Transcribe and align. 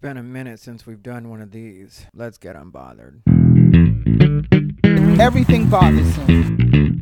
Been 0.00 0.16
a 0.16 0.22
minute 0.22 0.60
since 0.60 0.86
we've 0.86 1.02
done 1.02 1.28
one 1.28 1.42
of 1.42 1.50
these. 1.50 2.06
Let's 2.14 2.38
get 2.38 2.54
unbothered. 2.54 3.18
Everything 5.18 5.68
bothers 5.68 6.14
him. 6.14 7.00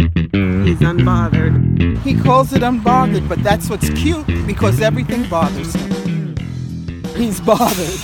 He's 0.64 0.78
unbothered. 0.78 1.98
He 1.98 2.18
calls 2.18 2.54
it 2.54 2.62
unbothered, 2.62 3.28
but 3.28 3.42
that's 3.44 3.68
what's 3.68 3.90
cute 3.90 4.26
because 4.46 4.80
everything 4.80 5.28
bothers 5.28 5.74
him. 5.74 6.34
He's 7.16 7.38
bothered. 7.38 8.00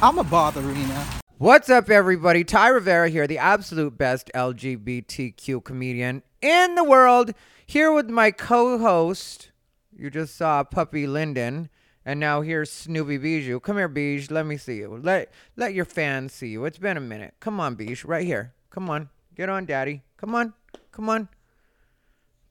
I'm 0.00 0.18
a 0.18 0.24
botherina. 0.24 1.20
What's 1.36 1.68
up, 1.68 1.90
everybody? 1.90 2.42
Thai 2.42 2.68
Rivera 2.68 3.10
here, 3.10 3.26
the 3.26 3.36
absolute 3.36 3.98
best 3.98 4.30
LGBTQ 4.34 5.62
comedian 5.62 6.22
in 6.40 6.74
the 6.74 6.84
world, 6.84 7.34
here 7.66 7.92
with 7.92 8.08
my 8.08 8.30
co 8.30 8.78
host. 8.78 9.50
You 9.94 10.08
just 10.08 10.36
saw 10.36 10.64
Puppy 10.64 11.06
Lyndon. 11.06 11.68
And 12.08 12.20
now 12.20 12.40
here's 12.40 12.70
Snoopy 12.70 13.18
Bijou. 13.18 13.58
Come 13.58 13.78
here, 13.78 13.88
Bijou. 13.88 14.32
Let 14.32 14.46
me 14.46 14.56
see 14.56 14.76
you. 14.76 15.00
Let 15.02 15.32
let 15.56 15.74
your 15.74 15.84
fans 15.84 16.32
see 16.32 16.46
you. 16.46 16.64
It's 16.64 16.78
been 16.78 16.96
a 16.96 17.00
minute. 17.00 17.34
Come 17.40 17.58
on, 17.58 17.74
Bijou. 17.74 18.06
Right 18.06 18.24
here. 18.24 18.54
Come 18.70 18.88
on. 18.88 19.08
Get 19.34 19.48
on, 19.48 19.66
Daddy. 19.66 20.02
Come 20.16 20.32
on. 20.36 20.54
Come 20.92 21.08
on. 21.08 21.28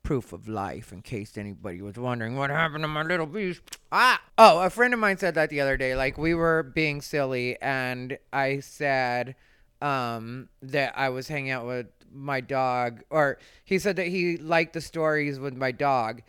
Proof 0.03 0.33
of 0.33 0.49
life, 0.49 0.91
in 0.91 1.01
case 1.01 1.37
anybody 1.37 1.81
was 1.81 1.95
wondering 1.95 2.35
what 2.35 2.49
happened 2.49 2.83
to 2.83 2.89
my 2.89 3.03
little 3.03 3.25
Bijou. 3.25 3.61
Ah! 3.93 4.21
Oh, 4.37 4.59
a 4.59 4.69
friend 4.69 4.93
of 4.93 4.99
mine 4.99 5.17
said 5.17 5.35
that 5.35 5.49
the 5.49 5.61
other 5.61 5.77
day. 5.77 5.95
Like, 5.95 6.17
we 6.17 6.33
were 6.33 6.61
being 6.61 7.01
silly, 7.01 7.57
and 7.61 8.17
I 8.33 8.59
said 8.59 9.35
um, 9.81 10.49
that 10.61 10.93
I 10.97 11.07
was 11.07 11.29
hanging 11.29 11.51
out 11.51 11.65
with 11.65 11.87
my 12.11 12.41
dog, 12.41 13.03
or 13.09 13.39
he 13.63 13.79
said 13.79 13.95
that 13.95 14.07
he 14.07 14.35
liked 14.35 14.73
the 14.73 14.81
stories 14.81 15.39
with 15.39 15.55
my 15.55 15.71
dog. 15.71 16.23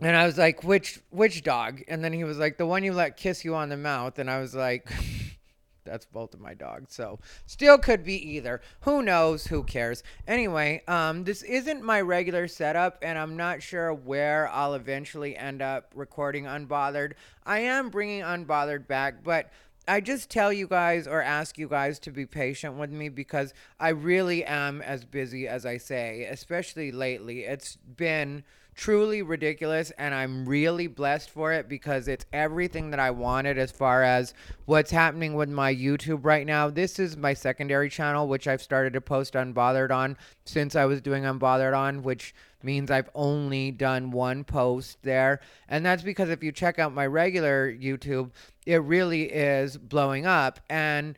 And 0.00 0.16
I 0.16 0.26
was 0.26 0.38
like, 0.38 0.64
which 0.64 1.00
which 1.10 1.42
dog? 1.42 1.82
And 1.86 2.02
then 2.02 2.12
he 2.12 2.24
was 2.24 2.38
like, 2.38 2.56
the 2.56 2.66
one 2.66 2.82
you 2.82 2.92
let 2.92 3.16
kiss 3.16 3.44
you 3.44 3.54
on 3.54 3.68
the 3.68 3.76
mouth. 3.76 4.18
And 4.18 4.30
I 4.30 4.40
was 4.40 4.54
like, 4.54 4.90
that's 5.84 6.06
both 6.06 6.34
of 6.34 6.40
my 6.40 6.54
dogs. 6.54 6.94
So 6.94 7.18
still 7.46 7.78
could 7.78 8.04
be 8.04 8.14
either. 8.34 8.60
Who 8.82 9.02
knows? 9.02 9.46
Who 9.46 9.62
cares? 9.62 10.02
Anyway, 10.26 10.82
um, 10.88 11.24
this 11.24 11.42
isn't 11.42 11.82
my 11.82 12.00
regular 12.00 12.48
setup, 12.48 12.98
and 13.02 13.18
I'm 13.18 13.36
not 13.36 13.62
sure 13.62 13.92
where 13.92 14.48
I'll 14.48 14.74
eventually 14.74 15.36
end 15.36 15.60
up 15.62 15.92
recording 15.94 16.44
Unbothered. 16.44 17.12
I 17.44 17.60
am 17.60 17.90
bringing 17.90 18.22
Unbothered 18.22 18.86
back, 18.86 19.22
but 19.24 19.50
I 19.88 20.00
just 20.00 20.30
tell 20.30 20.52
you 20.52 20.68
guys 20.68 21.08
or 21.08 21.20
ask 21.20 21.58
you 21.58 21.68
guys 21.68 21.98
to 22.00 22.12
be 22.12 22.24
patient 22.24 22.76
with 22.76 22.90
me 22.90 23.08
because 23.08 23.52
I 23.80 23.88
really 23.88 24.44
am 24.44 24.80
as 24.80 25.04
busy 25.04 25.48
as 25.48 25.66
I 25.66 25.78
say, 25.78 26.24
especially 26.30 26.92
lately. 26.92 27.40
It's 27.40 27.76
been 27.76 28.44
truly 28.74 29.22
ridiculous 29.22 29.90
and 29.98 30.14
I'm 30.14 30.48
really 30.48 30.86
blessed 30.86 31.30
for 31.30 31.52
it 31.52 31.68
because 31.68 32.08
it's 32.08 32.24
everything 32.32 32.90
that 32.90 33.00
I 33.00 33.10
wanted 33.10 33.58
as 33.58 33.70
far 33.70 34.02
as 34.02 34.34
what's 34.64 34.90
happening 34.90 35.34
with 35.34 35.48
my 35.48 35.74
YouTube 35.74 36.24
right 36.24 36.46
now. 36.46 36.70
This 36.70 36.98
is 36.98 37.16
my 37.16 37.34
secondary 37.34 37.90
channel 37.90 38.28
which 38.28 38.48
I've 38.48 38.62
started 38.62 38.92
to 38.94 39.00
post 39.00 39.34
unbothered 39.34 39.90
on 39.90 40.16
since 40.44 40.74
I 40.74 40.86
was 40.86 41.00
doing 41.00 41.24
unbothered 41.24 41.76
on 41.76 42.02
which 42.02 42.34
means 42.62 42.90
I've 42.90 43.10
only 43.14 43.70
done 43.72 44.10
one 44.10 44.44
post 44.44 44.98
there 45.02 45.40
and 45.68 45.84
that's 45.84 46.02
because 46.02 46.30
if 46.30 46.42
you 46.42 46.52
check 46.52 46.78
out 46.78 46.94
my 46.94 47.06
regular 47.06 47.72
YouTube 47.72 48.30
it 48.66 48.82
really 48.82 49.24
is 49.24 49.76
blowing 49.76 50.26
up 50.26 50.60
and 50.70 51.16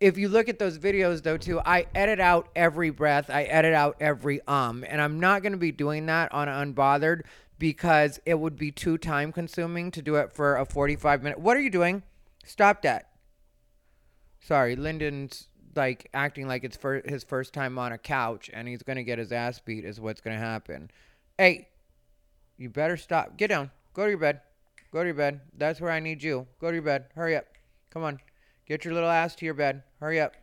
if 0.00 0.16
you 0.16 0.28
look 0.28 0.48
at 0.48 0.58
those 0.58 0.78
videos 0.78 1.22
though 1.22 1.36
too 1.36 1.60
i 1.60 1.86
edit 1.94 2.18
out 2.18 2.48
every 2.56 2.90
breath. 2.90 3.28
I 3.30 3.44
edit 3.44 3.74
out 3.74 3.96
every 4.00 4.40
um 4.48 4.84
and 4.88 5.00
i'm 5.00 5.20
not 5.20 5.42
going 5.42 5.52
to 5.52 5.58
be 5.58 5.72
doing 5.72 6.06
that 6.06 6.32
on 6.32 6.48
unbothered 6.48 7.22
because 7.58 8.18
it 8.24 8.38
would 8.38 8.56
be 8.56 8.72
too 8.72 8.96
time 8.96 9.32
consuming 9.32 9.90
to 9.90 10.00
do 10.00 10.16
it 10.16 10.32
for 10.32 10.56
a 10.56 10.64
45 10.64 11.22
minute 11.22 11.38
what 11.38 11.56
are 11.56 11.60
you 11.60 11.70
doing? 11.70 12.02
Stop 12.44 12.82
that. 12.82 13.10
Sorry 14.40 14.74
lyndon's 14.74 15.48
like 15.76 16.08
acting 16.14 16.48
like 16.48 16.64
it's 16.64 16.76
for 16.76 17.02
his 17.04 17.22
first 17.22 17.52
time 17.52 17.78
on 17.78 17.92
a 17.92 17.98
couch 17.98 18.50
and 18.52 18.66
he's 18.66 18.82
going 18.82 18.96
to 18.96 19.04
get 19.04 19.18
his 19.18 19.30
ass 19.30 19.60
beat 19.60 19.84
is 19.84 20.00
what's 20.00 20.22
going 20.22 20.36
to 20.36 20.44
happen. 20.44 20.90
Hey 21.36 21.68
you 22.56 22.70
better 22.70 22.96
stop. 22.96 23.36
Get 23.36 23.48
down. 23.48 23.70
Go 23.94 24.04
to 24.04 24.10
your 24.10 24.18
bed. 24.18 24.40
Go 24.92 25.00
to 25.00 25.06
your 25.06 25.14
bed. 25.14 25.40
That's 25.56 25.80
where 25.80 25.90
i 25.90 26.00
need 26.00 26.22
you. 26.22 26.46
Go 26.60 26.68
to 26.68 26.74
your 26.74 26.82
bed. 26.82 27.06
Hurry 27.14 27.36
up. 27.36 27.44
Come 27.90 28.02
on. 28.02 28.18
Get 28.66 28.84
your 28.84 28.94
little 28.94 29.08
ass 29.08 29.34
to 29.36 29.44
your 29.44 29.54
bed. 29.54 29.82
Hurry 30.00 30.18
up. 30.18 30.34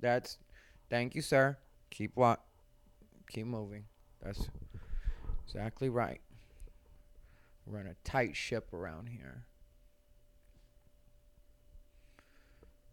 That's 0.00 0.38
thank 0.90 1.14
you, 1.14 1.22
sir. 1.22 1.56
Keep 1.90 2.16
what 2.16 2.40
keep 3.30 3.46
moving. 3.46 3.84
That's 4.22 4.48
exactly 5.46 5.88
right. 5.88 6.20
Run 7.64 7.86
a 7.86 7.94
tight 8.02 8.34
ship 8.34 8.72
around 8.72 9.08
here. 9.08 9.44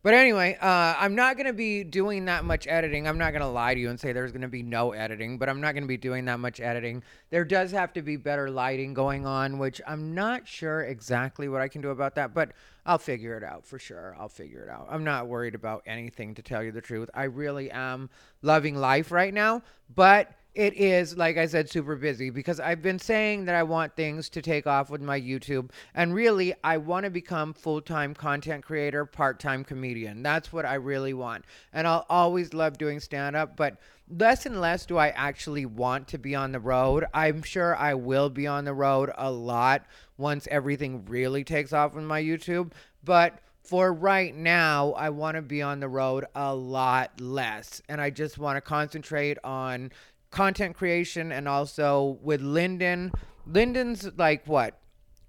But 0.06 0.14
anyway, 0.14 0.56
uh, 0.62 0.94
I'm 1.00 1.16
not 1.16 1.36
going 1.36 1.48
to 1.48 1.54
be 1.54 1.84
doing 1.84 2.26
that 2.26 2.46
much 2.46 2.68
editing. 2.68 3.08
I'm 3.08 3.18
not 3.18 3.32
going 3.32 3.42
to 3.42 3.48
lie 3.48 3.74
to 3.74 3.80
you 3.80 3.90
and 3.90 4.00
say 4.00 4.14
there's 4.14 4.32
going 4.32 4.44
to 4.44 4.48
be 4.48 4.62
no 4.62 4.92
editing, 4.92 5.40
but 5.40 5.50
I'm 5.50 5.60
not 5.60 5.72
going 5.72 5.82
to 5.82 5.88
be 5.88 5.98
doing 5.98 6.26
that 6.26 6.40
much 6.40 6.60
editing. 6.60 7.02
There 7.32 7.44
does 7.44 7.72
have 7.72 7.92
to 7.94 8.04
be 8.04 8.16
better 8.16 8.52
lighting 8.52 8.94
going 8.94 9.26
on, 9.26 9.58
which 9.58 9.82
I'm 9.88 10.14
not 10.14 10.48
sure 10.48 10.84
exactly 10.84 11.50
what 11.50 11.62
I 11.62 11.68
can 11.68 11.82
do 11.82 11.90
about 11.90 12.14
that, 12.14 12.36
but 12.36 12.52
I'll 12.86 13.00
figure 13.00 13.36
it 13.36 13.44
out 13.44 13.66
for 13.66 13.80
sure. 13.80 14.16
I'll 14.20 14.30
figure 14.30 14.62
it 14.62 14.70
out. 14.70 14.86
I'm 14.92 15.04
not 15.04 15.26
worried 15.26 15.56
about 15.56 15.82
anything, 15.88 16.36
to 16.36 16.44
tell 16.44 16.62
you 16.62 16.72
the 16.72 16.82
truth. 16.82 17.10
I 17.16 17.24
really 17.24 17.72
am 17.72 18.12
loving 18.44 18.76
life 18.76 19.12
right 19.12 19.34
now, 19.34 19.64
but 19.96 20.32
it 20.56 20.74
is, 20.76 21.18
like 21.18 21.38
I 21.38 21.46
said, 21.48 21.70
super 21.70 21.98
busy 21.98 22.30
because 22.30 22.62
I've 22.62 22.82
been 22.82 22.98
saying 22.98 23.46
that 23.46 23.56
I 23.56 23.64
want 23.64 23.96
things 23.96 24.30
to 24.30 24.42
take 24.42 24.66
off 24.66 24.90
with 24.90 25.02
my 25.02 25.20
YouTube. 25.20 25.72
And 25.94 26.14
really, 26.14 26.54
I 26.64 26.78
want 26.78 27.04
to 27.04 27.10
become 27.10 27.54
full 27.54 27.82
time 27.82 28.14
content 28.14 28.64
creator, 28.64 29.06
part 29.06 29.40
time 29.40 29.66
comedian. 29.66 30.24
That's 30.24 30.54
what 30.54 30.66
I 30.66 30.76
really 30.76 31.14
want. 31.14 31.44
And 31.74 31.86
I'll 31.86 32.06
always 32.10 32.54
love 32.54 32.78
doing 32.78 33.02
stand 33.02 33.36
up, 33.36 33.58
but 33.58 33.78
less 34.10 34.46
and 34.46 34.62
less 34.62 34.86
do 34.86 34.98
I 34.98 35.10
actually 35.10 35.66
want 35.66 36.08
to 36.10 36.18
be 36.18 36.36
on 36.36 36.54
the 36.54 36.60
road. 36.60 37.06
I'm 37.14 37.44
sure 37.44 37.76
I 37.76 37.94
will 37.94 38.30
be 38.30 38.48
on 38.48 38.64
the 38.64 38.74
road 38.74 39.12
a 39.18 39.30
lot 39.30 39.86
once 40.18 40.48
everything 40.50 41.06
really 41.06 41.44
takes 41.44 41.74
off 41.74 41.94
with 41.94 42.06
my 42.06 42.22
YouTube. 42.22 42.72
But 43.04 43.40
for 43.66 43.92
right 43.92 44.34
now, 44.34 44.92
I 44.92 45.10
want 45.10 45.36
to 45.36 45.42
be 45.42 45.62
on 45.62 45.80
the 45.80 45.90
road 45.90 46.26
a 46.36 46.54
lot 46.54 47.20
less. 47.20 47.82
And 47.90 48.00
I 48.00 48.10
just 48.10 48.38
want 48.38 48.58
to 48.58 48.62
concentrate 48.62 49.38
on 49.44 49.92
content 50.36 50.76
creation 50.76 51.32
and 51.32 51.48
also 51.48 52.20
with 52.22 52.42
Lyndon. 52.42 53.12
Lyndon's 53.48 54.10
like 54.18 54.46
what, 54.46 54.78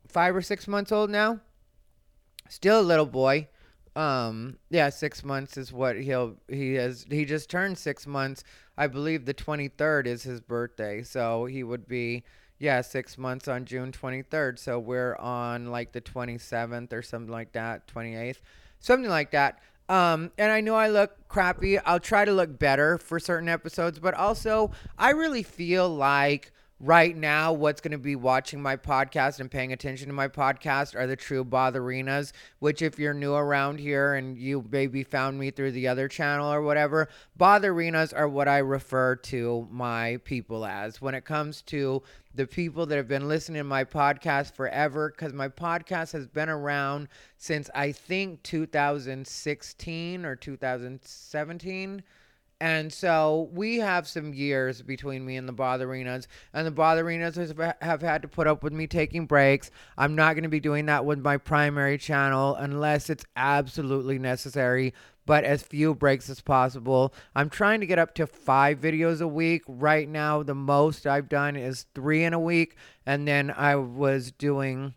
five 0.09 0.35
or 0.35 0.43
six 0.43 0.67
months 0.67 0.91
old 0.91 1.11
now? 1.11 1.41
Still 2.49 2.81
a 2.81 2.83
little 2.83 3.07
boy. 3.07 3.47
Um, 3.95 4.59
yeah, 4.69 4.91
six 4.91 5.25
months 5.25 5.57
is 5.57 5.73
what 5.73 5.97
he'll 5.97 6.35
he 6.49 6.75
has. 6.75 7.07
He 7.09 7.25
just 7.25 7.49
turned 7.49 7.79
six 7.79 8.07
months. 8.07 8.43
I 8.77 8.89
believe 8.89 9.25
the 9.25 9.33
twenty 9.33 9.69
third 9.69 10.07
is 10.07 10.25
his 10.25 10.41
birthday, 10.41 11.03
so 11.03 11.47
he 11.47 11.63
would 11.63 11.87
be 11.87 12.25
yeah 12.59 12.81
six 12.81 13.17
months 13.17 13.47
on 13.49 13.65
June 13.65 13.93
twenty 13.93 14.23
third. 14.23 14.59
So 14.59 14.79
we're 14.79 15.17
on 15.17 15.71
like 15.71 15.93
the 15.93 16.01
twenty 16.01 16.37
seventh 16.37 16.93
or 16.93 17.03
something 17.03 17.33
like 17.33 17.53
that, 17.53 17.87
twenty 17.87 18.17
eighth, 18.17 18.43
something 18.81 19.09
like 19.09 19.31
that. 19.31 19.61
Um, 19.89 20.33
and 20.37 20.51
I 20.51 20.61
know 20.61 20.75
I 20.75 20.89
look 20.89 21.29
crappy. 21.29 21.79
I'll 21.79 22.01
try 22.01 22.25
to 22.25 22.33
look 22.33 22.59
better 22.59 22.99
for 22.99 23.21
certain 23.21 23.49
episodes, 23.49 23.99
but 23.99 24.15
also 24.15 24.73
I 24.99 25.11
really 25.11 25.43
feel 25.43 25.89
like 25.89 26.53
right 26.79 27.17
now 27.17 27.55
what's 27.55 27.81
going 27.81 27.93
to 27.93 27.99
be 27.99 28.17
watching 28.17 28.61
my 28.61 28.77
podcast 28.77 29.41
and 29.41 29.51
paying 29.51 29.73
attention 29.73 30.09
to 30.09 30.13
my 30.13 30.29
podcast 30.29 30.95
are 30.95 31.07
the 31.07 31.17
true 31.17 31.43
botherinas 31.43 32.33
which 32.59 32.83
if 32.83 32.99
you're 32.99 33.15
new 33.15 33.33
around 33.33 33.81
here 33.81 34.13
and 34.13 34.37
you 34.37 34.63
maybe 34.71 35.03
found 35.03 35.39
me 35.39 35.51
through 35.51 35.71
the 35.71 35.89
other 35.89 36.07
channel 36.07 36.53
or 36.53 36.61
whatever 36.61 37.09
botherinas 37.41 38.13
are 38.15 38.29
what 38.29 38.47
i 38.47 38.59
refer 38.59 39.17
to 39.17 39.67
my 39.71 40.19
people 40.25 40.67
as 40.67 41.01
when 41.01 41.15
it 41.15 41.25
comes 41.25 41.63
to 41.63 42.03
the 42.37 42.47
people 42.47 42.87
that 42.87 42.97
have 42.97 43.09
been 43.09 43.29
listening 43.29 43.59
to 43.59 43.65
my 43.65 43.85
podcast 43.85 44.55
forever 44.55 45.11
because 45.11 45.33
my 45.33 45.49
podcast 45.49 46.13
has 46.13 46.27
been 46.29 46.49
around 46.49 47.09
since 47.39 47.71
i 47.75 47.91
think 47.91 48.43
2016 48.43 50.25
or 50.25 50.37
2017 50.37 52.03
and 52.61 52.91
so 52.91 53.51
we 53.53 53.77
have 53.77 54.09
some 54.09 54.33
years 54.33 54.81
between 54.81 55.27
me 55.27 55.37
and 55.37 55.47
the 55.47 55.53
Botherinas, 55.53 56.27
and 56.55 56.67
the 56.67 56.73
Botherinas 56.73 57.75
have 57.83 58.01
had 58.01 58.23
to 58.23 58.29
put 58.29 58.47
up 58.47 58.63
with 58.63 58.73
me 58.73 58.87
taking 58.87 59.27
breaks. 59.27 59.71
I'm 59.99 60.15
not 60.15 60.35
going 60.35 60.45
to 60.45 60.49
be 60.49 60.61
doing 60.61 60.87
that 60.87 61.05
with 61.05 61.19
my 61.19 61.37
primary 61.37 61.99
channel 61.99 62.55
unless 62.55 63.11
it's 63.11 63.27
absolutely 63.37 64.19
necessary, 64.19 64.95
but 65.27 65.45
as 65.45 65.63
few 65.63 65.95
breaks 65.95 66.31
as 66.31 66.41
possible. 66.41 67.13
I'm 67.35 67.51
trying 67.51 67.81
to 67.81 67.87
get 67.87 67.99
up 67.99 68.15
to 68.15 68.27
five 68.27 68.81
videos 68.81 69.21
a 69.21 69.29
week. 69.29 69.63
Right 69.67 70.09
now, 70.09 70.43
the 70.43 70.55
most 70.55 71.07
I've 71.07 71.29
done 71.29 71.57
is 71.57 71.87
three 71.95 72.25
in 72.25 72.33
a 72.33 72.41
week, 72.41 72.77
and 73.05 73.27
then 73.27 73.51
I 73.51 73.77
was 73.77 74.31
doing 74.33 74.95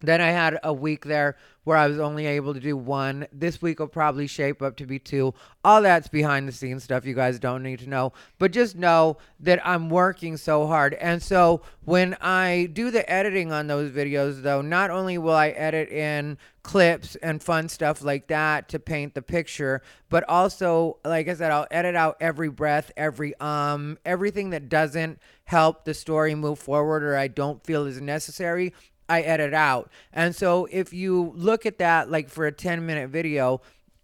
Then 0.00 0.20
I 0.20 0.30
had 0.32 0.58
a 0.62 0.72
week 0.72 1.06
there 1.06 1.36
where 1.64 1.76
I 1.76 1.88
was 1.88 1.98
only 1.98 2.26
able 2.26 2.54
to 2.54 2.60
do 2.60 2.76
one. 2.76 3.26
This 3.32 3.60
week 3.60 3.80
will 3.80 3.88
probably 3.88 4.26
shape 4.26 4.62
up 4.62 4.76
to 4.76 4.86
be 4.86 4.98
two. 4.98 5.34
All 5.64 5.82
that's 5.82 6.08
behind 6.08 6.46
the 6.46 6.52
scenes 6.52 6.84
stuff 6.84 7.04
you 7.04 7.14
guys 7.14 7.38
don't 7.38 7.62
need 7.62 7.80
to 7.80 7.88
know. 7.88 8.12
But 8.38 8.52
just 8.52 8.76
know 8.76 9.18
that 9.40 9.66
I'm 9.66 9.90
working 9.90 10.36
so 10.36 10.66
hard. 10.66 10.94
And 10.94 11.22
so 11.22 11.62
when 11.84 12.16
I 12.20 12.68
do 12.72 12.90
the 12.90 13.10
editing 13.10 13.52
on 13.52 13.66
those 13.66 13.90
videos, 13.90 14.42
though, 14.42 14.60
not 14.60 14.90
only 14.90 15.18
will 15.18 15.34
I 15.34 15.48
edit 15.48 15.88
in 15.88 16.38
clips 16.62 17.14
and 17.16 17.42
fun 17.42 17.68
stuff 17.68 18.02
like 18.02 18.28
that 18.28 18.68
to 18.70 18.78
paint 18.78 19.14
the 19.14 19.22
picture, 19.22 19.82
but 20.08 20.24
also, 20.28 20.98
like 21.04 21.28
I 21.28 21.34
said, 21.34 21.50
I'll 21.50 21.66
edit 21.70 21.94
out 21.94 22.16
every 22.20 22.48
breath, 22.48 22.90
every 22.96 23.38
um, 23.40 23.98
everything 24.04 24.50
that 24.50 24.68
doesn't 24.68 25.18
help 25.44 25.84
the 25.84 25.94
story 25.94 26.34
move 26.34 26.58
forward 26.58 27.02
or 27.02 27.16
I 27.16 27.28
don't 27.28 27.62
feel 27.64 27.84
is 27.86 28.00
necessary. 28.00 28.72
I 29.08 29.22
edit 29.22 29.54
out. 29.54 29.90
And 30.12 30.34
so 30.34 30.66
if 30.70 30.92
you 30.92 31.32
look 31.34 31.66
at 31.66 31.78
that 31.78 32.10
like 32.10 32.28
for 32.28 32.46
a 32.46 32.52
10 32.52 32.84
minute 32.86 33.10
video, 33.10 33.60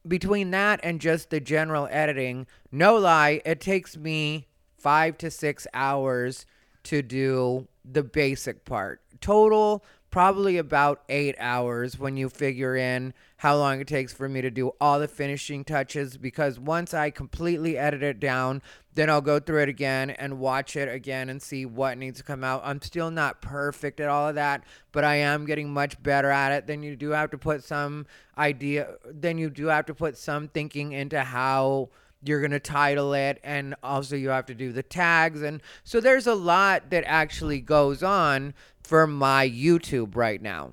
between 0.06 0.50
that 0.50 0.80
and 0.82 1.00
just 1.00 1.30
the 1.30 1.40
general 1.40 1.88
editing, 1.90 2.46
no 2.72 2.96
lie, 2.96 3.40
it 3.44 3.60
takes 3.60 3.96
me 3.96 4.46
five 4.78 5.18
to 5.18 5.30
six 5.30 5.66
hours 5.74 6.46
to 6.84 7.02
do 7.02 7.68
the 7.84 8.02
basic 8.02 8.64
part. 8.64 9.00
Total 9.20 9.84
probably 10.10 10.58
about 10.58 11.02
eight 11.08 11.36
hours 11.38 11.98
when 11.98 12.16
you 12.16 12.28
figure 12.28 12.76
in 12.76 13.14
how 13.38 13.56
long 13.56 13.80
it 13.80 13.86
takes 13.86 14.12
for 14.12 14.28
me 14.28 14.40
to 14.42 14.50
do 14.50 14.72
all 14.80 14.98
the 14.98 15.08
finishing 15.08 15.64
touches 15.64 16.16
because 16.16 16.58
once 16.58 16.92
I 16.92 17.10
completely 17.10 17.78
edit 17.78 18.02
it 18.02 18.20
down, 18.20 18.60
then 18.94 19.08
I'll 19.08 19.20
go 19.20 19.38
through 19.38 19.62
it 19.62 19.68
again 19.68 20.10
and 20.10 20.38
watch 20.38 20.76
it 20.76 20.92
again 20.92 21.30
and 21.30 21.40
see 21.40 21.64
what 21.64 21.96
needs 21.96 22.18
to 22.18 22.24
come 22.24 22.44
out. 22.44 22.62
I'm 22.64 22.82
still 22.82 23.10
not 23.10 23.40
perfect 23.40 24.00
at 24.00 24.08
all 24.08 24.28
of 24.28 24.34
that, 24.34 24.64
but 24.92 25.04
I 25.04 25.16
am 25.16 25.46
getting 25.46 25.72
much 25.72 26.02
better 26.02 26.30
at 26.30 26.52
it. 26.52 26.66
Then 26.66 26.82
you 26.82 26.96
do 26.96 27.10
have 27.10 27.30
to 27.30 27.38
put 27.38 27.62
some 27.62 28.06
idea, 28.36 28.96
then 29.06 29.38
you 29.38 29.48
do 29.48 29.66
have 29.66 29.86
to 29.86 29.94
put 29.94 30.18
some 30.18 30.48
thinking 30.48 30.92
into 30.92 31.22
how 31.22 31.88
you're 32.22 32.40
going 32.40 32.50
to 32.50 32.60
title 32.60 33.14
it 33.14 33.40
and 33.42 33.74
also 33.82 34.14
you 34.14 34.28
have 34.28 34.46
to 34.46 34.54
do 34.54 34.72
the 34.72 34.82
tags 34.82 35.40
and 35.42 35.62
so 35.84 36.00
there's 36.00 36.26
a 36.26 36.34
lot 36.34 36.90
that 36.90 37.02
actually 37.06 37.60
goes 37.60 38.02
on 38.02 38.52
for 38.90 39.06
my 39.06 39.48
YouTube 39.48 40.16
right 40.16 40.42
now. 40.42 40.72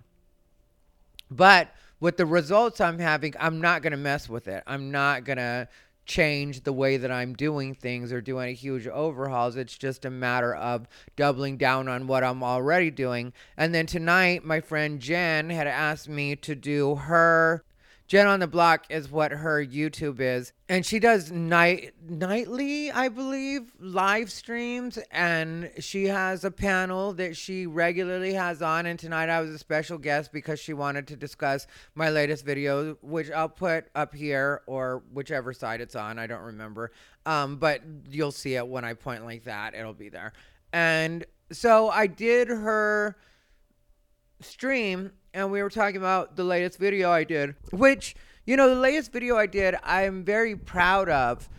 But 1.30 1.70
with 2.00 2.18
the 2.18 2.26
results 2.26 2.82
I'm 2.82 2.98
having, 2.98 3.36
I'm 3.40 3.62
not 3.62 3.84
going 3.84 3.92
to 3.92 3.98
mess 3.98 4.28
with 4.28 4.48
it. 4.48 4.64
I'm 4.66 4.90
not 4.90 5.24
going 5.24 5.38
to 5.38 5.68
change 6.08 6.64
the 6.64 6.74
way 6.74 6.98
that 6.98 7.12
I'm 7.12 7.36
doing 7.36 7.76
things 7.76 8.12
or 8.12 8.20
do 8.20 8.40
any 8.40 8.56
huge 8.56 8.88
overhauls. 8.88 9.56
It's 9.56 9.78
just 9.78 10.04
a 10.04 10.10
matter 10.10 10.56
of 10.56 10.88
doubling 11.16 11.58
down 11.58 11.88
on 11.88 12.08
what 12.08 12.24
I'm 12.24 12.42
already 12.42 12.90
doing. 12.90 13.34
And 13.56 13.76
then 13.76 13.86
tonight, 13.86 14.44
my 14.44 14.62
friend 14.62 15.00
Jen 15.00 15.52
had 15.52 15.68
asked 15.68 16.10
me 16.10 16.36
to 16.38 16.56
do 16.56 16.96
her 16.96 17.64
Jen 18.08 18.26
on 18.26 18.40
the 18.40 18.48
Block 18.48 18.86
is 18.90 19.12
what 19.12 19.34
her 19.34 19.64
YouTube 19.64 20.22
is, 20.22 20.54
and 20.70 20.86
she 20.86 20.98
does 20.98 21.30
night 21.30 21.94
nightly, 22.08 22.90
I 22.90 23.10
believe, 23.10 23.74
live 23.82 24.32
streams, 24.32 24.98
and 25.12 25.70
she 25.80 26.06
has 26.06 26.46
a 26.46 26.52
panel 26.52 27.12
that 27.16 27.36
she 27.36 27.68
regularly 27.68 28.34
has 28.34 28.62
on. 28.62 28.86
And 28.86 28.98
tonight 28.98 29.28
I 29.28 29.42
was 29.42 29.50
a 29.50 29.58
special 29.58 29.98
guest 29.98 30.32
because 30.32 30.58
she 30.58 30.72
wanted 30.72 31.06
to 31.08 31.18
discuss 31.18 31.68
my 31.96 32.10
latest 32.10 32.46
video, 32.46 32.94
which 33.02 33.30
I'll 33.30 33.50
put 33.50 33.90
up 33.94 34.16
here 34.16 34.62
or 34.68 35.04
whichever 35.12 35.52
side 35.52 35.82
it's 35.82 35.96
on. 35.96 36.18
I 36.18 36.28
don't 36.28 36.44
remember, 36.44 36.94
um, 37.26 37.58
but 37.58 37.82
you'll 38.10 38.32
see 38.32 38.56
it 38.56 38.66
when 38.66 38.86
I 38.86 38.94
point 38.94 39.26
like 39.26 39.44
that. 39.44 39.76
It'll 39.76 39.94
be 39.94 40.08
there, 40.08 40.32
and 40.72 41.26
so 41.52 41.90
I 41.90 42.08
did 42.08 42.48
her 42.48 43.18
stream 44.40 45.12
and 45.34 45.52
we 45.52 45.62
were 45.62 45.70
talking 45.70 45.98
about 45.98 46.36
the 46.36 46.44
latest 46.44 46.80
video 46.80 47.12
I 47.12 47.24
did, 47.24 47.56
which, 47.72 48.16
you 48.46 48.58
know, 48.58 48.70
the 48.70 48.80
latest 48.80 49.12
video 49.12 49.38
I 49.38 49.46
did, 49.46 49.76
I'm 49.84 50.24
very 50.24 50.56
proud 50.56 51.10
of. 51.10 51.50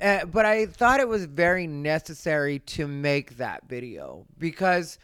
Uh, 0.00 0.24
but 0.26 0.46
I 0.46 0.66
thought 0.66 1.00
it 1.00 1.08
was 1.08 1.24
very 1.24 1.66
necessary 1.66 2.60
to 2.60 2.86
make 2.86 3.36
that 3.38 3.68
video 3.68 4.26
because 4.38 4.98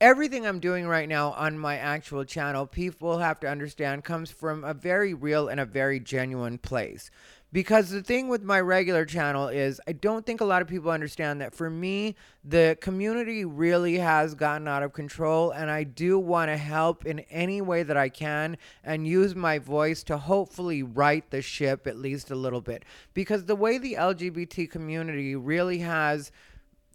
everything 0.00 0.44
I'm 0.44 0.58
doing 0.58 0.88
right 0.88 1.08
now 1.08 1.32
on 1.32 1.58
my 1.58 1.78
actual 1.78 2.24
channel, 2.24 2.66
people 2.66 3.18
have 3.18 3.38
to 3.40 3.48
understand, 3.48 4.04
comes 4.04 4.30
from 4.30 4.64
a 4.64 4.74
very 4.74 5.14
real 5.14 5.48
and 5.48 5.60
a 5.60 5.64
very 5.64 6.00
genuine 6.00 6.58
place. 6.58 7.10
Because 7.54 7.88
the 7.88 8.02
thing 8.02 8.26
with 8.26 8.42
my 8.42 8.58
regular 8.58 9.04
channel 9.04 9.46
is, 9.46 9.80
I 9.86 9.92
don't 9.92 10.26
think 10.26 10.40
a 10.40 10.44
lot 10.44 10.60
of 10.60 10.66
people 10.66 10.90
understand 10.90 11.40
that 11.40 11.54
for 11.54 11.70
me, 11.70 12.16
the 12.42 12.76
community 12.80 13.44
really 13.44 13.98
has 13.98 14.34
gotten 14.34 14.66
out 14.66 14.82
of 14.82 14.92
control, 14.92 15.52
and 15.52 15.70
I 15.70 15.84
do 15.84 16.18
want 16.18 16.50
to 16.50 16.56
help 16.56 17.06
in 17.06 17.20
any 17.30 17.62
way 17.62 17.84
that 17.84 17.96
I 17.96 18.08
can 18.08 18.56
and 18.82 19.06
use 19.06 19.36
my 19.36 19.60
voice 19.60 20.02
to 20.02 20.18
hopefully 20.18 20.82
right 20.82 21.30
the 21.30 21.40
ship 21.40 21.86
at 21.86 21.96
least 21.96 22.32
a 22.32 22.34
little 22.34 22.60
bit. 22.60 22.84
Because 23.14 23.44
the 23.44 23.54
way 23.54 23.78
the 23.78 23.94
LGBT 24.00 24.68
community 24.68 25.36
really 25.36 25.78
has 25.78 26.32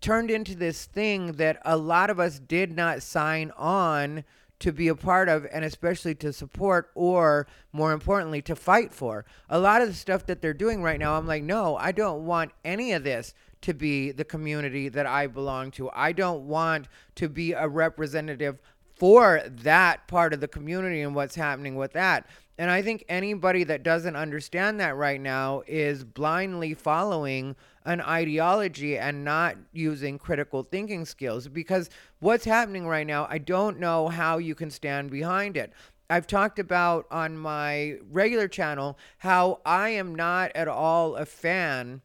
turned 0.02 0.30
into 0.30 0.56
this 0.56 0.84
thing 0.84 1.34
that 1.38 1.62
a 1.64 1.78
lot 1.78 2.10
of 2.10 2.20
us 2.20 2.38
did 2.38 2.76
not 2.76 3.02
sign 3.02 3.54
on 3.56 4.26
to 4.60 4.72
be 4.72 4.88
a 4.88 4.96
part 4.96 5.30
of 5.30 5.48
and 5.52 5.64
especially 5.64 6.14
to 6.16 6.34
support 6.34 6.92
or 6.94 7.48
more 7.72 7.92
importantly 7.94 8.42
to 8.42 8.56
fight 8.56 8.94
for. 8.94 9.26
A 9.50 9.60
lot 9.60 9.82
of 9.82 9.88
the 9.88 9.94
stuff 9.94 10.26
that 10.26 10.42
they're 10.42 10.54
doing 10.54 10.84
right 10.84 11.00
now, 11.00 11.16
I'm 11.16 11.28
like, 11.28 11.44
no, 11.44 11.78
I 11.78 11.92
don't 11.92 12.26
want 12.26 12.52
any 12.66 12.92
of 12.92 13.04
this 13.04 13.34
to 13.62 13.74
be 13.74 14.12
the 14.12 14.26
community 14.26 14.90
that 14.90 15.06
I 15.06 15.28
belong 15.28 15.72
to. 15.72 15.90
I 15.94 16.12
don't 16.12 16.48
want 16.48 16.88
to 17.16 17.30
be 17.30 17.54
a 17.54 17.68
representative 17.68 18.60
for 18.96 19.42
that 19.46 20.08
part 20.08 20.34
of 20.34 20.42
the 20.42 20.48
community 20.48 21.02
and 21.02 21.16
what's 21.16 21.36
happening 21.36 21.76
with 21.76 21.94
that. 21.94 22.28
And 22.60 22.70
I 22.70 22.82
think 22.82 23.06
anybody 23.08 23.64
that 23.64 23.84
doesn't 23.84 24.18
understand 24.18 24.82
that 24.82 24.98
right 24.98 25.22
now 25.22 25.64
is 25.66 26.04
blindly 26.04 26.74
following 26.74 27.56
an 27.86 28.02
ideology 28.02 28.98
and 28.98 29.24
not 29.24 29.56
using 29.72 30.20
critical 30.20 30.64
thinking 30.64 31.06
skills 31.06 31.48
because 31.48 31.90
what's 32.20 32.44
happening 32.44 32.86
right 32.86 33.08
now, 33.08 33.28
I 33.30 33.38
don't 33.38 33.80
know 33.80 34.10
how 34.10 34.40
you 34.40 34.56
can 34.56 34.72
stand 34.72 35.10
behind 35.10 35.56
it. 35.56 35.72
I've 36.10 36.28
talked 36.28 36.60
about 36.60 37.06
on 37.10 37.38
my 37.38 37.96
regular 38.12 38.50
channel 38.50 39.00
how 39.20 39.62
I 39.66 39.92
am 39.92 40.14
not 40.14 40.52
at 40.54 40.68
all 40.68 41.16
a 41.16 41.26
fan 41.26 42.02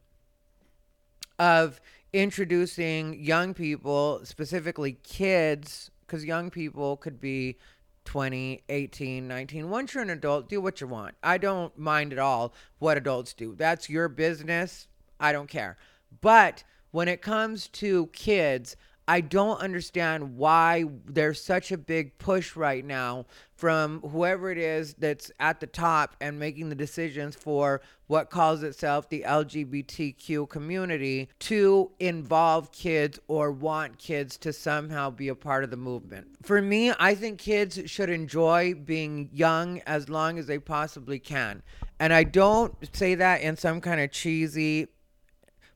of 1.37 1.81
introducing 2.13 3.21
young 3.21 3.55
people, 3.55 4.21
specifically 4.23 4.99
kids, 5.03 5.91
because 6.07 6.25
young 6.25 6.49
people 6.49 6.97
could 6.97 7.21
be 7.21 7.57
20, 8.05 8.63
18, 8.69 9.27
19. 9.27 9.71
Once 9.71 9.95
you're 9.95 10.03
an 10.03 10.11
adult, 10.11 10.49
do 10.49 10.61
what 10.61 10.81
you 10.81 10.87
want. 10.87 11.15
I 11.23 11.39
don't 11.39 11.77
mind 11.79 12.13
at 12.13 12.19
all 12.19 12.55
what 12.79 12.97
adults 12.97 13.35
do. 13.35 13.55
That's 13.55 13.89
your 13.89 14.09
business. 14.09 14.89
I 15.19 15.33
don't 15.33 15.49
care. 15.49 15.77
But 16.21 16.65
when 16.91 17.09
it 17.09 17.23
comes 17.23 17.69
to 17.69 18.07
kids, 18.09 18.77
I 19.07 19.21
don't 19.21 19.61
understand 19.61 20.37
why 20.37 20.85
there's 21.05 21.43
such 21.43 21.73
a 21.73 21.79
big 21.79 22.17
push 22.19 22.57
right 22.57 22.85
now 22.85 23.27
from 23.55 24.01
whoever 24.01 24.51
it 24.51 24.59
is 24.59 24.95
that's 24.95 25.31
at 25.39 25.61
the 25.61 25.67
top 25.67 26.17
and 26.21 26.39
making 26.39 26.71
the 26.71 26.75
decisions 26.75 27.37
for 27.37 27.83
what 28.07 28.31
calls 28.31 28.63
itself 28.63 29.09
the 29.09 29.25
LGBTQ 29.27 30.49
community 30.49 31.29
to 31.41 31.91
involve 32.01 32.73
kids 32.73 33.19
or 33.29 33.53
want 33.53 33.99
kids 33.99 34.37
to 34.39 34.53
somehow 34.53 35.11
be 35.11 35.29
a 35.29 35.35
part 35.35 35.65
of 35.65 35.71
the 35.71 35.77
movement. 35.77 36.27
For 36.43 36.61
me, 36.61 36.93
I 36.99 37.15
think 37.15 37.39
kids 37.39 37.81
should 37.87 38.11
enjoy 38.11 38.75
being 38.75 39.29
young 39.33 39.81
as 39.87 40.09
long 40.09 40.39
as 40.39 40.47
they 40.47 40.59
possibly 40.59 41.19
can. 41.19 41.63
And 42.01 42.13
I 42.13 42.25
don't 42.25 42.75
say 42.95 43.15
that 43.15 43.43
in 43.43 43.57
some 43.57 43.81
kind 43.81 44.01
of 44.01 44.11
cheesy 44.11 44.89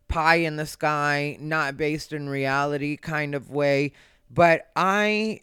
pie 0.08 0.36
in 0.36 0.56
the 0.56 0.66
sky, 0.66 1.36
not 1.40 1.76
based 1.76 2.12
in 2.12 2.28
reality 2.28 2.96
kind 2.96 3.34
of 3.34 3.50
way. 3.50 3.92
But 4.30 4.70
I 4.74 5.40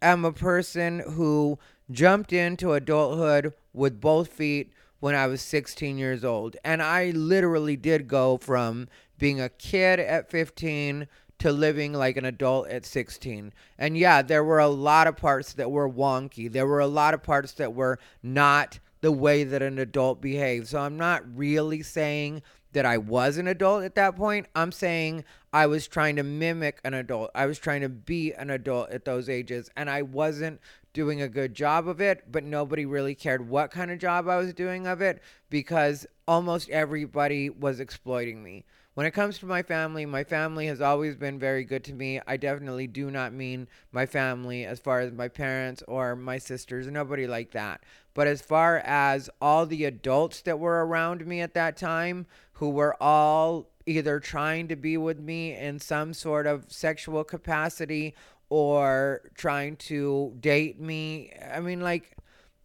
am 0.00 0.24
a 0.24 0.32
person 0.32 1.00
who 1.00 1.58
jumped 1.90 2.32
into 2.32 2.72
adulthood 2.72 3.52
with 3.72 4.00
both 4.00 4.28
feet 4.28 4.72
when 5.00 5.14
I 5.14 5.26
was 5.26 5.42
16 5.42 5.98
years 5.98 6.24
old. 6.24 6.56
And 6.64 6.82
I 6.82 7.10
literally 7.10 7.76
did 7.76 8.06
go 8.08 8.36
from 8.38 8.88
being 9.18 9.40
a 9.40 9.48
kid 9.48 9.98
at 9.98 10.30
15 10.30 11.08
to 11.38 11.52
living 11.52 11.92
like 11.92 12.16
an 12.16 12.24
adult 12.24 12.68
at 12.68 12.86
16. 12.86 13.52
And 13.76 13.98
yeah, 13.98 14.22
there 14.22 14.44
were 14.44 14.60
a 14.60 14.68
lot 14.68 15.08
of 15.08 15.16
parts 15.16 15.54
that 15.54 15.70
were 15.70 15.90
wonky. 15.90 16.50
There 16.50 16.66
were 16.66 16.80
a 16.80 16.86
lot 16.86 17.14
of 17.14 17.22
parts 17.22 17.52
that 17.54 17.74
were 17.74 17.98
not 18.22 18.78
the 19.00 19.10
way 19.10 19.42
that 19.42 19.60
an 19.60 19.78
adult 19.78 20.20
behaves. 20.20 20.70
So 20.70 20.78
I'm 20.78 20.96
not 20.96 21.24
really 21.36 21.82
saying 21.82 22.42
that 22.72 22.86
I 22.86 22.98
was 22.98 23.36
an 23.36 23.46
adult 23.46 23.84
at 23.84 23.94
that 23.96 24.16
point. 24.16 24.46
I'm 24.54 24.72
saying 24.72 25.24
I 25.52 25.66
was 25.66 25.86
trying 25.86 26.16
to 26.16 26.22
mimic 26.22 26.80
an 26.84 26.94
adult. 26.94 27.30
I 27.34 27.46
was 27.46 27.58
trying 27.58 27.82
to 27.82 27.88
be 27.88 28.32
an 28.32 28.50
adult 28.50 28.90
at 28.90 29.04
those 29.04 29.28
ages, 29.28 29.70
and 29.76 29.90
I 29.90 30.02
wasn't 30.02 30.60
doing 30.94 31.22
a 31.22 31.28
good 31.28 31.54
job 31.54 31.88
of 31.88 32.00
it, 32.00 32.30
but 32.30 32.44
nobody 32.44 32.84
really 32.84 33.14
cared 33.14 33.48
what 33.48 33.70
kind 33.70 33.90
of 33.90 33.98
job 33.98 34.28
I 34.28 34.36
was 34.36 34.52
doing 34.52 34.86
of 34.86 35.00
it 35.00 35.22
because 35.48 36.06
almost 36.28 36.68
everybody 36.70 37.48
was 37.48 37.80
exploiting 37.80 38.42
me. 38.42 38.64
when 38.94 39.06
it 39.06 39.12
comes 39.12 39.38
to 39.38 39.46
my 39.46 39.62
family, 39.62 40.04
my 40.04 40.22
family 40.22 40.66
has 40.66 40.82
always 40.82 41.16
been 41.16 41.38
very 41.38 41.64
good 41.64 41.82
to 41.84 41.94
me. 41.94 42.20
I 42.26 42.36
definitely 42.36 42.86
do 42.86 43.10
not 43.10 43.32
mean 43.32 43.68
my 43.90 44.04
family 44.04 44.66
as 44.66 44.78
far 44.80 45.00
as 45.00 45.12
my 45.12 45.28
parents 45.28 45.82
or 45.88 46.14
my 46.14 46.36
sisters, 46.36 46.86
nobody 46.88 47.26
like 47.26 47.52
that. 47.52 47.82
But 48.14 48.26
as 48.26 48.42
far 48.42 48.78
as 48.84 49.30
all 49.40 49.64
the 49.64 49.86
adults 49.86 50.42
that 50.42 50.58
were 50.58 50.84
around 50.84 51.26
me 51.26 51.40
at 51.40 51.54
that 51.54 51.78
time, 51.78 52.26
who 52.62 52.70
were 52.70 52.94
all 53.02 53.66
either 53.86 54.20
trying 54.20 54.68
to 54.68 54.76
be 54.76 54.96
with 54.96 55.18
me 55.18 55.52
in 55.52 55.80
some 55.80 56.14
sort 56.14 56.46
of 56.46 56.64
sexual 56.68 57.24
capacity 57.24 58.14
or 58.50 59.28
trying 59.34 59.74
to 59.74 60.32
date 60.38 60.78
me, 60.78 61.32
I 61.52 61.58
mean, 61.58 61.80
like, 61.80 62.16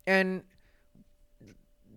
and 0.06 0.44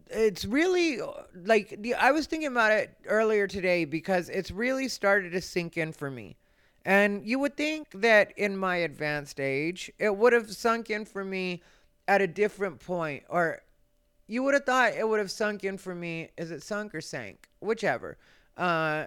it's 0.07 0.47
really 0.47 0.99
like 1.45 1.77
the, 1.83 1.93
I 1.93 2.11
was 2.13 2.25
thinking 2.25 2.49
about 2.49 2.73
it 2.73 2.97
earlier 3.05 3.47
today 3.47 3.85
because 3.85 4.31
it's 4.31 4.51
really 4.51 4.89
started 4.89 5.33
to 5.33 5.43
sink 5.43 5.77
in 5.77 5.93
for 5.93 6.11
me. 6.11 6.39
And 6.87 7.23
you 7.27 7.39
would 7.39 7.55
think 7.55 7.89
that 7.93 8.33
in 8.39 8.57
my 8.57 8.77
advanced 8.77 9.39
age, 9.39 9.93
it 9.99 10.17
would 10.17 10.33
have 10.33 10.51
sunk 10.51 10.89
in 10.89 11.05
for 11.05 11.23
me 11.23 11.63
at 12.09 12.23
a 12.23 12.27
different 12.27 12.81
point, 12.81 13.25
or 13.29 13.61
you 14.31 14.45
would 14.45 14.55
have 14.55 14.65
thought 14.65 14.93
it 14.93 15.09
would 15.09 15.19
have 15.19 15.31
sunk 15.31 15.65
in 15.65 15.77
for 15.77 15.93
me. 15.93 16.29
Is 16.39 16.53
it 16.53 16.63
sunk 16.63 16.95
or 16.95 17.01
sank? 17.01 17.49
Whichever. 17.59 18.17
Uh, 18.57 19.07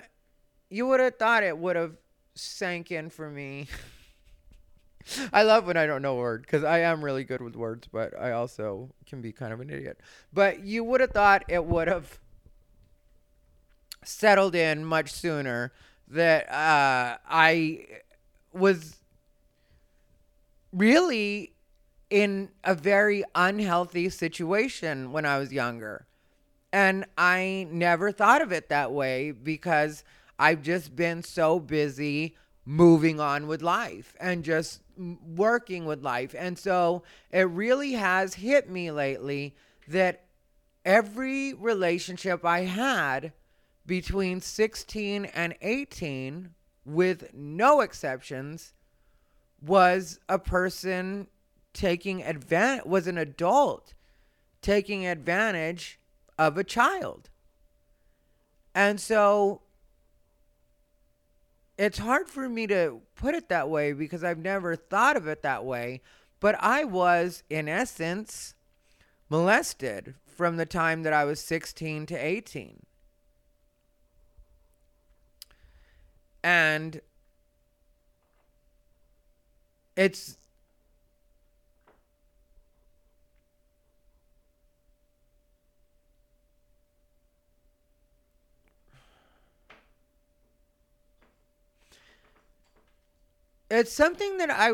you 0.70 0.86
would 0.88 1.00
have 1.00 1.16
thought 1.16 1.44
it 1.44 1.58
would 1.58 1.78
have 1.78 1.96
sank 2.36 2.92
in 2.92 3.10
for 3.10 3.30
me. 3.30 3.68
I 5.34 5.44
love 5.44 5.66
when 5.66 5.78
I 5.78 5.86
don't 5.86 6.02
know 6.02 6.16
word 6.16 6.42
because 6.42 6.66
I 6.66 6.80
am 6.80 7.02
really 7.02 7.24
good 7.24 7.42
with 7.42 7.56
words, 7.56 7.88
but 7.90 8.14
I 8.20 8.34
also 8.34 8.90
can 9.06 9.22
be 9.22 9.32
kind 9.32 9.54
of 9.54 9.62
an 9.62 9.70
idiot. 9.70 10.02
But 10.34 10.66
you 10.66 10.84
would 10.84 11.00
have 11.00 11.12
thought 11.12 11.46
it 11.48 11.64
would 11.64 11.88
have 11.88 12.20
settled 14.04 14.56
in 14.56 14.84
much 14.84 15.14
sooner 15.14 15.72
that 16.10 16.50
uh, 16.52 17.18
I 17.30 17.86
was 18.52 18.98
really 20.74 21.53
in 22.10 22.50
a 22.64 22.76
very 22.76 23.24
unhealthy 23.36 24.10
situation 24.10 25.12
when 25.12 25.26
I 25.26 25.40
was 25.40 25.52
younger. 25.52 26.06
And 26.72 27.06
I 27.18 27.68
never 27.70 28.12
thought 28.12 28.42
of 28.42 28.52
it 28.52 28.70
that 28.70 28.92
way 28.92 29.32
because 29.32 30.04
I've 30.40 30.64
just 30.64 30.96
been 30.96 31.24
so 31.24 31.60
busy 31.60 32.36
moving 32.66 33.20
on 33.20 33.48
with 33.48 33.62
life 33.62 34.16
and 34.20 34.44
just 34.44 34.82
working 35.36 35.86
with 35.86 36.04
life. 36.04 36.34
And 36.38 36.58
so 36.58 37.04
it 37.32 37.42
really 37.50 37.94
has 37.94 38.36
hit 38.36 38.70
me 38.70 38.92
lately 38.92 39.56
that 39.88 40.24
every 40.86 41.54
relationship 41.54 42.46
I 42.46 42.62
had 42.62 43.34
between 43.86 44.40
16 44.42 45.26
and 45.26 45.56
18, 45.62 46.50
with 46.86 47.34
no 47.34 47.82
exceptions, 47.82 48.74
was 49.62 50.20
a 50.30 50.40
person 50.40 51.28
taking 51.74 52.24
advantage, 52.24 52.86
was 52.86 53.08
an 53.08 53.18
adult 53.18 53.94
taking 54.62 55.06
advantage 55.06 56.00
of 56.38 56.58
a 56.58 56.64
child. 56.64 57.30
And 58.74 59.00
so 59.00 59.62
it's 61.78 62.00
hard 62.00 62.28
for 62.28 62.50
me 62.50 62.66
to 62.68 63.02
put 63.16 63.36
it 63.36 63.50
that 63.50 63.70
way 63.70 63.94
because 63.94 64.24
I've 64.24 64.40
never 64.40 64.76
thought 64.76 65.18
of 65.18 65.28
it 65.28 65.42
that 65.44 65.66
way. 65.66 66.02
But 66.40 66.56
I 66.60 66.84
was, 66.84 67.44
in 67.50 67.70
essence, 67.70 68.56
molested 69.30 70.16
from 70.26 70.58
the 70.58 70.66
time 70.66 71.04
that 71.04 71.14
I 71.14 71.26
was 71.26 71.40
16 71.40 72.06
to 72.08 72.16
18. 72.16 72.86
And 76.44 77.00
it's 79.96 80.38
it's 93.80 93.94
something 93.94 94.38
that 94.38 94.50
I 94.52 94.72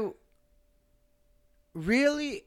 really 1.74 2.44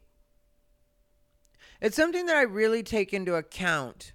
it's 1.80 1.96
something 1.96 2.26
that 2.26 2.36
I 2.36 2.42
really 2.42 2.82
take 2.82 3.12
into 3.12 3.34
account 3.34 4.12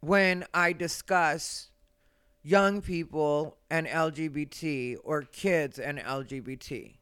when 0.00 0.44
I 0.52 0.72
discuss 0.72 1.70
young 2.42 2.80
people 2.82 3.56
and 3.70 3.86
LGBT 3.86 4.96
or 5.04 5.22
kids 5.22 5.78
and 5.78 5.98
LGBT. 5.98 6.96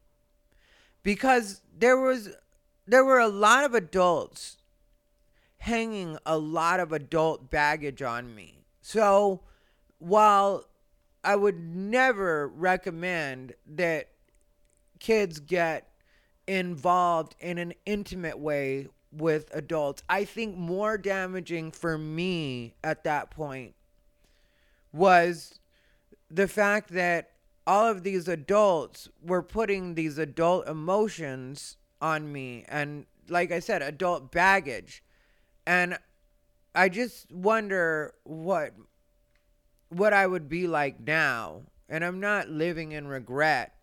Because 1.01 1.61
there 1.75 1.97
was 1.97 2.35
there 2.85 3.03
were 3.03 3.19
a 3.19 3.27
lot 3.27 3.63
of 3.63 3.73
adults 3.73 4.57
hanging 5.59 6.17
a 6.25 6.37
lot 6.37 6.79
of 6.79 6.91
adult 6.91 7.49
baggage 7.49 8.01
on 8.01 8.35
me. 8.35 8.65
So 8.81 9.41
while 9.99 10.65
I 11.23 11.35
would 11.35 11.59
never 11.59 12.47
recommend 12.47 13.53
that 13.65 14.09
kids 14.99 15.39
get 15.39 15.89
involved 16.47 17.35
in 17.39 17.57
an 17.57 17.73
intimate 17.85 18.39
way 18.39 18.87
with 19.11 19.49
adults. 19.53 20.03
I 20.09 20.25
think 20.25 20.57
more 20.57 20.97
damaging 20.97 21.71
for 21.71 21.97
me 21.97 22.75
at 22.83 23.03
that 23.03 23.31
point 23.31 23.75
was 24.91 25.59
the 26.29 26.47
fact 26.47 26.89
that 26.91 27.31
all 27.65 27.89
of 27.89 28.03
these 28.03 28.27
adults 28.27 29.09
were 29.21 29.43
putting 29.43 29.95
these 29.95 30.17
adult 30.17 30.67
emotions 30.67 31.77
on 32.01 32.31
me 32.31 32.63
and 32.69 33.05
like 33.29 33.51
I 33.51 33.59
said 33.59 33.81
adult 33.81 34.31
baggage. 34.31 35.03
And 35.65 35.97
I 36.73 36.89
just 36.89 37.31
wonder 37.31 38.13
what 38.23 38.73
what 39.89 40.13
I 40.13 40.27
would 40.27 40.49
be 40.49 40.67
like 40.67 40.99
now. 40.99 41.61
And 41.89 42.03
I'm 42.03 42.19
not 42.19 42.49
living 42.49 42.91
in 42.91 43.07
regret 43.07 43.76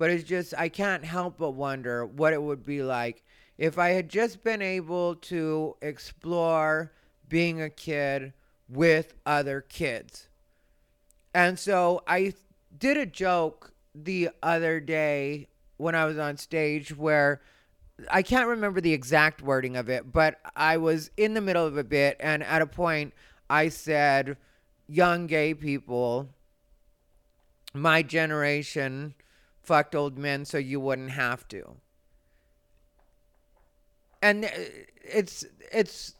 but 0.00 0.08
it's 0.08 0.24
just, 0.24 0.54
I 0.56 0.70
can't 0.70 1.04
help 1.04 1.36
but 1.36 1.50
wonder 1.50 2.06
what 2.06 2.32
it 2.32 2.42
would 2.42 2.64
be 2.64 2.82
like 2.82 3.22
if 3.58 3.76
I 3.76 3.90
had 3.90 4.08
just 4.08 4.42
been 4.42 4.62
able 4.62 5.16
to 5.16 5.76
explore 5.82 6.90
being 7.28 7.60
a 7.60 7.68
kid 7.68 8.32
with 8.66 9.12
other 9.26 9.60
kids. 9.60 10.28
And 11.34 11.58
so 11.58 12.02
I 12.06 12.32
did 12.78 12.96
a 12.96 13.04
joke 13.04 13.74
the 13.94 14.30
other 14.42 14.80
day 14.80 15.48
when 15.76 15.94
I 15.94 16.06
was 16.06 16.16
on 16.16 16.38
stage 16.38 16.96
where 16.96 17.42
I 18.10 18.22
can't 18.22 18.48
remember 18.48 18.80
the 18.80 18.94
exact 18.94 19.42
wording 19.42 19.76
of 19.76 19.90
it, 19.90 20.10
but 20.10 20.40
I 20.56 20.78
was 20.78 21.10
in 21.18 21.34
the 21.34 21.42
middle 21.42 21.66
of 21.66 21.76
a 21.76 21.84
bit, 21.84 22.16
and 22.20 22.42
at 22.42 22.62
a 22.62 22.66
point 22.66 23.12
I 23.50 23.68
said, 23.68 24.38
Young 24.88 25.26
gay 25.26 25.52
people, 25.52 26.30
my 27.74 28.02
generation 28.02 29.14
fucked 29.62 29.94
old 29.94 30.18
men 30.18 30.44
so 30.44 30.58
you 30.58 30.80
wouldn't 30.80 31.10
have 31.10 31.46
to. 31.48 31.76
And 34.22 34.44
uh, 34.44 34.48
it's 35.02 35.44
it's 35.72 36.14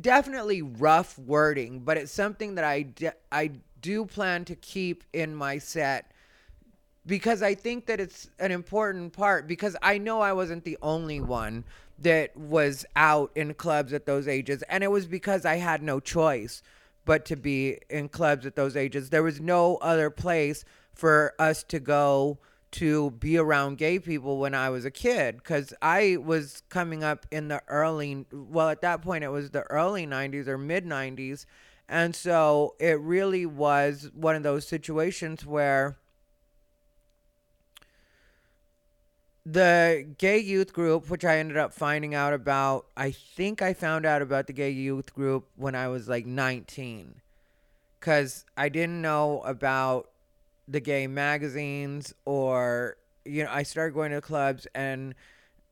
definitely 0.00 0.62
rough 0.62 1.18
wording, 1.18 1.80
but 1.80 1.96
it's 1.96 2.12
something 2.12 2.54
that 2.54 2.64
I 2.64 2.82
de- 2.82 3.14
I 3.30 3.50
do 3.80 4.06
plan 4.06 4.44
to 4.46 4.54
keep 4.54 5.04
in 5.12 5.34
my 5.34 5.58
set 5.58 6.12
because 7.04 7.42
I 7.42 7.54
think 7.54 7.86
that 7.86 8.00
it's 8.00 8.30
an 8.38 8.52
important 8.52 9.12
part 9.12 9.48
because 9.48 9.76
I 9.82 9.98
know 9.98 10.20
I 10.20 10.32
wasn't 10.32 10.64
the 10.64 10.78
only 10.82 11.20
one 11.20 11.64
that 11.98 12.36
was 12.36 12.84
out 12.94 13.32
in 13.34 13.54
clubs 13.54 13.92
at 13.92 14.06
those 14.06 14.28
ages 14.28 14.62
and 14.68 14.84
it 14.84 14.90
was 14.90 15.06
because 15.06 15.44
I 15.44 15.56
had 15.56 15.82
no 15.82 15.98
choice 16.00 16.62
but 17.04 17.24
to 17.26 17.36
be 17.36 17.78
in 17.90 18.08
clubs 18.08 18.46
at 18.46 18.54
those 18.54 18.76
ages. 18.76 19.10
There 19.10 19.22
was 19.24 19.40
no 19.40 19.76
other 19.76 20.10
place 20.10 20.64
for 20.94 21.34
us 21.38 21.64
to 21.64 21.80
go 21.80 22.38
to 22.72 23.10
be 23.12 23.36
around 23.36 23.78
gay 23.78 23.98
people 23.98 24.38
when 24.38 24.54
I 24.54 24.70
was 24.70 24.84
a 24.84 24.90
kid 24.90 25.36
because 25.36 25.72
I 25.82 26.16
was 26.16 26.62
coming 26.68 27.04
up 27.04 27.26
in 27.30 27.48
the 27.48 27.62
early, 27.68 28.26
well, 28.32 28.70
at 28.70 28.80
that 28.80 29.02
point 29.02 29.24
it 29.24 29.28
was 29.28 29.50
the 29.50 29.62
early 29.62 30.06
90s 30.06 30.48
or 30.48 30.58
mid 30.58 30.84
90s. 30.84 31.46
And 31.88 32.16
so 32.16 32.74
it 32.78 32.98
really 33.00 33.44
was 33.44 34.10
one 34.14 34.36
of 34.36 34.42
those 34.42 34.66
situations 34.66 35.44
where 35.44 35.98
the 39.44 40.06
gay 40.18 40.38
youth 40.38 40.72
group, 40.72 41.10
which 41.10 41.24
I 41.24 41.38
ended 41.38 41.58
up 41.58 41.74
finding 41.74 42.14
out 42.14 42.32
about, 42.32 42.86
I 42.96 43.10
think 43.10 43.60
I 43.60 43.74
found 43.74 44.06
out 44.06 44.22
about 44.22 44.46
the 44.46 44.52
gay 44.52 44.70
youth 44.70 45.14
group 45.14 45.48
when 45.56 45.74
I 45.74 45.88
was 45.88 46.08
like 46.08 46.24
19 46.24 47.20
because 48.00 48.44
I 48.56 48.68
didn't 48.68 49.02
know 49.02 49.42
about 49.42 50.11
the 50.68 50.80
gay 50.80 51.06
magazines 51.06 52.14
or 52.24 52.96
you 53.24 53.44
know 53.44 53.50
I 53.50 53.62
started 53.62 53.94
going 53.94 54.12
to 54.12 54.20
clubs 54.20 54.66
and 54.74 55.14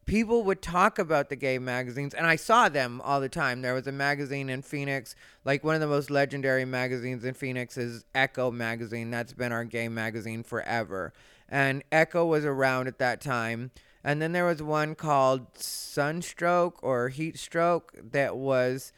people 0.06 0.42
would 0.42 0.60
talk 0.60 0.98
about 0.98 1.28
the 1.28 1.36
gay 1.36 1.58
magazines 1.58 2.14
and 2.14 2.26
I 2.26 2.34
saw 2.36 2.68
them 2.68 3.00
all 3.04 3.20
the 3.20 3.28
time. 3.28 3.62
There 3.62 3.74
was 3.74 3.86
a 3.86 3.92
magazine 3.92 4.48
in 4.48 4.62
Phoenix, 4.62 5.14
like 5.44 5.62
one 5.62 5.76
of 5.76 5.80
the 5.80 5.86
most 5.86 6.10
legendary 6.10 6.64
magazines 6.64 7.24
in 7.24 7.34
Phoenix 7.34 7.76
is 7.76 8.04
Echo 8.14 8.50
magazine. 8.50 9.10
That's 9.10 9.32
been 9.32 9.52
our 9.52 9.64
gay 9.64 9.88
magazine 9.88 10.42
forever. 10.42 11.12
And 11.48 11.84
Echo 11.92 12.26
was 12.26 12.44
around 12.44 12.88
at 12.88 12.98
that 12.98 13.20
time. 13.20 13.70
And 14.02 14.20
then 14.20 14.32
there 14.32 14.46
was 14.46 14.62
one 14.62 14.94
called 14.94 15.46
Sunstroke 15.56 16.82
or 16.82 17.10
Heat 17.10 17.38
Stroke 17.38 17.92
that 18.12 18.36
was 18.36 18.92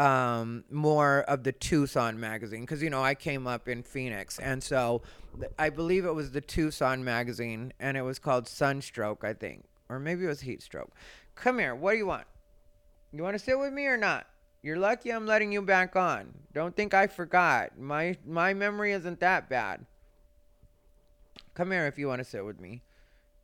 um, 0.00 0.64
more 0.70 1.20
of 1.28 1.44
the 1.44 1.52
Tucson 1.52 2.18
magazine 2.18 2.62
because 2.62 2.82
you 2.82 2.88
know 2.88 3.04
I 3.04 3.14
came 3.14 3.46
up 3.46 3.68
in 3.68 3.82
Phoenix, 3.82 4.38
and 4.38 4.62
so 4.62 5.02
I 5.58 5.68
believe 5.68 6.06
it 6.06 6.14
was 6.14 6.30
the 6.30 6.40
Tucson 6.40 7.04
magazine, 7.04 7.74
and 7.78 7.98
it 7.98 8.02
was 8.02 8.18
called 8.18 8.48
Sunstroke, 8.48 9.24
I 9.24 9.34
think, 9.34 9.64
or 9.90 9.98
maybe 9.98 10.24
it 10.24 10.28
was 10.28 10.40
Heat 10.40 10.62
Stroke. 10.62 10.90
Come 11.34 11.58
here, 11.58 11.74
what 11.74 11.92
do 11.92 11.98
you 11.98 12.06
want? 12.06 12.26
You 13.12 13.22
want 13.22 13.34
to 13.34 13.38
sit 13.38 13.58
with 13.58 13.74
me 13.74 13.86
or 13.86 13.98
not? 13.98 14.26
You're 14.62 14.78
lucky 14.78 15.10
I'm 15.10 15.26
letting 15.26 15.52
you 15.52 15.60
back 15.60 15.96
on. 15.96 16.32
Don't 16.54 16.74
think 16.74 16.94
I 16.94 17.06
forgot. 17.06 17.78
My 17.78 18.16
my 18.26 18.54
memory 18.54 18.92
isn't 18.92 19.20
that 19.20 19.50
bad. 19.50 19.84
Come 21.52 21.72
here 21.72 21.86
if 21.86 21.98
you 21.98 22.08
want 22.08 22.20
to 22.20 22.24
sit 22.24 22.44
with 22.44 22.58
me. 22.58 22.82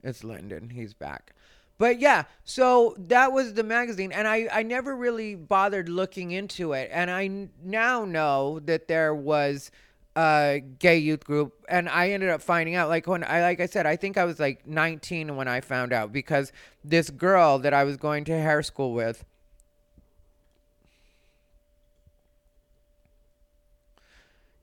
It's 0.02 0.24
Lyndon. 0.24 0.70
He's 0.70 0.94
back. 0.94 1.34
But 1.78 2.00
yeah, 2.00 2.24
so 2.44 2.94
that 2.98 3.32
was 3.32 3.52
the 3.52 3.62
magazine, 3.62 4.10
and 4.10 4.26
I, 4.26 4.48
I 4.50 4.62
never 4.62 4.96
really 4.96 5.34
bothered 5.34 5.88
looking 5.90 6.30
into 6.30 6.72
it. 6.72 6.88
And 6.90 7.10
I 7.10 7.48
now 7.62 8.06
know 8.06 8.60
that 8.60 8.88
there 8.88 9.14
was 9.14 9.70
a 10.16 10.62
gay 10.78 10.96
youth 10.96 11.24
group, 11.24 11.52
and 11.68 11.88
I 11.90 12.10
ended 12.10 12.30
up 12.30 12.40
finding 12.40 12.76
out. 12.76 12.88
Like 12.88 13.06
when 13.06 13.22
I, 13.24 13.42
like 13.42 13.60
I 13.60 13.66
said, 13.66 13.84
I 13.84 13.96
think 13.96 14.16
I 14.16 14.24
was 14.24 14.40
like 14.40 14.66
19 14.66 15.36
when 15.36 15.48
I 15.48 15.60
found 15.60 15.92
out 15.92 16.12
because 16.12 16.50
this 16.82 17.10
girl 17.10 17.58
that 17.58 17.74
I 17.74 17.84
was 17.84 17.98
going 17.98 18.24
to 18.24 18.32
hair 18.32 18.62
school 18.62 18.94
with. 18.94 19.24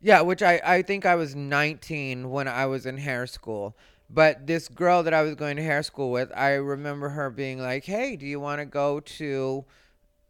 Yeah, 0.02 0.22
which 0.22 0.42
I, 0.42 0.60
I 0.64 0.82
think 0.82 1.06
I 1.06 1.16
was 1.16 1.36
19 1.36 2.30
when 2.30 2.48
I 2.48 2.66
was 2.66 2.86
in 2.86 2.98
hair 2.98 3.26
school. 3.26 3.76
But 4.14 4.46
this 4.46 4.68
girl 4.68 5.02
that 5.04 5.14
I 5.14 5.24
was 5.24 5.34
going 5.34 5.56
to 5.58 5.64
hair 5.64 5.82
school 5.82 6.12
with, 6.12 6.32
I 6.36 6.52
remember 6.54 7.10
her 7.10 7.30
being 7.32 7.60
like, 7.60 7.86
"Hey, 7.86 8.16
do 8.16 8.26
you 8.28 8.40
want 8.40 8.60
to 8.60 8.66
go 8.66 9.00
to 9.00 9.66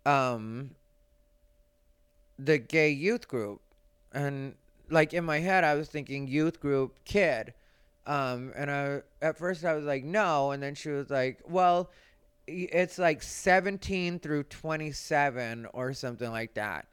um 0.06 0.72
the 2.40 2.58
gay 2.58 2.90
youth 2.90 3.28
group?" 3.28 3.62
And 4.14 4.56
like 4.90 5.14
in 5.14 5.26
my 5.26 5.40
head, 5.40 5.64
I 5.66 5.76
was 5.76 5.90
thinking 5.90 6.28
youth 6.28 6.62
group 6.62 7.04
kid. 7.04 7.54
Um 8.08 8.54
and 8.56 8.72
I 8.72 9.02
at 9.22 9.38
first 9.38 9.66
I 9.66 9.74
was 9.74 9.86
like, 9.86 10.04
"No." 10.06 10.52
And 10.52 10.64
then 10.64 10.76
she 10.76 10.90
was 10.90 11.10
like, 11.10 11.42
"Well, 11.48 11.90
it's 12.48 12.98
like 13.00 13.24
17 13.24 14.20
through 14.20 14.44
27 14.44 15.68
or 15.74 15.94
something 15.94 16.32
like 16.32 16.54
that." 16.56 16.88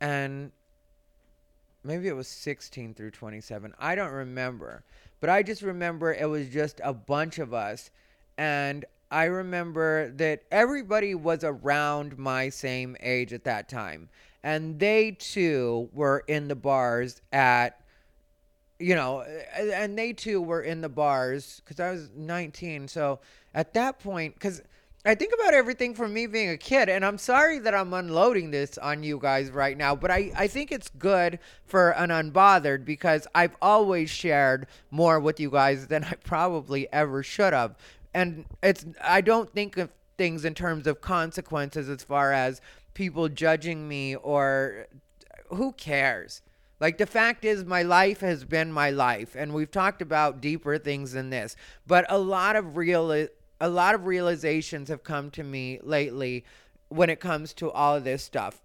And 0.00 0.52
maybe 1.84 2.08
it 2.08 2.16
was 2.16 2.28
16 2.28 2.94
through 2.94 3.12
27. 3.12 3.74
I 3.78 3.94
don't 3.94 4.12
remember. 4.12 4.84
But 5.20 5.30
I 5.30 5.42
just 5.42 5.62
remember 5.62 6.12
it 6.12 6.28
was 6.28 6.48
just 6.48 6.80
a 6.84 6.92
bunch 6.92 7.38
of 7.38 7.54
us. 7.54 7.90
And 8.38 8.84
I 9.10 9.24
remember 9.24 10.10
that 10.16 10.42
everybody 10.50 11.14
was 11.14 11.44
around 11.44 12.18
my 12.18 12.48
same 12.48 12.96
age 13.00 13.32
at 13.32 13.44
that 13.44 13.68
time. 13.68 14.08
And 14.42 14.78
they 14.78 15.12
too 15.12 15.88
were 15.92 16.24
in 16.28 16.48
the 16.48 16.54
bars 16.54 17.20
at, 17.32 17.80
you 18.78 18.94
know, 18.94 19.22
and 19.56 19.98
they 19.98 20.12
too 20.12 20.40
were 20.40 20.62
in 20.62 20.80
the 20.80 20.88
bars 20.88 21.60
because 21.64 21.80
I 21.80 21.90
was 21.90 22.10
19. 22.14 22.88
So 22.88 23.20
at 23.54 23.74
that 23.74 23.98
point, 23.98 24.34
because 24.34 24.62
I 25.06 25.14
think 25.14 25.32
about 25.32 25.54
everything 25.54 25.94
from 25.94 26.12
me 26.12 26.26
being 26.26 26.50
a 26.50 26.56
kid, 26.56 26.88
and 26.88 27.04
I'm 27.04 27.16
sorry 27.16 27.60
that 27.60 27.74
I'm 27.74 27.94
unloading 27.94 28.50
this 28.50 28.76
on 28.76 29.04
you 29.04 29.20
guys 29.20 29.52
right 29.52 29.76
now, 29.76 29.94
but 29.94 30.10
I, 30.10 30.32
I 30.36 30.48
think 30.48 30.72
it's 30.72 30.90
good 30.98 31.38
for 31.64 31.90
an 31.90 32.10
unbothered 32.10 32.84
because 32.84 33.28
I've 33.32 33.54
always 33.62 34.10
shared 34.10 34.66
more 34.90 35.20
with 35.20 35.38
you 35.38 35.48
guys 35.48 35.86
than 35.86 36.02
I 36.02 36.14
probably 36.24 36.92
ever 36.92 37.22
should 37.22 37.52
have. 37.52 37.76
And 38.14 38.46
it's 38.64 38.84
I 39.00 39.20
don't 39.20 39.52
think 39.52 39.76
of 39.76 39.90
things 40.18 40.44
in 40.44 40.54
terms 40.54 40.88
of 40.88 41.00
consequences 41.00 41.88
as 41.88 42.02
far 42.02 42.32
as 42.32 42.60
people 42.92 43.28
judging 43.28 43.86
me 43.86 44.16
or 44.16 44.88
who 45.50 45.70
cares? 45.72 46.42
Like 46.80 46.98
the 46.98 47.06
fact 47.06 47.44
is, 47.44 47.64
my 47.64 47.82
life 47.82 48.20
has 48.20 48.44
been 48.44 48.70
my 48.70 48.90
life, 48.90 49.34
and 49.34 49.54
we've 49.54 49.70
talked 49.70 50.02
about 50.02 50.40
deeper 50.40 50.76
things 50.78 51.12
than 51.12 51.30
this. 51.30 51.56
But 51.86 52.04
a 52.08 52.18
lot 52.18 52.56
of 52.56 52.76
real, 52.76 53.28
a 53.60 53.68
lot 53.68 53.94
of 53.94 54.06
realizations 54.06 54.88
have 54.88 55.02
come 55.04 55.30
to 55.32 55.42
me 55.42 55.80
lately 55.82 56.44
when 56.88 57.10
it 57.10 57.20
comes 57.20 57.52
to 57.54 57.70
all 57.70 57.96
of 57.96 58.04
this 58.04 58.22
stuff. 58.22 58.60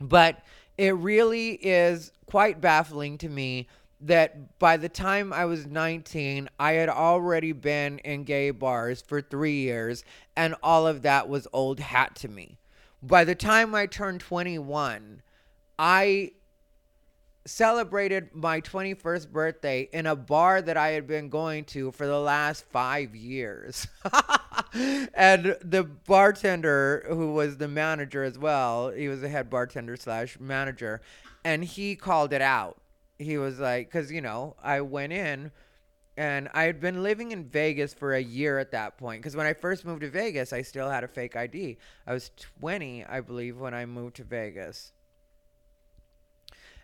But 0.00 0.42
it 0.78 0.96
really 0.96 1.52
is 1.52 2.12
quite 2.26 2.60
baffling 2.60 3.18
to 3.18 3.28
me 3.28 3.68
that 4.00 4.58
by 4.58 4.76
the 4.76 4.88
time 4.88 5.32
I 5.32 5.44
was 5.44 5.66
19, 5.66 6.48
I 6.58 6.72
had 6.72 6.88
already 6.88 7.52
been 7.52 7.98
in 8.00 8.24
gay 8.24 8.50
bars 8.50 9.00
for 9.00 9.20
three 9.20 9.60
years, 9.60 10.04
and 10.36 10.56
all 10.62 10.86
of 10.86 11.02
that 11.02 11.28
was 11.28 11.46
old 11.52 11.78
hat 11.78 12.16
to 12.16 12.28
me. 12.28 12.58
By 13.02 13.24
the 13.24 13.34
time 13.34 13.74
I 13.74 13.86
turned 13.86 14.20
21, 14.20 15.22
I 15.78 16.32
celebrated 17.44 18.34
my 18.34 18.60
21st 18.60 19.30
birthday 19.30 19.88
in 19.92 20.06
a 20.06 20.14
bar 20.14 20.62
that 20.62 20.76
I 20.76 20.90
had 20.90 21.06
been 21.06 21.28
going 21.28 21.64
to 21.66 21.90
for 21.92 22.06
the 22.06 22.18
last 22.18 22.64
five 22.66 23.16
years. 23.16 23.86
and 25.14 25.56
the 25.62 25.84
bartender, 26.06 27.04
who 27.08 27.32
was 27.32 27.56
the 27.56 27.68
manager 27.68 28.22
as 28.22 28.38
well, 28.38 28.90
he 28.90 29.08
was 29.08 29.20
the 29.20 29.28
head 29.28 29.50
bartender 29.50 29.96
slash 29.96 30.38
manager, 30.38 31.00
and 31.44 31.64
he 31.64 31.96
called 31.96 32.32
it 32.32 32.42
out. 32.42 32.80
He 33.18 33.38
was 33.38 33.58
like, 33.58 33.88
because, 33.88 34.10
you 34.10 34.20
know, 34.20 34.56
I 34.62 34.80
went 34.80 35.12
in 35.12 35.50
and 36.16 36.48
I 36.52 36.64
had 36.64 36.80
been 36.80 37.02
living 37.02 37.32
in 37.32 37.44
Vegas 37.44 37.94
for 37.94 38.14
a 38.14 38.22
year 38.22 38.58
at 38.58 38.72
that 38.72 38.98
point. 38.98 39.22
Because 39.22 39.36
when 39.36 39.46
I 39.46 39.54
first 39.54 39.84
moved 39.84 40.02
to 40.02 40.10
Vegas, 40.10 40.52
I 40.52 40.62
still 40.62 40.90
had 40.90 41.04
a 41.04 41.08
fake 41.08 41.36
ID. 41.36 41.78
I 42.06 42.12
was 42.12 42.30
20, 42.60 43.04
I 43.04 43.20
believe, 43.20 43.58
when 43.58 43.74
I 43.74 43.86
moved 43.86 44.16
to 44.16 44.24
Vegas. 44.24 44.92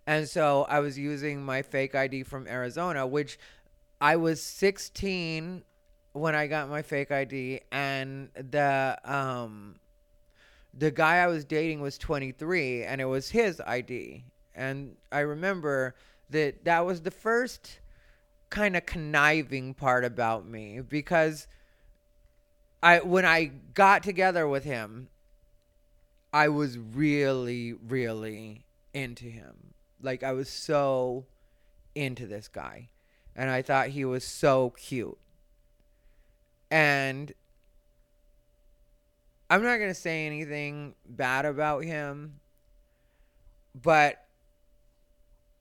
And 0.08 0.26
so 0.26 0.64
I 0.70 0.80
was 0.80 0.98
using 0.98 1.44
my 1.44 1.60
fake 1.60 1.94
ID 1.94 2.22
from 2.22 2.46
Arizona, 2.46 3.06
which 3.06 3.38
I 4.00 4.16
was 4.16 4.42
16 4.42 5.62
when 6.14 6.34
I 6.34 6.46
got 6.46 6.70
my 6.70 6.80
fake 6.80 7.12
ID, 7.12 7.60
and 7.70 8.30
the 8.32 8.98
um, 9.04 9.74
the 10.72 10.90
guy 10.90 11.18
I 11.18 11.26
was 11.26 11.44
dating 11.44 11.82
was 11.82 11.98
23, 11.98 12.84
and 12.84 13.02
it 13.02 13.04
was 13.04 13.28
his 13.28 13.60
ID. 13.60 14.24
And 14.54 14.96
I 15.12 15.20
remember 15.20 15.94
that 16.30 16.64
that 16.64 16.86
was 16.86 17.02
the 17.02 17.10
first 17.10 17.78
kind 18.48 18.78
of 18.78 18.86
conniving 18.86 19.74
part 19.74 20.06
about 20.06 20.48
me 20.48 20.80
because 20.80 21.46
I 22.82 23.00
when 23.00 23.26
I 23.26 23.50
got 23.74 24.02
together 24.02 24.48
with 24.48 24.64
him, 24.64 25.08
I 26.32 26.48
was 26.48 26.78
really, 26.78 27.74
really 27.74 28.64
into 28.94 29.26
him. 29.26 29.74
Like 30.00 30.22
I 30.22 30.32
was 30.32 30.48
so 30.48 31.26
into 31.94 32.26
this 32.26 32.48
guy. 32.48 32.88
And 33.34 33.50
I 33.50 33.62
thought 33.62 33.88
he 33.88 34.04
was 34.04 34.24
so 34.24 34.70
cute. 34.70 35.18
And 36.70 37.32
I'm 39.50 39.62
not 39.62 39.78
going 39.78 39.90
to 39.90 39.94
say 39.94 40.26
anything 40.26 40.94
bad 41.08 41.44
about 41.46 41.84
him, 41.84 42.40
but 43.74 44.24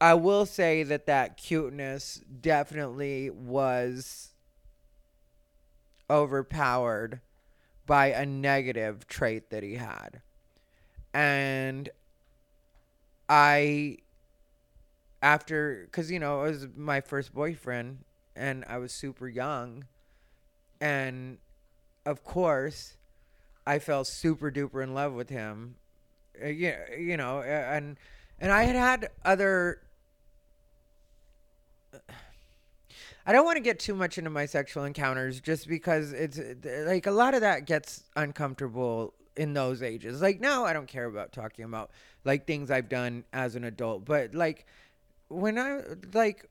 I 0.02 0.16
will 0.16 0.46
say 0.46 0.84
that 0.84 1.06
that 1.06 1.38
cuteness 1.38 2.22
definitely 2.42 3.30
was 3.30 4.32
overpowered 6.10 7.22
by 7.86 8.08
a 8.08 8.26
negative 8.26 9.08
trait 9.08 9.50
that 9.50 9.64
he 9.64 9.76
had. 9.76 10.22
And 11.14 11.90
I 13.30 13.98
after 15.22 15.88
cuz 15.92 16.12
you 16.12 16.20
know, 16.20 16.44
it 16.44 16.52
was 16.52 16.68
my 16.76 17.02
first 17.02 17.34
boyfriend 17.34 18.04
and 18.36 18.64
I 18.68 18.78
was 18.78 18.92
super 18.92 19.28
young 19.28 19.86
and 20.80 21.38
of 22.06 22.24
course 22.24 22.98
I 23.66 23.80
fell 23.80 24.04
super 24.06 24.52
duper 24.52 24.82
in 24.82 24.94
love 24.94 25.14
with 25.14 25.30
him. 25.30 25.76
Uh, 26.42 26.48
you, 26.48 26.74
you 26.98 27.18
know, 27.18 27.42
and 27.42 27.98
and 28.40 28.52
I 28.52 28.64
had 28.64 28.76
had 28.76 29.10
other 29.26 29.82
I 33.26 33.34
don't 33.34 33.44
want 33.44 33.58
to 33.58 33.62
get 33.62 33.78
too 33.78 33.94
much 33.94 34.18
into 34.18 34.30
my 34.30 34.46
sexual 34.46 34.86
encounters 34.86 35.42
just 35.42 35.68
because 35.68 36.14
it's 36.14 36.40
like 36.86 37.08
a 37.08 37.12
lot 37.12 37.34
of 37.34 37.42
that 37.42 37.66
gets 37.66 38.04
uncomfortable 38.16 39.14
in 39.36 39.54
those 39.54 39.82
ages. 39.84 40.22
Like 40.22 40.40
now 40.40 40.64
I 40.64 40.72
don't 40.72 40.88
care 40.88 41.06
about 41.06 41.34
talking 41.34 41.66
about 41.66 41.92
like 42.24 42.48
things 42.48 42.72
I've 42.72 42.88
done 42.88 43.26
as 43.34 43.56
an 43.56 43.66
adult, 43.66 44.06
but 44.06 44.34
like 44.34 44.66
when 45.30 45.58
I 45.58 45.82
like 46.14 46.50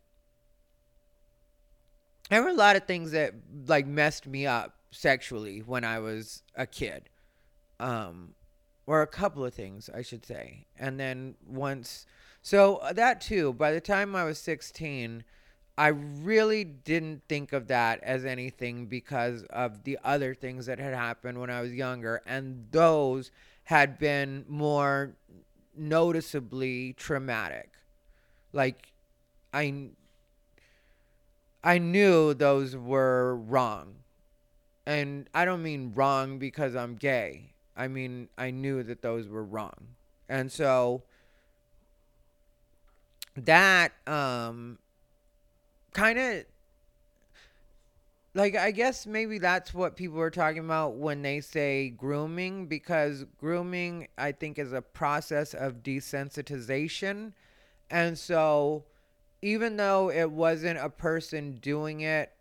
there 2.30 2.42
were 2.42 2.48
a 2.48 2.54
lot 2.54 2.76
of 2.76 2.84
things 2.84 3.12
that 3.12 3.34
like 3.66 3.86
messed 3.86 4.26
me 4.26 4.46
up 4.46 4.74
sexually 4.90 5.60
when 5.60 5.84
I 5.84 5.98
was 5.98 6.42
a 6.54 6.66
kid. 6.66 7.08
Um, 7.78 8.34
or 8.86 9.02
a 9.02 9.06
couple 9.06 9.44
of 9.44 9.52
things, 9.52 9.90
I 9.92 10.02
should 10.02 10.24
say. 10.24 10.66
And 10.78 10.98
then 10.98 11.34
once, 11.46 12.06
so 12.40 12.76
uh, 12.76 12.92
that 12.92 13.20
too, 13.20 13.52
by 13.52 13.72
the 13.72 13.80
time 13.80 14.14
I 14.14 14.24
was 14.24 14.38
16, 14.38 15.24
I 15.76 15.88
really 15.88 16.64
didn't 16.64 17.22
think 17.28 17.52
of 17.52 17.66
that 17.68 18.02
as 18.02 18.24
anything 18.24 18.86
because 18.86 19.42
of 19.50 19.84
the 19.84 19.98
other 20.04 20.34
things 20.34 20.66
that 20.66 20.78
had 20.78 20.94
happened 20.94 21.38
when 21.38 21.50
I 21.50 21.60
was 21.60 21.72
younger. 21.72 22.22
And 22.26 22.66
those 22.70 23.30
had 23.64 23.98
been 23.98 24.44
more 24.48 25.16
noticeably 25.76 26.94
traumatic. 26.94 27.72
Like, 28.52 28.92
I, 29.52 29.90
I 31.62 31.78
knew 31.78 32.34
those 32.34 32.76
were 32.76 33.36
wrong. 33.36 33.96
And 34.86 35.28
I 35.34 35.44
don't 35.44 35.62
mean 35.62 35.92
wrong 35.94 36.38
because 36.38 36.76
I'm 36.76 36.96
gay. 36.96 37.52
I 37.76 37.88
mean, 37.88 38.28
I 38.38 38.50
knew 38.50 38.82
that 38.84 39.02
those 39.02 39.28
were 39.28 39.44
wrong. 39.44 39.96
And 40.28 40.50
so 40.50 41.02
that 43.36 43.92
um 44.06 44.78
kind 45.92 46.18
of 46.18 46.44
like 48.34 48.54
I 48.54 48.70
guess 48.70 49.06
maybe 49.06 49.38
that's 49.38 49.72
what 49.72 49.96
people 49.96 50.20
are 50.20 50.30
talking 50.30 50.58
about 50.64 50.96
when 50.96 51.22
they 51.22 51.40
say 51.40 51.90
grooming 51.90 52.66
because 52.66 53.24
grooming 53.38 54.08
I 54.18 54.32
think 54.32 54.58
is 54.58 54.72
a 54.72 54.82
process 54.82 55.54
of 55.54 55.82
desensitization. 55.82 57.32
And 57.90 58.18
so 58.18 58.84
even 59.42 59.76
though 59.76 60.10
it 60.10 60.30
wasn't 60.30 60.78
a 60.78 60.88
person 60.88 61.56
doing 61.56 62.00
it 62.00 62.32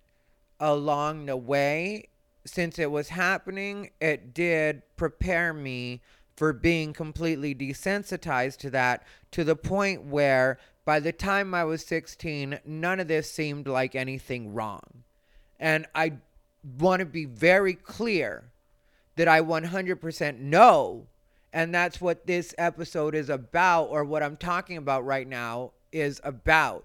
along 0.60 1.26
the 1.26 1.38
way, 1.38 2.10
since 2.46 2.80
it 2.80 2.92
was 2.92 3.10
happening, 3.10 3.90
it 4.00 4.34
did 4.34 4.82
prepare 4.98 5.54
me 5.54 6.02
for 6.36 6.54
being 6.54 6.94
completely 6.94 7.56
desensitized 7.56 8.58
to 8.58 8.70
that 8.70 9.04
to 9.32 9.44
the 9.44 9.56
point 9.56 10.04
where 10.04 10.60
by 10.84 11.00
the 11.00 11.12
time 11.12 11.54
I 11.54 11.64
was 11.64 11.86
16, 11.86 12.60
none 12.66 13.00
of 13.00 13.08
this 13.08 13.32
seemed 13.32 13.68
like 13.68 13.96
anything 13.96 14.54
wrong. 14.54 15.04
And 15.60 15.88
I 15.96 16.14
want 16.78 17.00
to 17.00 17.06
be 17.06 17.26
very 17.26 17.74
clear 17.74 18.52
that 19.16 19.28
I 19.28 19.42
100% 19.42 20.40
know. 20.40 21.08
And 21.56 21.74
that's 21.74 22.02
what 22.02 22.28
this 22.28 22.54
episode 22.58 23.16
is 23.16 23.30
about, 23.30 23.86
or 23.86 24.04
what 24.04 24.22
I'm 24.22 24.36
talking 24.36 24.76
about 24.76 25.06
right 25.06 25.26
now 25.26 25.72
is 25.94 26.20
about. 26.26 26.84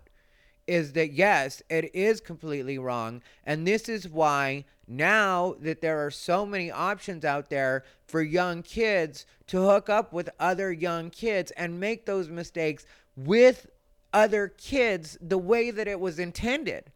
Is 0.69 0.93
that 0.93 1.13
yes, 1.13 1.61
it 1.69 1.93
is 1.93 2.21
completely 2.21 2.79
wrong. 2.79 3.21
And 3.45 3.67
this 3.67 3.89
is 3.89 4.09
why 4.09 4.65
now 4.87 5.57
that 5.61 5.81
there 5.81 6.07
are 6.07 6.11
so 6.13 6.47
many 6.47 6.71
options 6.71 7.25
out 7.25 7.51
there 7.51 7.83
for 8.07 8.23
young 8.23 8.63
kids 8.63 9.27
to 9.49 9.61
hook 9.61 9.89
up 9.89 10.13
with 10.13 10.31
other 10.39 10.71
young 10.71 11.11
kids 11.11 11.51
and 11.57 11.81
make 11.81 12.07
those 12.07 12.29
mistakes 12.29 12.87
with 13.17 13.67
other 14.13 14.47
kids 14.47 15.19
the 15.21 15.39
way 15.39 15.73
that 15.73 15.89
it 15.89 15.99
was 15.99 16.21
intended. 16.21 16.93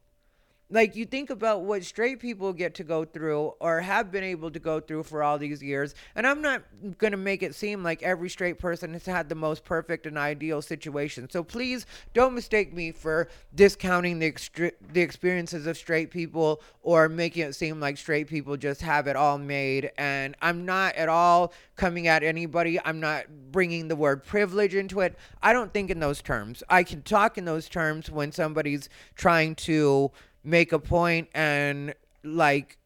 Like 0.70 0.96
you 0.96 1.04
think 1.04 1.28
about 1.28 1.62
what 1.62 1.84
straight 1.84 2.20
people 2.20 2.52
get 2.54 2.74
to 2.76 2.84
go 2.84 3.04
through 3.04 3.52
or 3.60 3.80
have 3.80 4.10
been 4.10 4.24
able 4.24 4.50
to 4.50 4.58
go 4.58 4.80
through 4.80 5.02
for 5.02 5.22
all 5.22 5.38
these 5.38 5.62
years. 5.62 5.94
And 6.14 6.26
I'm 6.26 6.40
not 6.40 6.62
going 6.96 7.10
to 7.10 7.18
make 7.18 7.42
it 7.42 7.54
seem 7.54 7.82
like 7.82 8.02
every 8.02 8.30
straight 8.30 8.58
person 8.58 8.94
has 8.94 9.04
had 9.04 9.28
the 9.28 9.34
most 9.34 9.64
perfect 9.64 10.06
and 10.06 10.16
ideal 10.16 10.62
situation. 10.62 11.28
So 11.28 11.44
please 11.44 11.84
don't 12.14 12.34
mistake 12.34 12.72
me 12.72 12.92
for 12.92 13.28
discounting 13.54 14.18
the 14.18 14.32
extre- 14.32 14.72
the 14.92 15.02
experiences 15.02 15.66
of 15.66 15.76
straight 15.76 16.10
people 16.10 16.62
or 16.82 17.10
making 17.10 17.42
it 17.42 17.54
seem 17.54 17.78
like 17.78 17.98
straight 17.98 18.28
people 18.28 18.56
just 18.56 18.80
have 18.80 19.06
it 19.06 19.16
all 19.16 19.36
made. 19.36 19.90
And 19.98 20.34
I'm 20.40 20.64
not 20.64 20.94
at 20.94 21.10
all 21.10 21.52
coming 21.76 22.08
at 22.08 22.22
anybody. 22.22 22.80
I'm 22.82 23.00
not 23.00 23.26
bringing 23.52 23.88
the 23.88 23.96
word 23.96 24.24
privilege 24.24 24.74
into 24.74 25.00
it. 25.00 25.16
I 25.42 25.52
don't 25.52 25.74
think 25.74 25.90
in 25.90 26.00
those 26.00 26.22
terms. 26.22 26.62
I 26.70 26.84
can 26.84 27.02
talk 27.02 27.36
in 27.36 27.44
those 27.44 27.68
terms 27.68 28.10
when 28.10 28.32
somebody's 28.32 28.88
trying 29.14 29.56
to 29.56 30.10
make 30.44 30.72
a 30.72 30.78
point 30.78 31.28
and 31.34 31.94
like 32.22 32.78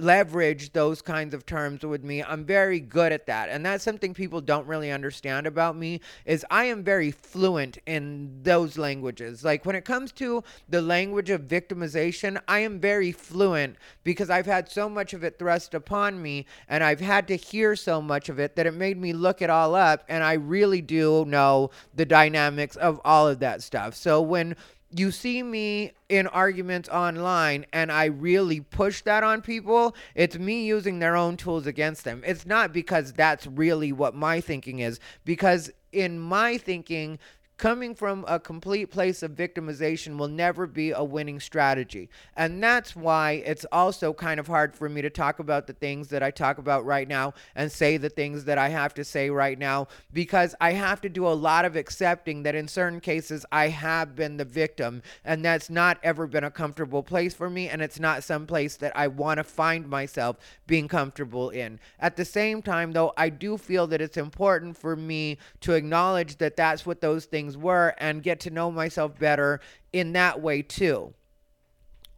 leverage 0.00 0.72
those 0.72 1.02
kinds 1.02 1.34
of 1.34 1.44
terms 1.44 1.84
with 1.84 2.02
me. 2.02 2.22
I'm 2.22 2.44
very 2.44 2.80
good 2.80 3.12
at 3.12 3.26
that. 3.26 3.50
And 3.50 3.64
that's 3.64 3.84
something 3.84 4.14
people 4.14 4.40
don't 4.40 4.66
really 4.66 4.90
understand 4.90 5.46
about 5.46 5.76
me 5.76 6.00
is 6.24 6.44
I 6.50 6.64
am 6.64 6.82
very 6.82 7.10
fluent 7.10 7.78
in 7.86 8.42
those 8.42 8.78
languages. 8.78 9.44
Like 9.44 9.66
when 9.66 9.76
it 9.76 9.84
comes 9.84 10.10
to 10.12 10.42
the 10.68 10.80
language 10.80 11.28
of 11.28 11.42
victimization, 11.42 12.40
I 12.48 12.60
am 12.60 12.80
very 12.80 13.12
fluent 13.12 13.76
because 14.02 14.30
I've 14.30 14.46
had 14.46 14.70
so 14.70 14.88
much 14.88 15.12
of 15.12 15.22
it 15.22 15.38
thrust 15.38 15.74
upon 15.74 16.20
me 16.20 16.46
and 16.68 16.82
I've 16.82 17.00
had 17.00 17.28
to 17.28 17.36
hear 17.36 17.76
so 17.76 18.00
much 18.00 18.28
of 18.30 18.38
it 18.38 18.56
that 18.56 18.66
it 18.66 18.74
made 18.74 18.98
me 18.98 19.12
look 19.12 19.42
it 19.42 19.50
all 19.50 19.74
up 19.74 20.04
and 20.08 20.24
I 20.24 20.32
really 20.34 20.80
do 20.80 21.24
know 21.26 21.70
the 21.94 22.06
dynamics 22.06 22.76
of 22.76 23.00
all 23.04 23.28
of 23.28 23.40
that 23.40 23.62
stuff. 23.62 23.94
So 23.94 24.22
when 24.22 24.56
you 24.94 25.10
see 25.10 25.42
me 25.42 25.92
in 26.08 26.26
arguments 26.26 26.88
online 26.88 27.64
and 27.72 27.92
I 27.92 28.06
really 28.06 28.60
push 28.60 29.02
that 29.02 29.22
on 29.22 29.40
people, 29.40 29.94
it's 30.14 30.38
me 30.38 30.64
using 30.64 30.98
their 30.98 31.16
own 31.16 31.36
tools 31.36 31.66
against 31.66 32.04
them. 32.04 32.22
It's 32.26 32.44
not 32.44 32.72
because 32.72 33.12
that's 33.12 33.46
really 33.46 33.92
what 33.92 34.14
my 34.14 34.40
thinking 34.40 34.80
is, 34.80 34.98
because 35.24 35.70
in 35.92 36.18
my 36.18 36.58
thinking, 36.58 37.18
coming 37.60 37.94
from 37.94 38.24
a 38.26 38.40
complete 38.40 38.86
place 38.86 39.22
of 39.22 39.32
victimization 39.32 40.16
will 40.16 40.28
never 40.28 40.66
be 40.66 40.92
a 40.92 41.04
winning 41.04 41.38
strategy. 41.38 42.08
And 42.34 42.62
that's 42.62 42.96
why 42.96 43.42
it's 43.44 43.66
also 43.70 44.14
kind 44.14 44.40
of 44.40 44.46
hard 44.46 44.74
for 44.74 44.88
me 44.88 45.02
to 45.02 45.10
talk 45.10 45.40
about 45.40 45.66
the 45.66 45.74
things 45.74 46.08
that 46.08 46.22
I 46.22 46.30
talk 46.30 46.56
about 46.56 46.86
right 46.86 47.06
now 47.06 47.34
and 47.54 47.70
say 47.70 47.98
the 47.98 48.08
things 48.08 48.46
that 48.46 48.56
I 48.56 48.70
have 48.70 48.94
to 48.94 49.04
say 49.04 49.28
right 49.28 49.58
now 49.58 49.88
because 50.10 50.54
I 50.58 50.72
have 50.72 51.02
to 51.02 51.10
do 51.10 51.26
a 51.26 51.36
lot 51.36 51.66
of 51.66 51.76
accepting 51.76 52.44
that 52.44 52.54
in 52.54 52.66
certain 52.66 52.98
cases 52.98 53.44
I 53.52 53.68
have 53.68 54.16
been 54.16 54.38
the 54.38 54.46
victim 54.46 55.02
and 55.22 55.44
that's 55.44 55.68
not 55.68 55.98
ever 56.02 56.26
been 56.26 56.44
a 56.44 56.50
comfortable 56.50 57.02
place 57.02 57.34
for 57.34 57.50
me 57.50 57.68
and 57.68 57.82
it's 57.82 58.00
not 58.00 58.24
some 58.24 58.46
place 58.46 58.76
that 58.78 58.96
I 58.96 59.08
want 59.08 59.36
to 59.36 59.44
find 59.44 59.86
myself 59.86 60.38
being 60.66 60.88
comfortable 60.88 61.50
in. 61.50 61.78
At 61.98 62.16
the 62.16 62.24
same 62.24 62.62
time 62.62 62.92
though, 62.92 63.12
I 63.18 63.28
do 63.28 63.58
feel 63.58 63.86
that 63.88 64.00
it's 64.00 64.16
important 64.16 64.78
for 64.78 64.96
me 64.96 65.36
to 65.60 65.74
acknowledge 65.74 66.38
that 66.38 66.56
that's 66.56 66.86
what 66.86 67.02
those 67.02 67.26
things 67.26 67.49
were 67.56 67.94
and 67.98 68.22
get 68.22 68.40
to 68.40 68.50
know 68.50 68.70
myself 68.70 69.18
better 69.18 69.60
in 69.92 70.12
that 70.12 70.40
way 70.40 70.62
too. 70.62 71.14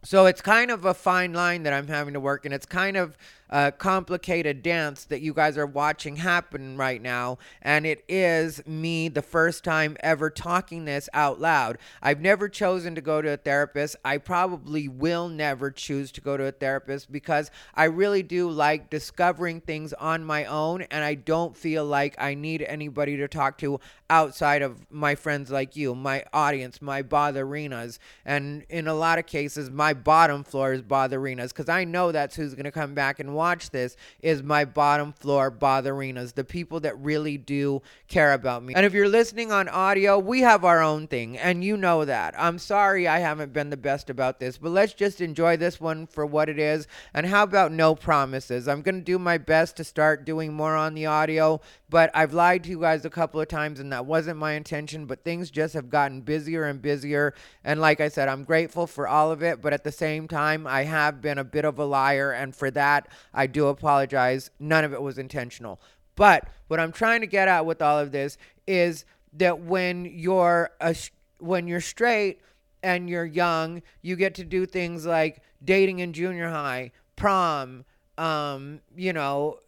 So 0.05 0.27
it's 0.27 0.41
kind 0.41 0.71
of 0.71 0.85
a 0.85 0.95
fine 0.95 1.33
line 1.33 1.63
that 1.63 1.73
I'm 1.73 1.87
having 1.87 2.15
to 2.15 2.21
work, 2.21 2.45
and 2.45 2.53
it's 2.53 2.67
kind 2.67 2.97
of 2.97 3.17
a 3.53 3.71
complicated 3.71 4.63
dance 4.63 5.05
that 5.05 5.21
you 5.21 5.35
guys 5.35 5.59
are 5.59 5.67
watching 5.67 6.17
happen 6.17 6.79
right 6.79 7.03
now. 7.03 7.37
And 7.61 7.85
it 7.85 8.03
is 8.09 8.67
me 8.67 9.09
the 9.09 9.21
first 9.21 9.63
time 9.63 9.99
ever 10.01 10.31
talking 10.31 10.87
this 10.87 11.09
out 11.13 11.39
loud. 11.39 11.77
I've 12.01 12.23
never 12.23 12.49
chosen 12.49 12.95
to 12.95 13.03
go 13.03 13.21
to 13.21 13.35
a 13.35 13.37
therapist. 13.37 13.97
I 14.07 14.17
probably 14.17 14.89
will 14.89 15.29
never 15.29 15.71
choose 15.71 16.11
to 16.13 16.23
go 16.23 16.39
to 16.39 16.47
a 16.47 16.53
therapist 16.53 17.13
because 17.13 17.51
I 17.75 17.85
really 17.85 18.23
do 18.23 18.49
like 18.49 18.89
discovering 18.89 19.61
things 19.61 19.93
on 19.93 20.25
my 20.25 20.47
own, 20.47 20.83
and 20.83 21.05
I 21.05 21.15
don't 21.15 21.55
feel 21.55 21.85
like 21.85 22.15
I 22.19 22.33
need 22.33 22.63
anybody 22.63 23.19
to 23.19 23.29
talk 23.29 23.59
to 23.59 23.81
outside 24.09 24.63
of 24.63 24.91
my 24.91 25.15
friends 25.15 25.51
like 25.51 25.77
you, 25.77 25.95
my 25.95 26.25
audience, 26.33 26.81
my 26.81 27.03
botherinas. 27.03 27.99
And 28.25 28.65
in 28.71 28.89
a 28.89 28.95
lot 28.95 29.19
of 29.19 29.27
cases, 29.27 29.71
my 29.71 29.93
bottom 29.93 30.43
floor 30.43 30.73
is 30.73 30.81
botherinas 30.81 31.49
because 31.49 31.69
I 31.69 31.85
know 31.85 32.13
that's 32.13 32.35
who's 32.35 32.55
going 32.55 32.65
to 32.65 32.73
come 32.73 32.95
back 32.95 33.21
and 33.21 33.35
watch 33.35 33.42
this 33.73 33.97
is 34.21 34.43
my 34.43 34.65
bottom 34.65 35.13
floor 35.13 35.51
botherinas, 35.51 36.35
the 36.35 36.45
people 36.45 36.81
that 36.81 36.99
really 37.01 37.37
do 37.37 37.83
care 38.09 38.33
about 38.33 38.63
me. 38.63 38.75
And 38.75 38.87
if 38.87 38.93
you're 38.93 39.09
listening 39.09 39.51
on 39.51 39.69
audio, 39.69 40.19
we 40.19 40.41
have 40.41 40.65
our 40.65 40.81
own 40.81 41.07
thing, 41.07 41.37
and 41.37 41.65
you 41.65 41.77
know 41.77 42.05
that. 42.05 42.35
I'm 42.39 42.59
sorry 42.59 43.09
I 43.09 43.19
haven't 43.19 43.53
been 43.53 43.71
the 43.71 43.77
best 43.77 44.11
about 44.11 44.39
this, 44.39 44.59
but 44.59 44.71
let's 44.71 44.95
just 44.95 45.21
enjoy 45.21 45.57
this 45.57 45.81
one 45.81 46.07
for 46.07 46.25
what 46.25 46.49
it 46.49 46.59
is. 46.59 46.87
And 47.15 47.27
how 47.27 47.43
about 47.43 47.73
no 47.73 47.95
promises? 47.95 48.69
I'm 48.69 48.83
going 48.83 48.95
to 48.97 49.01
do 49.01 49.19
my 49.19 49.39
best 49.39 49.77
to 49.77 49.85
start 49.85 50.25
doing 50.25 50.53
more 50.53 50.77
on 50.77 50.95
the 50.95 51.07
audio, 51.07 51.61
but 51.89 52.11
I've 52.15 52.33
lied 52.33 52.65
to 52.65 52.71
you 52.71 52.81
guys 52.81 53.05
a 53.05 53.11
couple 53.11 53.41
of 53.41 53.49
times, 53.49 53.81
and 53.81 53.93
that 53.93 54.07
wasn't 54.07 54.39
my 54.39 54.53
intention, 54.53 55.07
but 55.07 55.25
things 55.25 55.51
just 55.51 55.75
have 55.75 55.91
gotten 55.91 56.21
busier 56.21 56.65
and 56.65 56.81
busier. 56.81 57.35
And 57.65 57.81
like 57.81 58.01
I 58.01 58.09
said, 58.09 58.29
I'm 58.29 58.45
grateful 58.45 58.87
for 58.87 59.09
all 59.09 59.31
of 59.31 59.43
it, 59.43 59.61
but 59.61 59.73
at 59.73 59.85
the 59.85 59.93
same 59.93 60.29
time, 60.29 60.67
I 60.67 60.85
have 60.85 61.21
been 61.21 61.39
a 61.39 61.45
bit 61.45 61.65
of 61.65 61.79
a 61.79 61.85
liar, 61.85 62.33
and 62.33 62.55
for 62.55 62.71
that, 62.71 63.09
I 63.35 63.47
do 63.47 63.69
apologize. 63.69 64.51
None 64.59 64.85
of 64.85 64.93
it 64.93 65.03
was 65.03 65.19
intentional. 65.19 65.81
But 66.17 66.49
what 66.69 66.81
I'm 66.81 66.93
trying 66.93 67.21
to 67.23 67.27
get 67.27 67.49
at 67.49 67.65
with 67.67 67.81
all 67.81 67.99
of 67.99 68.13
this 68.13 68.37
is 68.67 69.05
that 69.35 69.61
when 69.61 70.05
you're 70.05 70.71
a, 70.81 70.95
when 71.39 71.67
you're 71.67 71.81
straight 71.81 72.41
and 72.83 73.09
you're 73.09 73.25
young, 73.25 73.83
you 74.03 74.17
get 74.17 74.35
to 74.35 74.45
do 74.45 74.67
things 74.67 75.07
like 75.07 75.43
dating 75.65 76.01
in 76.01 76.13
junior 76.13 76.51
high, 76.51 76.93
prom, 77.17 77.85
um, 78.19 78.81
you 78.97 79.13
know, 79.13 79.61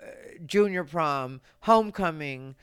junior 0.46 0.84
prom, 0.84 1.40
homecoming, 1.60 2.54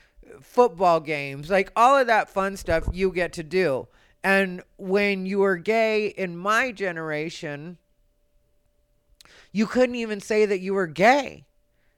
football 0.42 1.00
games, 1.00 1.50
like 1.50 1.72
all 1.76 1.98
of 1.98 2.08
that 2.08 2.30
fun 2.30 2.56
stuff 2.56 2.88
you 2.92 3.12
get 3.12 3.34
to 3.34 3.44
do. 3.44 3.88
And 4.24 4.62
when 4.78 5.26
you 5.26 5.40
were 5.40 5.58
gay 5.58 6.08
in 6.08 6.38
my 6.38 6.72
generation, 6.72 7.78
you 9.52 9.68
couldn't 9.68 9.96
even 9.96 10.20
say 10.20 10.46
that 10.46 10.60
you 10.60 10.74
were 10.74 10.88
gay. 10.88 11.46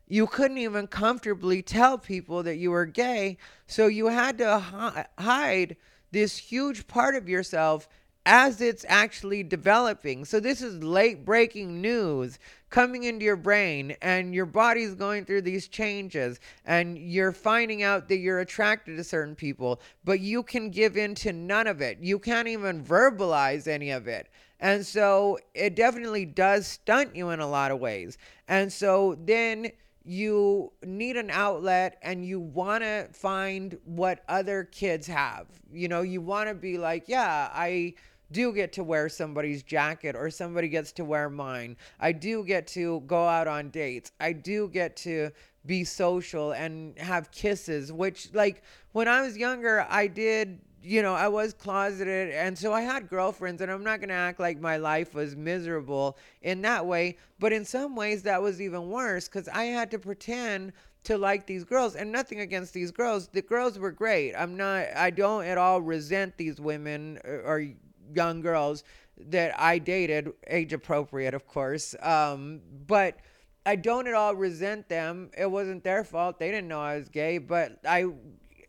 You 0.07 0.27
couldn't 0.27 0.57
even 0.57 0.87
comfortably 0.87 1.61
tell 1.61 1.97
people 1.97 2.43
that 2.43 2.57
you 2.57 2.71
were 2.71 2.85
gay. 2.85 3.37
So 3.67 3.87
you 3.87 4.07
had 4.07 4.37
to 4.39 4.59
hi- 4.59 5.07
hide 5.17 5.77
this 6.11 6.37
huge 6.37 6.87
part 6.87 7.15
of 7.15 7.29
yourself 7.29 7.87
as 8.25 8.61
it's 8.61 8.85
actually 8.87 9.43
developing. 9.43 10.23
So 10.23 10.39
this 10.39 10.61
is 10.61 10.81
late 10.81 11.25
breaking 11.25 11.81
news 11.81 12.39
coming 12.69 13.03
into 13.03 13.25
your 13.25 13.35
brain 13.35 13.95
and 14.01 14.33
your 14.33 14.45
body's 14.45 14.95
going 14.95 15.25
through 15.25 15.41
these 15.41 15.67
changes 15.67 16.39
and 16.65 16.97
you're 16.97 17.33
finding 17.33 17.83
out 17.83 18.07
that 18.07 18.17
you're 18.17 18.39
attracted 18.39 18.95
to 18.97 19.03
certain 19.03 19.35
people, 19.35 19.81
but 20.05 20.21
you 20.21 20.41
can 20.41 20.69
give 20.69 20.95
in 20.95 21.15
to 21.15 21.33
none 21.33 21.67
of 21.67 21.81
it. 21.81 21.99
You 21.99 22.17
can't 22.17 22.47
even 22.47 22.83
verbalize 22.83 23.67
any 23.67 23.91
of 23.91 24.07
it. 24.07 24.29
And 24.63 24.86
so 24.86 25.38
it 25.54 25.76
definitely 25.76 26.26
does 26.26 26.65
stunt 26.65 27.17
you 27.17 27.32
in 27.32 27.41
a 27.41 27.47
lot 27.47 27.69
of 27.69 27.80
ways. 27.80 28.17
And 28.47 28.71
so 28.71 29.17
then 29.26 29.71
you 30.06 30.71
need 30.86 31.17
an 31.17 31.30
outlet 31.30 31.97
and 32.02 32.26
you 32.26 32.39
want 32.39 32.82
to 32.86 33.10
find 33.12 33.78
what 33.84 34.23
other 34.30 34.63
kids 34.63 35.06
have. 35.08 35.47
You 35.71 35.89
know, 35.89 36.02
you 36.02 36.21
want 36.21 36.47
to 36.47 36.56
be 36.56 36.78
like, 36.78 37.10
yeah, 37.10 37.49
I 37.54 37.95
do 38.32 38.54
get 38.54 38.71
to 38.73 38.86
wear 38.86 39.10
somebody's 39.10 39.63
jacket 39.63 40.15
or 40.15 40.30
somebody 40.30 40.69
gets 40.69 40.93
to 40.93 41.04
wear 41.04 41.30
mine. 41.30 41.76
I 41.99 42.13
do 42.13 42.45
get 42.45 42.65
to 42.67 43.02
go 43.02 43.28
out 43.28 43.49
on 43.49 43.69
dates. 43.69 44.13
I 44.21 44.32
do 44.32 44.69
get 44.69 44.95
to 44.97 45.32
be 45.65 45.84
social 45.84 46.54
and 46.54 46.97
have 46.97 47.32
kisses, 47.32 47.91
which, 47.91 48.34
like, 48.34 48.63
when 48.93 49.10
I 49.10 49.21
was 49.21 49.38
younger, 49.38 49.86
I 49.89 50.08
did. 50.08 50.62
You 50.83 51.01
know, 51.01 51.13
I 51.13 51.29
was 51.29 51.53
closeted, 51.53 52.31
and 52.33 52.57
so 52.57 52.73
I 52.73 52.81
had 52.81 53.09
girlfriends, 53.09 53.61
and 53.61 53.71
I'm 53.71 53.83
not 53.83 54.01
gonna 54.01 54.13
act 54.13 54.39
like 54.39 54.59
my 54.59 54.77
life 54.77 55.13
was 55.13 55.35
miserable 55.35 56.17
in 56.41 56.61
that 56.63 56.85
way, 56.85 57.17
but 57.39 57.53
in 57.53 57.63
some 57.63 57.95
ways, 57.95 58.23
that 58.23 58.41
was 58.41 58.61
even 58.61 58.89
worse 58.89 59.27
because 59.29 59.47
I 59.47 59.65
had 59.65 59.89
to 59.91 59.99
pretend 59.99 60.73
to 61.05 61.17
like 61.17 61.47
these 61.47 61.63
girls 61.63 61.95
and 61.95 62.11
nothing 62.11 62.39
against 62.39 62.73
these 62.73 62.89
girls 62.89 63.27
the 63.33 63.41
girls 63.41 63.77
were 63.77 63.91
great 63.91 64.33
i'm 64.35 64.55
not 64.55 64.85
i 64.95 65.09
don't 65.09 65.43
at 65.43 65.57
all 65.57 65.81
resent 65.81 66.37
these 66.37 66.61
women 66.61 67.19
or, 67.25 67.41
or 67.41 67.67
young 68.15 68.39
girls 68.39 68.85
that 69.17 69.59
I 69.59 69.77
dated, 69.77 70.33
age 70.47 70.73
appropriate, 70.73 71.33
of 71.33 71.47
course. 71.47 71.95
Um, 72.01 72.61
but 72.87 73.17
I 73.65 73.75
don't 73.75 74.07
at 74.07 74.13
all 74.13 74.35
resent 74.35 74.89
them. 74.89 75.31
It 75.37 75.49
wasn't 75.49 75.83
their 75.83 76.03
fault. 76.03 76.39
They 76.39 76.51
didn't 76.51 76.67
know 76.67 76.81
I 76.81 76.97
was 76.97 77.09
gay, 77.09 77.37
but 77.37 77.79
I 77.87 78.07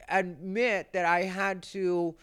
admit 0.09 0.93
that 0.93 1.05
I 1.05 1.23
had 1.23 1.63
to 1.65 2.15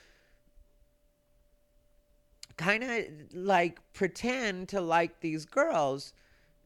kind 2.58 2.84
of 2.84 3.06
like 3.34 3.80
pretend 3.94 4.70
to 4.70 4.82
like 4.82 5.20
these 5.20 5.46
girls. 5.46 6.14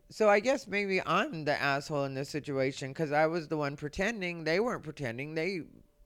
So 0.09 0.29
I 0.29 0.39
guess 0.39 0.67
maybe 0.67 1.01
I'm 1.05 1.45
the 1.45 1.59
asshole 1.59 2.03
in 2.05 2.13
this 2.13 2.29
situation 2.29 2.89
because 2.89 3.11
I 3.11 3.25
was 3.27 3.47
the 3.47 3.57
one 3.57 3.75
pretending. 3.75 4.43
They 4.43 4.59
weren't 4.59 4.83
pretending. 4.83 5.35
They 5.35 5.61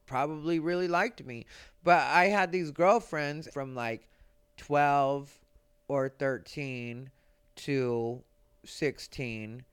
probably 0.06 0.60
really 0.60 0.88
liked 0.88 1.26
me. 1.26 1.46
But 1.84 2.04
I 2.04 2.26
had 2.26 2.52
these 2.52 2.72
girlfriends 2.72 3.48
from 3.52 3.76
like 3.76 4.08
12 4.58 5.32
or 5.88 6.10
13 6.10 7.10
to 7.56 8.22
16 8.66 9.64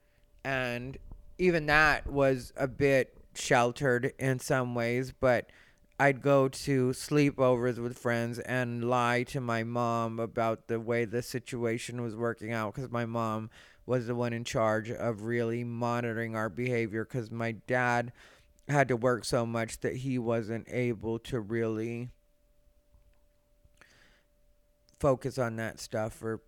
and 0.43 0.97
even 1.37 1.65
that 1.67 2.07
was 2.07 2.53
a 2.57 2.67
bit 2.67 3.16
sheltered 3.37 4.13
in 4.19 4.39
some 4.39 4.75
ways 4.75 5.13
but 5.19 5.49
I'd 5.99 6.21
go 6.21 6.47
to 6.47 6.89
sleepovers 6.89 7.79
with 7.79 7.97
friends 7.97 8.37
and 8.39 8.87
lie 8.87 9.23
to 9.23 9.41
my 9.41 9.63
mom 9.63 10.19
about 10.19 10.67
the 10.67 10.79
way 10.79 11.05
the 11.05 11.23
situation 11.23 12.03
was 12.03 12.15
working 12.15 12.53
out 12.53 12.75
because 12.75 12.91
my 12.91 13.05
mom 13.05 13.49
was 13.87 14.05
the 14.05 14.13
one 14.13 14.33
in 14.33 14.43
charge 14.43 14.91
of 14.91 15.23
really 15.23 15.63
monitoring 15.63 16.35
our 16.35 16.49
behavior 16.49 17.03
because 17.03 17.31
my 17.31 17.53
dad 17.53 18.11
had 18.67 18.89
to 18.89 18.97
work 18.97 19.25
so 19.25 19.45
much 19.45 19.79
that 19.79 19.95
he 19.97 20.19
wasn't 20.19 20.67
able 20.69 21.17
to 21.17 21.39
really 21.39 22.09
focus 24.99 25.37
on 25.37 25.55
that 25.55 25.79
stuff 25.79 26.21
or 26.21 26.41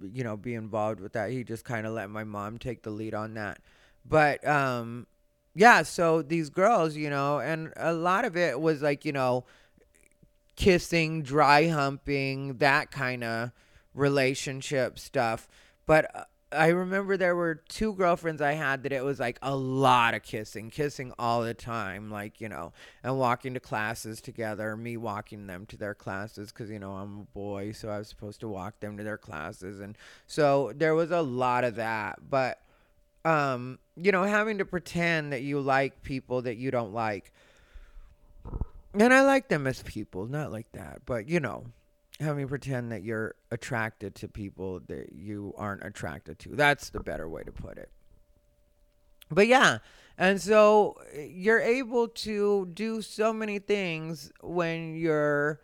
you 0.00 0.22
know 0.22 0.36
be 0.36 0.54
involved 0.54 1.00
with 1.00 1.12
that. 1.14 1.30
He 1.30 1.44
just 1.44 1.64
kind 1.64 1.86
of 1.86 1.92
let 1.92 2.08
my 2.08 2.24
mom 2.24 2.58
take 2.58 2.82
the 2.82 2.90
lead 2.90 3.14
on 3.14 3.34
that. 3.34 3.58
But 4.08 4.46
um 4.46 5.06
yeah 5.56 5.82
so 5.82 6.22
these 6.22 6.50
girls 6.50 6.94
you 6.94 7.10
know 7.10 7.40
and 7.40 7.72
a 7.76 7.92
lot 7.92 8.24
of 8.24 8.36
it 8.36 8.60
was 8.60 8.82
like 8.82 9.04
you 9.04 9.12
know 9.12 9.44
kissing 10.54 11.22
dry 11.22 11.68
humping 11.68 12.58
that 12.58 12.90
kind 12.90 13.24
of 13.24 13.50
relationship 13.94 14.98
stuff 14.98 15.48
but 15.86 16.14
uh, 16.14 16.24
I 16.52 16.68
remember 16.68 17.16
there 17.16 17.34
were 17.34 17.56
two 17.68 17.92
girlfriends 17.94 18.40
I 18.40 18.52
had 18.52 18.84
that 18.84 18.92
it 18.92 19.04
was 19.04 19.18
like 19.18 19.38
a 19.42 19.54
lot 19.54 20.14
of 20.14 20.22
kissing, 20.22 20.70
kissing 20.70 21.12
all 21.18 21.42
the 21.42 21.54
time, 21.54 22.08
like, 22.08 22.40
you 22.40 22.48
know, 22.48 22.72
and 23.02 23.18
walking 23.18 23.54
to 23.54 23.60
classes 23.60 24.20
together, 24.20 24.76
me 24.76 24.96
walking 24.96 25.48
them 25.48 25.66
to 25.66 25.76
their 25.76 25.94
classes 25.94 26.52
because, 26.52 26.70
you 26.70 26.78
know, 26.78 26.92
I'm 26.92 27.20
a 27.20 27.24
boy, 27.24 27.72
so 27.72 27.88
I 27.88 27.98
was 27.98 28.08
supposed 28.08 28.40
to 28.40 28.48
walk 28.48 28.78
them 28.78 28.96
to 28.96 29.02
their 29.02 29.18
classes. 29.18 29.80
And 29.80 29.98
so 30.28 30.72
there 30.74 30.94
was 30.94 31.10
a 31.10 31.20
lot 31.20 31.64
of 31.64 31.74
that. 31.76 32.20
But, 32.30 32.60
um, 33.26 33.80
you 33.96 34.12
know, 34.12 34.22
having 34.22 34.58
to 34.58 34.64
pretend 34.64 35.32
that 35.32 35.42
you 35.42 35.60
like 35.60 36.02
people 36.02 36.42
that 36.42 36.56
you 36.56 36.70
don't 36.70 36.94
like. 36.94 37.32
And 38.94 39.12
I 39.12 39.22
like 39.22 39.48
them 39.48 39.66
as 39.66 39.82
people, 39.82 40.26
not 40.26 40.52
like 40.52 40.70
that, 40.72 41.02
but, 41.04 41.28
you 41.28 41.40
know, 41.40 41.64
having 42.20 42.44
to 42.44 42.48
pretend 42.48 42.92
that 42.92 43.02
you're 43.02 43.34
attracted 43.50 44.14
to 44.16 44.28
people 44.28 44.80
that 44.86 45.12
you 45.12 45.52
aren't 45.58 45.84
attracted 45.84 46.38
to. 46.40 46.50
That's 46.50 46.90
the 46.90 47.00
better 47.00 47.28
way 47.28 47.42
to 47.42 47.50
put 47.50 47.78
it. 47.78 47.90
But 49.28 49.48
yeah, 49.48 49.78
and 50.16 50.40
so 50.40 50.96
you're 51.12 51.58
able 51.58 52.06
to 52.08 52.70
do 52.72 53.02
so 53.02 53.32
many 53.32 53.58
things 53.58 54.30
when 54.40 54.94
you're 54.94 55.60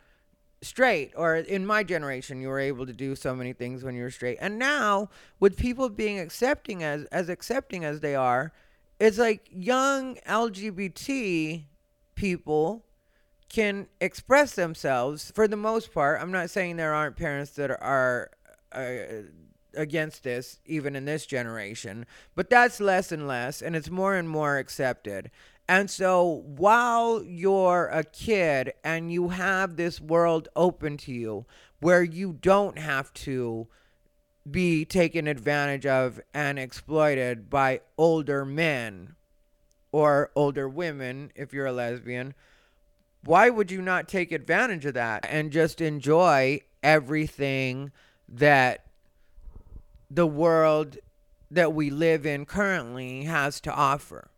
straight 0.63 1.13
or 1.17 1.37
in 1.37 1.67
my 1.67 1.83
generation 1.83 2.41
you 2.41 2.49
were 2.49 2.61
able 2.61 2.87
to 2.87 2.93
do 2.93 3.17
so 3.17 3.35
many 3.35 3.53
things 3.53 3.83
when 3.83 3.95
you 3.95 4.03
were 4.03 4.11
straight 4.11 4.39
and 4.41 4.59
now 4.59 5.09
with 5.41 5.57
people 5.57 5.89
being 5.89 6.21
accepting 6.21 6.83
as 6.83 7.05
as 7.07 7.29
accepting 7.29 7.85
as 7.85 8.01
they 8.01 8.15
are 8.15 8.53
it's 9.01 9.19
like 9.19 9.49
young 9.51 10.15
lgbt 10.27 11.65
people 12.15 12.85
can 13.53 13.87
express 14.01 14.55
themselves 14.55 15.31
for 15.35 15.47
the 15.47 15.57
most 15.57 15.93
part. 15.93 16.21
I'm 16.21 16.33
not 16.33 16.49
saying 16.49 16.77
there 16.77 16.95
aren't 16.95 17.17
parents 17.17 17.51
that 17.53 17.71
are 17.71 18.31
uh, 18.73 18.93
against 19.75 20.23
this, 20.25 20.59
even 20.65 20.97
in 20.97 21.05
this 21.05 21.27
generation, 21.27 22.07
but 22.35 22.49
that's 22.49 22.81
less 22.81 23.13
and 23.13 23.29
less, 23.29 23.61
and 23.61 23.77
it's 23.77 23.91
more 23.91 24.15
and 24.15 24.29
more 24.29 24.57
accepted. 24.57 25.31
And 25.73 25.91
so 25.91 26.45
while 26.45 27.25
you're 27.25 27.87
a 27.87 28.05
kid 28.05 28.75
and 28.85 29.11
you 29.11 29.31
have 29.31 29.77
this 29.77 30.03
world 30.03 30.51
open 30.55 30.99
to 30.99 31.13
you 31.13 31.47
where 31.81 32.03
you 32.03 32.35
don't 32.35 32.79
have 32.79 33.11
to 33.15 33.69
be 34.51 34.85
taken 34.85 35.27
advantage 35.27 35.87
of 35.87 36.21
and 36.35 36.59
exploited 36.59 37.49
by 37.49 37.81
older 37.97 38.45
men 38.45 39.15
or 39.93 40.31
older 40.37 40.69
women 40.69 41.33
if 41.35 41.55
you're 41.55 41.65
a 41.65 41.73
lesbian 41.73 42.35
why 43.25 43.49
would 43.49 43.71
you 43.71 43.81
not 43.81 44.09
take 44.09 44.31
advantage 44.31 44.85
of 44.85 44.93
that 44.93 45.25
and 45.27 45.51
just 45.51 45.81
enjoy 45.81 46.61
everything 46.83 47.93
that 48.29 48.85
the 50.11 50.27
world 50.27 50.99
that 51.51 51.73
we 51.73 51.89
live 51.89 52.27
in 52.27 52.45
currently 52.45 53.25
has 53.25 53.59
to 53.63 53.73
offer? 53.73 54.32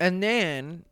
And 0.00 0.22
then 0.22 0.84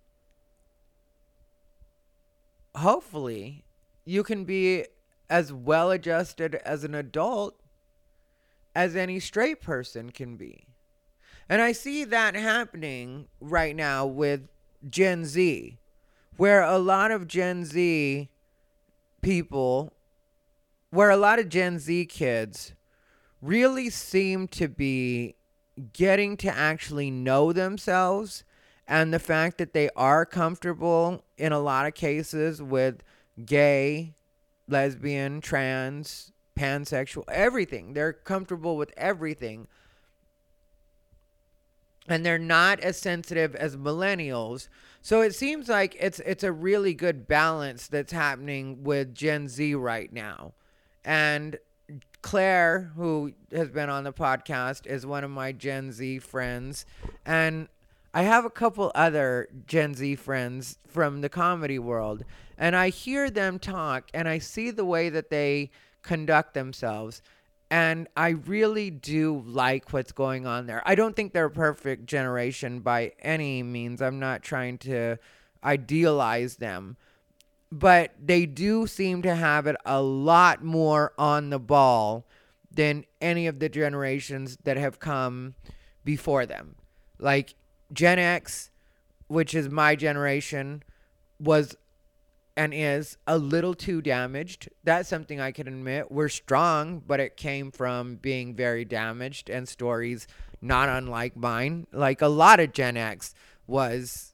hopefully 2.75 3.65
you 4.05 4.23
can 4.23 4.45
be 4.45 4.87
as 5.29 5.53
well 5.53 5.91
adjusted 5.91 6.57
as 6.57 6.85
an 6.85 6.95
adult 6.95 7.59
as 8.75 8.95
any 8.95 9.19
straight 9.19 9.61
person 9.61 10.11
can 10.11 10.37
be. 10.37 10.67
And 11.49 11.63
I 11.63 11.73
see 11.73 12.05
that 12.05 12.35
happening 12.35 13.27
right 13.41 13.75
now 13.75 14.05
with 14.07 14.49
Gen 14.89 15.25
Z, 15.25 15.79
where 16.37 16.63
a 16.63 16.79
lot 16.79 17.11
of 17.11 17.27
Gen 17.27 17.65
Z 17.65 18.29
people, 19.23 19.93
where 20.91 21.11
a 21.11 21.17
lot 21.17 21.39
of 21.39 21.49
Gen 21.49 21.79
Z 21.79 22.07
kids 22.07 22.75
really 23.41 23.89
seem 23.89 24.49
to 24.49 24.69
be 24.69 25.37
getting 25.93 26.37
to 26.39 26.49
actually 26.49 27.11
know 27.11 27.53
themselves 27.53 28.45
and 28.89 29.13
the 29.13 29.19
fact 29.19 29.59
that 29.59 29.73
they 29.73 29.91
are 29.97 30.25
comfortable 30.25 31.25
in 31.37 31.53
a 31.53 31.59
lot 31.59 31.87
of 31.87 31.95
cases 31.95 32.63
with 32.63 33.03
gay, 33.45 34.15
lesbian, 34.69 35.41
trans, 35.41 36.33
pansexual, 36.57 37.25
everything. 37.29 37.93
They're 37.93 38.13
comfortable 38.13 38.77
with 38.77 38.93
everything 38.97 39.67
and 42.09 42.25
they're 42.25 42.39
not 42.39 42.81
as 42.81 42.97
sensitive 42.97 43.55
as 43.55 43.77
millennials. 43.77 44.69
So 45.03 45.21
it 45.21 45.35
seems 45.35 45.69
like 45.69 45.97
it's 45.99 46.21
it's 46.21 46.45
a 46.45 46.53
really 46.53 46.95
good 46.95 47.29
balance 47.29 47.89
that's 47.89 48.13
happening 48.13 48.83
with 48.85 49.15
Gen 49.15 49.49
Z 49.49 49.75
right 49.75 50.13
now. 50.13 50.53
And 51.05 51.59
Claire, 52.23 52.93
who 52.97 53.33
has 53.53 53.71
been 53.71 53.89
on 53.89 54.05
the 54.05 54.13
podcast, 54.13 54.87
is 54.87 55.07
one 55.07 55.25
of 55.25 55.31
my 55.31 55.53
Gen 55.53 55.93
Z 55.93 56.19
friends. 56.21 56.87
And 57.25 57.69
I 58.17 58.23
have 58.23 58.47
a 58.47 58.51
couple 58.51 58.91
other 58.95 59.47
Gen 59.67 59.93
Z 59.93 60.17
friends 60.17 60.79
from 60.89 61.21
the 61.21 61.29
comedy 61.29 61.79
world. 61.79 62.25
And 62.57 62.75
I 62.75 62.89
hear 62.89 63.29
them 63.29 63.59
talk 63.59 64.09
and 64.15 64.27
I 64.27 64.39
see 64.39 64.71
the 64.71 64.87
way 64.87 65.11
that 65.11 65.29
they 65.29 65.71
conduct 66.01 66.55
themselves. 66.55 67.21
And 67.71 68.09
I 68.17 68.31
really 68.31 68.89
do 68.89 69.45
like 69.45 69.93
what's 69.93 70.13
going 70.13 70.47
on 70.47 70.67
there. 70.67 70.83
I 70.87 70.95
don't 70.95 71.15
think 71.15 71.35
they're 71.35 71.45
a 71.45 71.51
perfect 71.51 72.07
generation 72.07 72.81
by 72.81 73.13
any 73.21 73.63
means. 73.63 74.01
I'm 74.01 74.19
not 74.19 74.43
trying 74.43 74.79
to 74.79 75.19
idealize 75.63 76.57
them 76.57 76.97
but 77.73 78.13
they 78.25 78.47
do 78.47 78.87
seem 78.87 79.21
to 79.21 79.35
have 79.35 79.67
it 79.67 79.75
a 79.85 80.01
lot 80.01 80.63
more 80.63 81.13
on 81.19 81.51
the 81.51 81.59
ball 81.59 82.25
than 82.71 83.05
any 83.21 83.49
of 83.49 83.59
the 83.59 83.69
generations 83.69 84.57
that 84.63 84.77
have 84.77 85.01
come 85.01 85.55
before 86.05 86.47
them. 86.47 86.77
Like 87.19 87.55
Gen 87.93 88.19
X, 88.19 88.71
which 89.29 89.55
is 89.55 89.69
my 89.69 89.97
generation, 89.97 90.83
was 91.39 91.77
and 92.57 92.73
is 92.73 93.19
a 93.27 93.37
little 93.37 93.75
too 93.75 94.01
damaged. 94.01 94.71
That's 94.83 95.09
something 95.09 95.41
I 95.41 95.53
can 95.53 95.69
admit. 95.69 96.11
We're 96.11 96.31
strong, 96.31 97.03
but 97.07 97.21
it 97.21 97.37
came 97.37 97.71
from 97.71 98.17
being 98.17 98.55
very 98.55 98.85
damaged 98.85 99.51
and 99.51 99.69
stories 99.69 100.27
not 100.63 100.89
unlike 100.89 101.37
mine. 101.37 101.87
Like 101.93 102.23
a 102.23 102.29
lot 102.29 102.61
of 102.61 102.73
Gen 102.73 102.97
X 102.97 103.35
was 103.67 104.33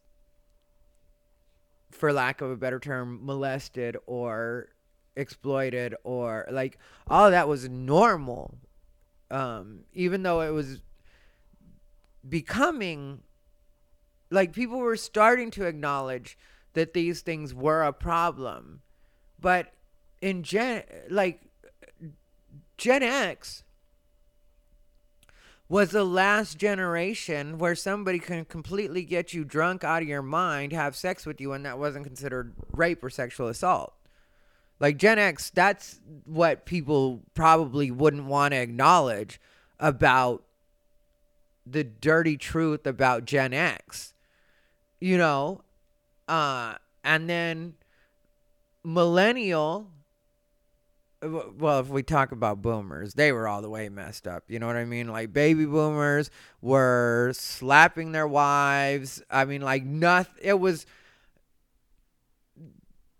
for 1.90 2.12
lack 2.12 2.40
of 2.40 2.50
a 2.50 2.56
better 2.56 2.78
term, 2.78 3.20
molested 3.22 3.96
or 4.06 4.68
exploited 5.16 5.94
or 6.04 6.46
like 6.50 6.78
all 7.08 7.30
that 7.30 7.48
was 7.48 7.68
normal. 7.68 8.56
Um, 9.30 9.80
even 9.92 10.22
though 10.22 10.42
it 10.42 10.50
was 10.50 10.80
becoming 12.28 13.22
like 14.32 14.52
people 14.52 14.78
were 14.78 14.96
starting 14.96 15.50
to 15.52 15.66
acknowledge 15.66 16.38
that 16.72 16.94
these 16.94 17.20
things 17.20 17.54
were 17.54 17.82
a 17.82 17.92
problem. 17.92 18.80
But 19.38 19.72
in 20.20 20.42
Gen 20.42 20.84
like 21.10 21.42
Gen 22.78 23.02
X 23.02 23.62
was 25.68 25.90
the 25.90 26.04
last 26.04 26.58
generation 26.58 27.58
where 27.58 27.74
somebody 27.74 28.18
can 28.18 28.44
completely 28.44 29.04
get 29.04 29.32
you 29.32 29.44
drunk 29.44 29.84
out 29.84 30.02
of 30.02 30.08
your 30.08 30.22
mind, 30.22 30.72
have 30.72 30.96
sex 30.96 31.24
with 31.24 31.40
you, 31.40 31.52
and 31.52 31.64
that 31.64 31.78
wasn't 31.78 32.04
considered 32.04 32.54
rape 32.72 33.02
or 33.02 33.10
sexual 33.10 33.48
assault. 33.48 33.94
Like 34.80 34.96
Gen 34.96 35.18
X, 35.18 35.50
that's 35.50 36.00
what 36.24 36.66
people 36.66 37.22
probably 37.34 37.90
wouldn't 37.90 38.24
want 38.24 38.52
to 38.52 38.58
acknowledge 38.60 39.40
about 39.78 40.44
the 41.64 41.84
dirty 41.84 42.36
truth 42.36 42.86
about 42.86 43.24
Gen 43.24 43.52
X. 43.52 44.12
You 45.02 45.18
know? 45.18 45.62
Uh, 46.28 46.74
and 47.02 47.28
then 47.28 47.74
millennial 48.84 49.90
well, 51.22 51.78
if 51.78 51.88
we 51.88 52.02
talk 52.02 52.32
about 52.32 52.62
boomers, 52.62 53.14
they 53.14 53.30
were 53.30 53.46
all 53.46 53.62
the 53.62 53.70
way 53.70 53.88
messed 53.88 54.26
up. 54.26 54.42
You 54.48 54.58
know 54.58 54.66
what 54.66 54.74
I 54.74 54.84
mean? 54.84 55.06
Like 55.08 55.32
baby 55.32 55.66
boomers 55.66 56.30
were 56.60 57.30
slapping 57.32 58.10
their 58.10 58.26
wives. 58.26 59.22
I 59.30 59.44
mean, 59.44 59.62
like 59.62 59.84
nothing. 59.84 60.34
It 60.42 60.58
was 60.58 60.84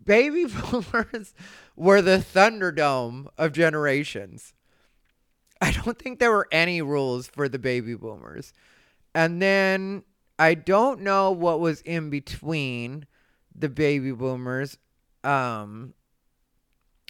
baby 0.05 0.47
boomers 0.71 1.33
were 1.77 2.03
the 2.03 2.19
Thunderdome 2.19 3.29
of 3.39 3.53
generations. 3.53 4.53
I 5.61 5.71
don't 5.71 5.97
think 5.97 6.19
there 6.19 6.33
were 6.33 6.49
any 6.51 6.83
rules 6.83 7.29
for 7.29 7.49
the 7.49 7.59
baby 7.59 7.95
boomers. 7.95 8.53
And 9.15 9.41
then 9.41 10.03
I 10.43 10.55
don't 10.55 11.03
know 11.03 11.31
what 11.31 11.61
was 11.61 11.83
in 11.83 12.11
between 12.11 13.07
the 13.55 13.69
baby 13.69 14.11
boomers. 14.11 14.77
Um, 15.23 15.95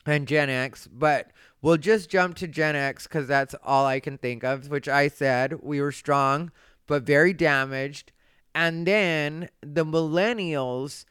and 0.04 0.28
Gen 0.28 0.50
X, 0.50 0.86
but 0.86 1.30
we'll 1.62 1.78
just 1.78 2.10
jump 2.10 2.36
to 2.36 2.46
Gen 2.46 2.76
X 2.76 3.06
because 3.06 3.26
that's 3.26 3.54
all 3.64 3.86
I 3.86 4.00
can 4.00 4.18
think 4.18 4.44
of, 4.44 4.68
which 4.68 4.86
I 4.86 5.08
said 5.08 5.62
we 5.62 5.80
were 5.80 5.92
strong 5.92 6.52
but 6.86 7.04
very 7.04 7.32
damaged. 7.32 8.12
And 8.54 8.86
then 8.86 9.48
the 9.62 9.86
millennials 9.86 11.06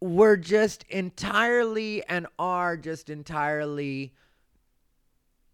were 0.00 0.38
just 0.38 0.84
entirely 0.84 2.02
and 2.06 2.26
are 2.38 2.78
just 2.78 3.10
entirely 3.10 4.14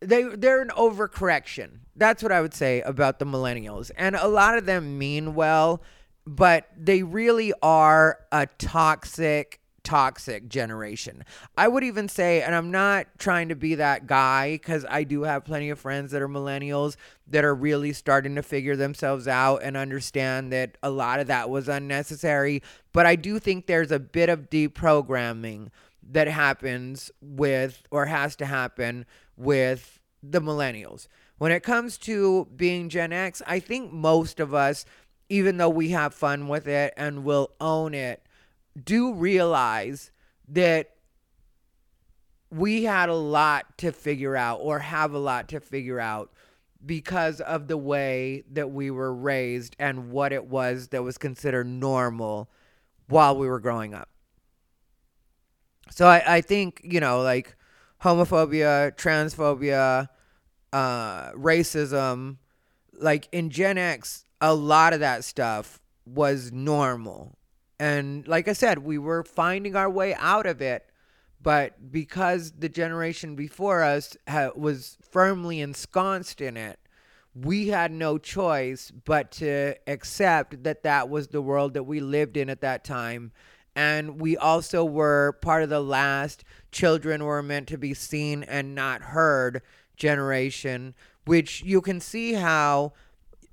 they 0.01 0.25
they're 0.25 0.63
an 0.63 0.71
overcorrection. 0.71 1.81
That's 1.97 2.23
what 2.23 2.33
I 2.33 2.41
would 2.41 2.55
say 2.55 2.81
about 2.83 3.19
the 3.19 3.27
millennials. 3.27 3.91
And 3.97 4.17
a 4.17 4.29
lot 4.29 4.57
of 4.57 4.67
them 4.67 4.99
mean 4.99 5.35
well, 5.35 5.83
but 6.27 6.69
they 6.77 7.03
really 7.03 7.53
are 7.63 8.21
a 8.33 8.47
toxic 8.47 9.61
toxic 9.83 10.49
generation. 10.49 11.25
I 11.57 11.69
would 11.69 11.85
even 11.85 12.09
say, 12.09 12.43
and 12.43 12.55
I'm 12.55 12.71
not 12.71 13.07
trying 13.19 13.49
to 13.49 13.55
be 13.55 13.77
that 13.77 14.07
guy 14.07 14.53
because 14.53 14.85
I 14.89 15.05
do 15.05 15.23
have 15.23 15.45
plenty 15.45 15.71
of 15.71 15.79
friends 15.79 16.13
that 16.13 16.23
are 16.23 16.29
millennials 16.29 16.97
that 17.27 17.45
are 17.45 17.55
really 17.55 17.93
starting 17.93 18.35
to 18.35 18.43
figure 18.43 18.77
themselves 18.77 19.27
out 19.27 19.63
and 19.63 19.77
understand 19.77 20.53
that 20.53 20.77
a 20.83 20.91
lot 20.91 21.21
of 21.21 21.29
that 21.29 21.49
was 21.49 21.69
unnecessary. 21.69 22.63
But 22.93 23.07
I 23.07 23.17
do 23.17 23.39
think 23.39 23.67
there's 23.67 23.91
a 23.91 23.99
bit 23.99 24.29
of 24.29 24.51
deprogramming 24.51 25.69
that 26.13 26.29
happens 26.29 27.11
with 27.21 27.83
or 27.91 28.07
has 28.07 28.37
to 28.37 28.47
happen 28.47 29.07
with 29.41 29.99
the 30.23 30.41
millennials. 30.41 31.09
When 31.39 31.51
it 31.51 31.63
comes 31.63 31.97
to 31.99 32.47
being 32.55 32.91
Gen 32.91 33.13
X, 33.13 33.41
I 33.47 33.59
think 33.61 33.93
most 33.93 34.39
of 34.39 34.53
us, 34.53 34.85
even 35.29 35.57
though 35.57 35.71
we 35.71 35.91
have 35.91 36.13
fun 36.13 36.49
with 36.49 36.69
it 36.69 36.93
and 36.97 37.25
will 37.25 37.53
own 37.61 37.95
it, 37.95 38.23
do 38.83 39.15
realize 39.15 40.11
that 40.49 40.91
we 42.51 42.85
had 42.85 43.09
a 43.09 43.15
lot 43.15 43.79
to 43.79 43.93
figure 43.93 44.37
out 44.37 44.59
or 44.61 44.81
have 44.81 45.15
a 45.15 45.19
lot 45.19 45.49
to 45.49 45.61
figure 45.61 46.01
out 46.01 46.31
because 46.85 47.41
of 47.41 47.69
the 47.69 47.77
way 47.77 48.43
that 48.51 48.71
we 48.71 48.91
were 48.91 49.15
raised 49.15 49.77
and 49.79 50.11
what 50.11 50.33
it 50.33 50.47
was 50.47 50.89
that 50.89 51.03
was 51.03 51.17
considered 51.17 51.67
normal 51.67 52.51
while 53.09 53.37
we 53.37 53.47
were 53.47 53.61
growing 53.61 53.95
up. 53.95 54.09
So 55.91 56.07
I, 56.07 56.37
I 56.37 56.41
think, 56.41 56.81
you 56.85 57.01
know, 57.01 57.23
like 57.23 57.57
homophobia, 58.03 58.97
transphobia, 58.97 60.09
uh, 60.73 61.33
racism, 61.33 62.37
like 62.93 63.29
in 63.33 63.51
Gen 63.51 63.79
X, 63.79 64.25
a 64.41 64.55
lot 64.55 64.93
of 64.93 65.01
that 65.01 65.25
stuff 65.25 65.81
was 66.07 66.53
normal. 66.53 67.39
And 67.79 68.27
like 68.29 68.49
I 68.49 68.53
said, 68.53 68.79
we 68.81 68.99
were 68.99 69.23
finding 69.23 69.77
our 69.77 69.91
way 69.91 70.15
out 70.15 70.47
of 70.47 70.61
it. 70.61 70.87
But 71.43 71.91
because 71.91 72.53
the 72.53 72.69
generation 72.69 73.35
before 73.35 73.83
us 73.83 74.17
ha- 74.29 74.51
was 74.55 74.99
firmly 75.11 75.61
ensconced 75.61 76.43
in 76.43 76.59
it, 76.59 76.79
we 77.35 77.69
had 77.69 77.93
no 77.93 78.19
choice 78.19 78.91
but 78.91 79.31
to 79.33 79.75
accept 79.87 80.63
that 80.65 80.83
that 80.83 81.09
was 81.09 81.29
the 81.29 81.41
world 81.41 81.75
that 81.75 81.85
we 81.85 82.01
lived 82.01 82.37
in 82.37 82.51
at 82.51 82.61
that 82.61 82.85
time. 82.85 83.33
And 83.77 84.21
we 84.21 84.37
also 84.37 84.85
were 84.85 85.39
part 85.41 85.63
of 85.63 85.69
the 85.69 85.81
last 85.81 86.45
children 86.73 87.25
were 87.25 87.43
meant 87.43 87.69
to 87.69 87.79
be 87.79 87.95
seen 87.95 88.43
and 88.43 88.75
not 88.75 89.01
heard 89.03 89.63
generation, 89.97 90.95
which 91.25 91.63
you 91.63 91.81
can 91.81 92.01
see 92.01 92.35
how 92.35 92.93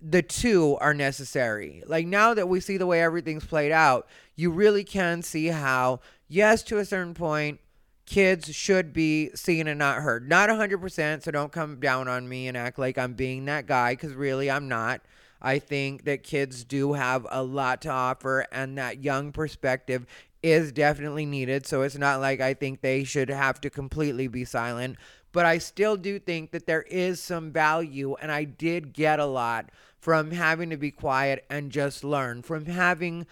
the 0.02 0.22
two 0.22 0.78
are 0.80 0.94
necessary. 0.94 1.84
Like 1.86 2.06
now 2.06 2.34
that 2.34 2.48
we 2.48 2.60
see 2.60 2.78
the 2.78 2.86
way 2.86 3.02
everything's 3.02 3.46
played 3.46 3.72
out, 3.72 4.08
you 4.36 4.52
really 4.52 4.84
can 4.84 5.22
see 5.22 5.48
how, 5.48 6.00
yes, 6.28 6.64
to 6.64 6.78
a 6.78 6.86
certain 6.86 7.14
point, 7.14 7.60
kids 8.06 8.56
should 8.56 8.94
be 8.94 9.30
seen 9.36 9.68
and 9.68 9.80
not 9.80 9.98
heard. 9.98 10.30
Not 10.30 10.50
100%, 10.50 11.24
so 11.24 11.32
don't 11.32 11.52
come 11.52 11.80
down 11.80 12.08
on 12.08 12.30
me 12.30 12.48
and 12.48 12.56
act 12.56 12.80
like 12.80 12.98
I'm 12.98 13.14
being 13.14 13.46
that 13.46 13.66
guy, 13.66 13.94
because 13.94 14.14
really 14.14 14.50
I'm 14.50 14.68
not. 14.68 15.02
I 15.42 15.60
think 15.60 16.06
that 16.06 16.24
kids 16.24 16.64
do 16.64 16.94
have 16.94 17.26
a 17.30 17.44
lot 17.44 17.82
to 17.84 17.90
offer, 17.90 18.46
and 18.52 18.78
that 18.78 19.04
young 19.04 19.32
perspective 19.32 20.06
is 20.44 20.72
definitely 20.72 21.26
needed. 21.26 21.66
So 21.66 21.82
it's 21.82 21.98
not 21.98 22.22
like 22.22 22.42
I 22.42 22.54
think 22.54 22.82
they 22.82 23.04
should 23.04 23.30
have 23.30 23.60
to 23.62 23.70
completely 23.70 24.28
be 24.28 24.46
silent. 24.46 24.98
But 25.32 25.46
I 25.46 25.58
still 25.58 25.98
do 25.98 26.20
think 26.20 26.52
that 26.52 26.66
there 26.66 26.84
is 26.84 27.22
some 27.22 27.52
value, 27.52 28.16
and 28.22 28.32
I 28.32 28.44
did 28.44 28.94
get 28.94 29.20
a 29.20 29.26
lot 29.26 29.70
from 30.00 30.32
having 30.32 30.70
to 30.70 30.78
be 30.78 30.92
quiet 30.92 31.46
and 31.50 31.72
just 31.72 32.04
learn, 32.04 32.42
from 32.42 32.66
having 32.66 33.28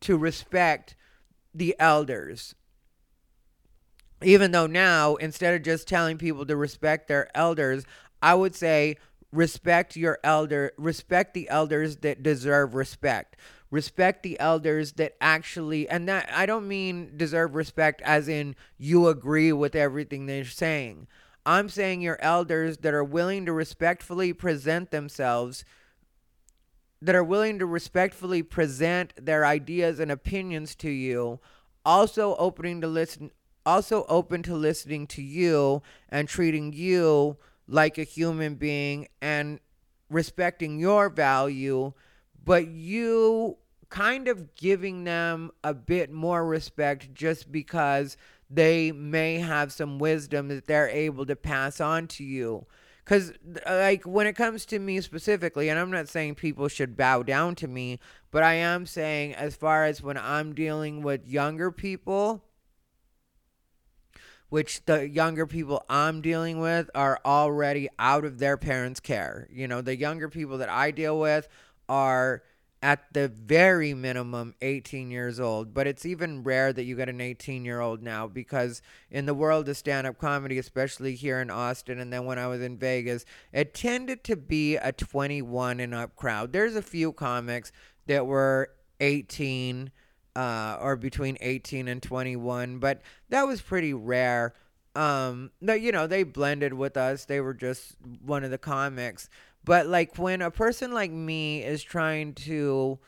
to 0.00 0.16
respect 0.16 0.94
the 1.54 1.74
elders. 1.78 2.54
Even 4.22 4.52
though 4.52 4.66
now, 4.68 5.16
instead 5.16 5.54
of 5.54 5.62
just 5.62 5.88
telling 5.88 6.16
people 6.16 6.46
to 6.46 6.56
respect 6.56 7.08
their 7.08 7.28
elders, 7.36 7.84
I 8.22 8.34
would 8.34 8.54
say 8.54 8.96
respect 9.32 9.96
your 9.96 10.18
elder, 10.22 10.72
respect 10.76 11.34
the 11.34 11.48
elders 11.48 11.96
that 11.98 12.22
deserve 12.22 12.74
respect. 12.74 13.36
Respect 13.70 14.22
the 14.22 14.38
elders 14.38 14.92
that 14.92 15.16
actually, 15.20 15.88
and 15.88 16.06
that 16.08 16.28
I 16.30 16.44
don't 16.44 16.68
mean 16.68 17.14
deserve 17.16 17.54
respect 17.54 18.02
as 18.02 18.28
in 18.28 18.54
you 18.76 19.08
agree 19.08 19.52
with 19.52 19.74
everything 19.74 20.26
they're 20.26 20.44
saying. 20.44 21.06
I'm 21.46 21.70
saying 21.70 22.02
your 22.02 22.20
elders 22.20 22.78
that 22.78 22.92
are 22.94 23.02
willing 23.02 23.46
to 23.46 23.52
respectfully 23.52 24.32
present 24.32 24.90
themselves 24.90 25.64
that 27.02 27.16
are 27.16 27.24
willing 27.24 27.58
to 27.58 27.66
respectfully 27.66 28.44
present 28.44 29.12
their 29.16 29.44
ideas 29.44 29.98
and 29.98 30.12
opinions 30.12 30.76
to 30.76 30.88
you, 30.88 31.40
also 31.84 32.36
opening 32.36 32.80
to 32.80 32.86
listen 32.86 33.32
also 33.64 34.04
open 34.08 34.42
to 34.42 34.54
listening 34.54 35.06
to 35.06 35.22
you 35.22 35.82
and 36.08 36.28
treating 36.28 36.72
you 36.72 37.36
like 37.66 37.98
a 37.98 38.04
human 38.04 38.54
being 38.56 39.08
and 39.20 39.60
respecting 40.10 40.78
your 40.78 41.08
value, 41.08 41.92
but 42.44 42.68
you 42.68 43.56
kind 43.88 44.28
of 44.28 44.54
giving 44.54 45.04
them 45.04 45.50
a 45.62 45.74
bit 45.74 46.10
more 46.10 46.44
respect 46.44 47.12
just 47.14 47.52
because 47.52 48.16
they 48.48 48.92
may 48.92 49.38
have 49.38 49.72
some 49.72 49.98
wisdom 49.98 50.48
that 50.48 50.66
they're 50.66 50.88
able 50.88 51.26
to 51.26 51.36
pass 51.36 51.80
on 51.80 52.06
to 52.06 52.24
you. 52.24 52.66
Because, 53.04 53.32
like, 53.66 54.04
when 54.04 54.26
it 54.26 54.36
comes 54.36 54.64
to 54.66 54.78
me 54.78 55.00
specifically, 55.00 55.68
and 55.68 55.78
I'm 55.78 55.90
not 55.90 56.08
saying 56.08 56.36
people 56.36 56.68
should 56.68 56.96
bow 56.96 57.22
down 57.22 57.54
to 57.56 57.66
me, 57.66 57.98
but 58.30 58.42
I 58.42 58.54
am 58.54 58.86
saying, 58.86 59.34
as 59.34 59.56
far 59.56 59.84
as 59.84 60.02
when 60.02 60.16
I'm 60.16 60.54
dealing 60.54 61.02
with 61.02 61.26
younger 61.26 61.72
people, 61.72 62.44
which 64.52 64.84
the 64.84 65.08
younger 65.08 65.46
people 65.46 65.82
I'm 65.88 66.20
dealing 66.20 66.60
with 66.60 66.90
are 66.94 67.18
already 67.24 67.88
out 67.98 68.26
of 68.26 68.38
their 68.38 68.58
parents' 68.58 69.00
care. 69.00 69.48
You 69.50 69.66
know, 69.66 69.80
the 69.80 69.96
younger 69.96 70.28
people 70.28 70.58
that 70.58 70.68
I 70.68 70.90
deal 70.90 71.18
with 71.18 71.48
are 71.88 72.42
at 72.82 73.14
the 73.14 73.28
very 73.28 73.94
minimum 73.94 74.54
18 74.60 75.10
years 75.10 75.40
old, 75.40 75.72
but 75.72 75.86
it's 75.86 76.04
even 76.04 76.42
rare 76.42 76.70
that 76.70 76.84
you 76.84 76.96
get 76.96 77.08
an 77.08 77.22
18 77.22 77.64
year 77.64 77.80
old 77.80 78.02
now 78.02 78.26
because 78.26 78.82
in 79.10 79.24
the 79.24 79.32
world 79.32 79.70
of 79.70 79.76
stand 79.78 80.06
up 80.06 80.18
comedy, 80.18 80.58
especially 80.58 81.14
here 81.14 81.40
in 81.40 81.48
Austin 81.48 81.98
and 81.98 82.12
then 82.12 82.26
when 82.26 82.38
I 82.38 82.46
was 82.46 82.60
in 82.60 82.76
Vegas, 82.76 83.24
it 83.54 83.72
tended 83.72 84.22
to 84.24 84.36
be 84.36 84.76
a 84.76 84.92
21 84.92 85.80
and 85.80 85.94
up 85.94 86.14
crowd. 86.14 86.52
There's 86.52 86.76
a 86.76 86.82
few 86.82 87.14
comics 87.14 87.72
that 88.06 88.26
were 88.26 88.68
18 89.00 89.92
uh, 90.34 90.78
or 90.80 90.96
between 90.96 91.36
18 91.40 91.88
and 91.88 92.02
21, 92.02 92.78
but 92.78 93.02
that 93.28 93.46
was 93.46 93.60
pretty 93.60 93.92
rare. 93.94 94.54
Um, 94.94 95.50
no, 95.60 95.74
you 95.74 95.92
know, 95.92 96.06
they 96.06 96.22
blended 96.22 96.74
with 96.74 96.96
us. 96.96 97.24
They 97.24 97.40
were 97.40 97.54
just 97.54 97.96
one 98.24 98.44
of 98.44 98.50
the 98.50 98.58
comics. 98.58 99.28
But 99.64 99.86
like 99.86 100.18
when 100.18 100.42
a 100.42 100.50
person 100.50 100.92
like 100.92 101.10
me 101.10 101.62
is 101.62 101.82
trying 101.82 102.34
to 102.34 102.98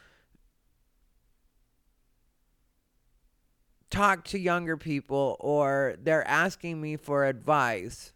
talk 3.90 4.24
to 4.24 4.38
younger 4.38 4.76
people 4.76 5.36
or 5.40 5.96
they're 6.02 6.26
asking 6.26 6.80
me 6.80 6.96
for 6.96 7.24
advice, 7.24 8.12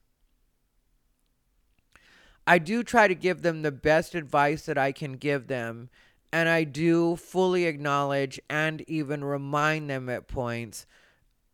I 2.47 2.59
do 2.59 2.83
try 2.83 3.09
to 3.09 3.15
give 3.15 3.43
them 3.43 3.63
the 3.63 3.73
best 3.73 4.15
advice 4.15 4.63
that 4.67 4.79
I 4.79 4.93
can 4.93 5.15
give 5.15 5.49
them 5.49 5.91
and 6.33 6.49
I 6.49 6.65
do 6.65 7.17
fully 7.17 7.65
acknowledge 7.65 8.41
and 8.51 8.83
even 8.89 9.25
remind 9.25 9.89
them 9.89 10.09
at 10.09 10.29
points 10.29 10.87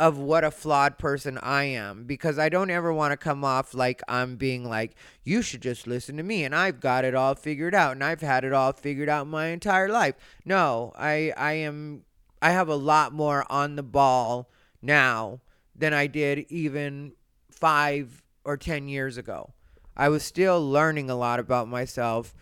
of 0.01 0.18
what 0.18 0.43
a 0.43 0.51
flawed 0.51 0.99
person 0.99 1.39
I 1.39 1.64
am 1.64 2.05
because 2.05 2.39
I 2.39 2.49
don't 2.49 2.70
ever 2.70 2.93
want 2.93 3.12
to 3.12 3.16
come 3.16 3.45
off 3.45 3.75
like 3.75 4.03
I'm 4.09 4.37
being 4.37 4.68
like, 4.68 4.97
you 5.22 5.41
should 5.41 5.62
just 5.62 5.87
listen 5.87 6.16
to 6.16 6.22
me 6.25 6.45
and 6.45 6.55
I've 6.55 6.81
got 6.81 7.05
it 7.05 7.14
all 7.14 7.37
figured 7.37 7.75
out 7.75 7.93
and 7.93 8.03
I've 8.03 8.20
had 8.20 8.45
it 8.45 8.53
all 8.53 8.72
figured 8.72 9.09
out 9.09 9.29
my 9.29 9.47
entire 9.47 9.89
life. 9.89 10.16
No, 10.45 10.93
I 10.97 11.33
I 11.37 11.53
am 11.53 12.05
I 12.43 12.51
have 12.51 12.68
a 12.68 12.75
lot 12.75 13.12
more 13.12 13.51
on 13.51 13.77
the 13.77 13.85
ball 13.85 14.51
now 14.83 15.41
than 15.77 15.95
I 15.95 16.09
did 16.09 16.47
even 16.49 17.12
5 17.51 18.22
or 18.45 18.57
10 18.57 18.89
years 18.89 19.16
ago. 19.16 19.55
I 19.97 20.09
was 20.09 20.25
still 20.25 20.68
learning 20.68 21.09
a 21.09 21.16
lot 21.16 21.39
about 21.39 21.68
myself 21.68 22.35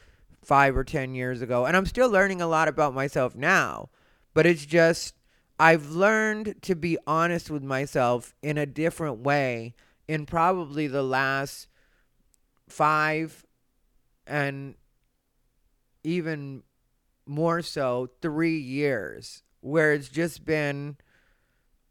five 0.43 0.77
or 0.77 0.85
10 0.85 1.15
years 1.15 1.41
ago. 1.41 1.67
And 1.67 1.77
I'm 1.77 1.87
still 1.87 2.11
learning 2.11 2.41
a 2.41 2.47
lot 2.47 2.69
about 2.69 2.95
myself 2.95 3.35
now. 3.35 3.89
But 4.35 4.47
it's 4.47 4.67
just, 4.67 5.15
I've 5.59 5.91
learned 5.91 6.57
to 6.63 6.75
be 6.75 6.99
honest 7.07 7.51
with 7.51 7.63
myself 7.63 8.35
in 8.43 8.59
a 8.59 8.67
different 8.67 9.19
way 9.19 9.75
in 10.09 10.27
probably 10.27 10.87
the 10.87 11.03
last 11.03 11.69
five 12.69 13.45
and 14.27 14.75
even 16.05 16.63
more 17.27 17.63
so 17.63 18.11
three 18.21 18.59
years, 18.59 19.43
where 19.61 19.93
it's 19.93 20.09
just 20.09 20.45
been 20.45 20.97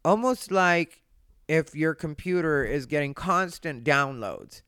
almost 0.04 0.50
like 0.50 1.02
if 1.48 1.74
your 1.74 1.94
computer 1.94 2.64
is 2.64 2.86
getting 2.86 3.14
constant 3.14 3.84
downloads 3.84 4.62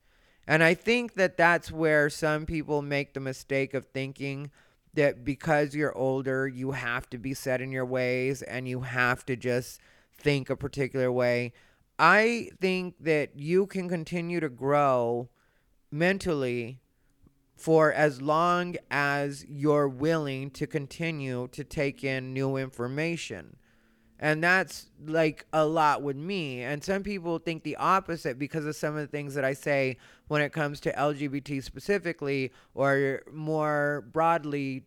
and 0.47 0.63
I 0.63 0.73
think 0.73 1.15
that 1.15 1.37
that's 1.37 1.71
where 1.71 2.09
some 2.09 2.45
people 2.45 2.81
make 2.81 3.13
the 3.13 3.19
mistake 3.19 3.73
of 3.73 3.85
thinking 3.87 4.51
that 4.93 5.25
because 5.25 5.75
you're 5.75 5.97
older, 5.97 6.47
you 6.47 6.71
have 6.71 7.09
to 7.09 7.17
be 7.17 7.33
set 7.33 7.61
in 7.61 7.71
your 7.71 7.85
ways 7.85 8.41
and 8.41 8.67
you 8.67 8.81
have 8.81 9.25
to 9.25 9.35
just 9.35 9.79
think 10.17 10.49
a 10.49 10.55
particular 10.55 11.11
way. 11.11 11.53
I 11.97 12.49
think 12.59 12.95
that 13.01 13.37
you 13.37 13.67
can 13.67 13.89
continue 13.89 14.39
to 14.39 14.49
grow 14.49 15.29
mentally 15.91 16.79
for 17.55 17.91
as 17.91 18.21
long 18.21 18.75
as 18.91 19.45
you're 19.47 19.87
willing 19.87 20.51
to 20.51 20.67
continue 20.67 21.47
to 21.49 21.63
take 21.63 22.03
in 22.03 22.33
new 22.33 22.57
information. 22.57 23.55
And 24.19 24.43
that's 24.43 24.87
like 25.05 25.45
a 25.51 25.65
lot 25.65 26.01
with 26.01 26.15
me. 26.15 26.61
And 26.61 26.83
some 26.83 27.03
people 27.03 27.37
think 27.37 27.63
the 27.63 27.75
opposite 27.75 28.39
because 28.39 28.65
of 28.65 28.75
some 28.75 28.95
of 28.95 29.01
the 29.01 29.07
things 29.07 29.33
that 29.35 29.43
I 29.43 29.53
say 29.53 29.97
when 30.27 30.41
it 30.41 30.53
comes 30.53 30.79
to 30.81 30.91
LGBT 30.93 31.61
specifically, 31.61 32.51
or 32.73 33.23
more 33.31 34.05
broadly, 34.11 34.83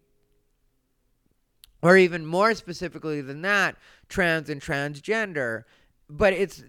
or 1.83 1.97
even 1.97 2.25
more 2.25 2.55
specifically 2.55 3.21
than 3.21 3.43
that, 3.43 3.77
trans 4.09 4.49
and 4.49 4.61
transgender. 4.61 5.65
But 6.09 6.33
it's 6.33 6.65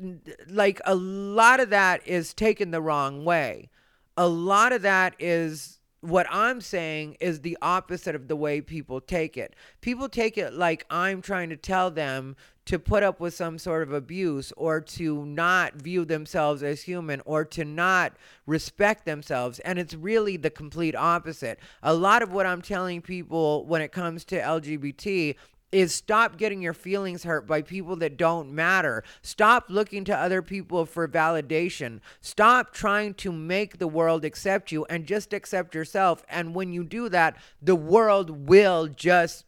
like 0.49 0.81
a 0.85 0.95
lot 0.95 1.61
of 1.61 1.69
that 1.69 2.05
is 2.05 2.33
taken 2.33 2.71
the 2.71 2.81
wrong 2.81 3.23
way. 3.23 3.69
A 4.17 4.27
lot 4.27 4.73
of 4.73 4.81
that 4.81 5.15
is 5.17 5.78
what 6.01 6.27
I'm 6.29 6.61
saying 6.61 7.17
is 7.19 7.41
the 7.41 7.57
opposite 7.61 8.15
of 8.15 8.27
the 8.27 8.35
way 8.35 8.61
people 8.61 9.01
take 9.01 9.37
it. 9.37 9.55
People 9.81 10.07
take 10.07 10.37
it 10.37 10.53
like 10.53 10.85
I'm 10.89 11.21
trying 11.21 11.49
to 11.49 11.57
tell 11.57 11.91
them 11.91 12.35
to 12.65 12.79
put 12.79 13.03
up 13.03 13.19
with 13.19 13.33
some 13.33 13.57
sort 13.57 13.83
of 13.83 13.91
abuse 13.91 14.53
or 14.55 14.79
to 14.79 15.25
not 15.25 15.73
view 15.73 16.05
themselves 16.05 16.61
as 16.61 16.83
human 16.83 17.21
or 17.25 17.43
to 17.43 17.65
not 17.65 18.13
respect 18.45 19.05
themselves. 19.05 19.59
And 19.59 19.79
it's 19.79 19.95
really 19.95 20.37
the 20.37 20.51
complete 20.51 20.95
opposite. 20.95 21.59
A 21.81 21.93
lot 21.93 22.21
of 22.21 22.31
what 22.31 22.45
I'm 22.45 22.61
telling 22.61 23.01
people 23.01 23.65
when 23.65 23.81
it 23.81 23.91
comes 23.91 24.23
to 24.25 24.39
LGBT 24.39 25.35
is 25.71 25.93
stop 25.93 26.37
getting 26.37 26.61
your 26.61 26.73
feelings 26.73 27.23
hurt 27.23 27.45
by 27.45 27.61
people 27.61 27.95
that 27.97 28.17
don't 28.17 28.51
matter. 28.51 29.03
Stop 29.21 29.65
looking 29.69 30.03
to 30.05 30.17
other 30.17 30.41
people 30.41 30.85
for 30.85 31.07
validation. 31.07 31.99
Stop 32.21 32.73
trying 32.73 33.13
to 33.15 33.31
make 33.31 33.77
the 33.77 33.87
world 33.87 34.25
accept 34.25 34.71
you 34.71 34.85
and 34.85 35.05
just 35.05 35.33
accept 35.33 35.75
yourself. 35.75 36.23
And 36.29 36.55
when 36.55 36.73
you 36.73 36.83
do 36.83 37.09
that, 37.09 37.37
the 37.61 37.75
world 37.75 38.47
will 38.47 38.87
just 38.87 39.45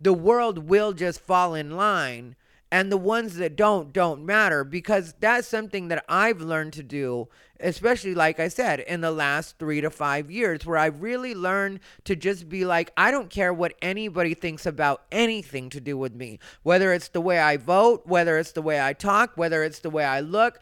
the 0.00 0.12
world 0.14 0.68
will 0.68 0.92
just 0.92 1.20
fall 1.20 1.54
in 1.54 1.76
line 1.76 2.36
and 2.70 2.92
the 2.92 2.98
ones 2.98 3.36
that 3.36 3.56
don't 3.56 3.92
don't 3.92 4.24
matter 4.24 4.64
because 4.64 5.14
that's 5.20 5.48
something 5.48 5.88
that 5.88 6.04
I've 6.08 6.40
learned 6.40 6.72
to 6.74 6.82
do 6.82 7.28
especially 7.60 8.14
like 8.14 8.38
I 8.38 8.48
said 8.48 8.80
in 8.80 9.00
the 9.00 9.10
last 9.10 9.58
3 9.58 9.80
to 9.80 9.90
5 9.90 10.30
years 10.30 10.64
where 10.64 10.78
I've 10.78 11.02
really 11.02 11.34
learned 11.34 11.80
to 12.04 12.14
just 12.14 12.48
be 12.48 12.64
like 12.64 12.92
I 12.96 13.10
don't 13.10 13.30
care 13.30 13.52
what 13.52 13.74
anybody 13.82 14.34
thinks 14.34 14.66
about 14.66 15.02
anything 15.10 15.70
to 15.70 15.80
do 15.80 15.96
with 15.96 16.14
me 16.14 16.38
whether 16.62 16.92
it's 16.92 17.08
the 17.08 17.20
way 17.20 17.38
I 17.38 17.56
vote 17.56 18.06
whether 18.06 18.38
it's 18.38 18.52
the 18.52 18.62
way 18.62 18.80
I 18.80 18.92
talk 18.92 19.32
whether 19.36 19.62
it's 19.64 19.80
the 19.80 19.90
way 19.90 20.04
I 20.04 20.20
look 20.20 20.60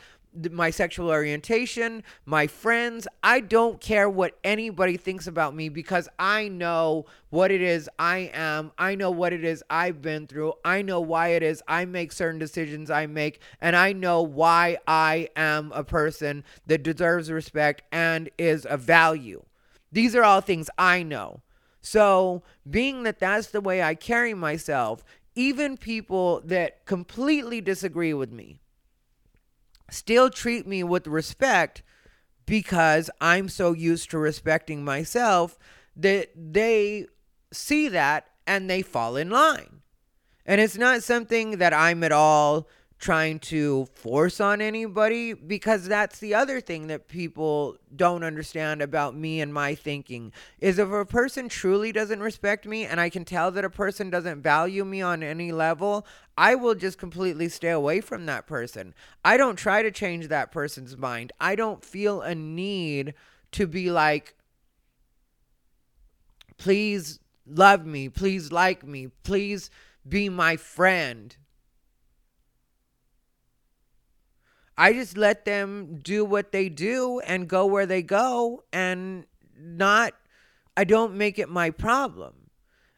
my 0.51 0.71
sexual 0.71 1.09
orientation, 1.09 2.03
my 2.25 2.47
friends. 2.47 3.09
I 3.23 3.41
don't 3.41 3.81
care 3.81 4.09
what 4.09 4.39
anybody 4.45 4.97
thinks 4.97 5.27
about 5.27 5.55
me 5.55 5.69
because 5.69 6.09
I 6.19 6.49
know 6.49 7.07
what 7.31 7.51
it 7.51 7.63
is 7.63 7.89
I 7.99 8.31
am. 8.33 8.73
I 8.79 8.95
know 8.95 9.11
what 9.11 9.33
it 9.33 9.45
is 9.45 9.63
I've 9.71 10.03
been 10.03 10.27
through. 10.27 10.55
I 10.65 10.83
know 10.83 11.01
why 11.01 11.29
it 11.29 11.43
is 11.43 11.63
I 11.67 11.85
make 11.85 12.13
certain 12.13 12.39
decisions 12.39 12.91
I 12.91 13.07
make. 13.07 13.41
And 13.61 13.77
I 13.77 13.93
know 13.93 14.23
why 14.23 14.79
I 14.87 15.29
am 15.37 15.73
a 15.75 15.85
person 15.85 16.45
that 16.67 16.83
deserves 16.83 17.31
respect 17.31 17.83
and 17.93 18.31
is 18.39 18.67
a 18.69 18.77
value. 18.77 19.43
These 19.93 20.15
are 20.15 20.25
all 20.25 20.41
things 20.41 20.69
I 20.79 21.03
know. 21.03 21.41
So, 21.81 22.43
being 22.69 23.05
that 23.05 23.21
that's 23.21 23.47
the 23.47 23.61
way 23.61 23.81
I 23.81 23.95
carry 23.95 24.35
myself, 24.35 25.05
even 25.37 25.77
people 25.77 26.41
that 26.45 26.85
completely 26.85 27.61
disagree 27.61 28.13
with 28.13 28.33
me, 28.33 28.59
still 29.91 30.31
treat 30.31 30.67
me 30.67 30.83
with 30.83 31.07
respect 31.07 31.83
because 32.45 33.11
I'm 33.21 33.49
so 33.49 33.73
used 33.73 34.11
to 34.11 34.19
respecting 34.19 34.85
myself 34.85 35.59
that 35.97 36.31
they 36.37 37.07
see 37.53 37.89
that 37.89 38.29
and 38.47 38.71
they 38.71 38.83
fall 38.83 39.17
in 39.17 39.31
line. 39.31 39.83
And 40.45 40.61
it's 40.61 40.77
not 40.77 41.03
something 41.03 41.59
that 41.59 41.75
I'm 41.75 42.05
at 42.05 42.13
all 42.13 42.69
trying 42.99 43.39
to 43.39 43.87
force 43.95 44.41
on 44.41 44.61
anybody 44.61 45.35
because 45.35 45.87
that's 45.87 46.19
the 46.19 46.35
other 46.35 46.61
thing 46.61 46.87
that 46.87 47.09
people 47.09 47.77
don't 47.95 48.25
understand 48.25 48.81
about 48.81 49.15
me 49.15 49.41
and 49.41 49.53
my 49.53 49.75
thinking 49.75 50.33
is 50.61 50.79
if 50.79 50.91
a 50.91 51.05
person 51.05 51.49
truly 51.49 51.93
doesn't 51.93 52.23
respect 52.23 52.67
me 52.67 52.87
and 52.87 52.99
I 52.99 53.11
can 53.11 53.25
tell 53.25 53.51
that 53.51 53.65
a 53.65 53.71
person 53.71 54.09
doesn't 54.09 54.41
value 54.41 54.85
me 54.85 55.03
on 55.03 55.23
any 55.23 55.53
level, 55.53 56.07
I 56.39 56.55
will 56.55 56.75
just 56.75 56.97
completely 56.97 57.51
stay 57.51 57.71
away 57.71 58.01
from 58.01 58.25
that 58.27 58.47
person. 58.47 58.95
I 59.25 59.37
don't 59.37 59.57
try 59.57 59.83
to 59.83 59.91
change 59.91 60.29
that 60.29 60.51
person's 60.51 60.97
mind. 60.97 61.33
I 61.39 61.55
don't 61.55 61.85
feel 61.85 62.23
a 62.23 62.35
need 62.35 63.15
to 63.53 63.67
be 63.67 63.91
like 63.91 64.35
please 66.59 67.21
love 67.47 67.85
me, 67.85 68.09
please 68.09 68.51
like 68.51 68.87
me, 68.87 69.09
please 69.23 69.69
be 70.09 70.31
my 70.31 70.57
friend 70.57 71.37
I 74.79 74.93
just 74.93 75.17
let 75.17 75.45
them 75.45 76.01
do 76.03 76.25
what 76.25 76.53
they 76.53 76.69
do 76.69 77.21
and 77.21 77.49
go 77.49 77.65
where 77.67 77.87
they 77.87 78.03
go 78.03 78.63
and 78.73 79.25
not, 79.59 80.13
I 80.77 80.85
don't 80.85 81.15
make 81.15 81.39
it 81.39 81.49
my 81.49 81.71
problem. 81.71 82.35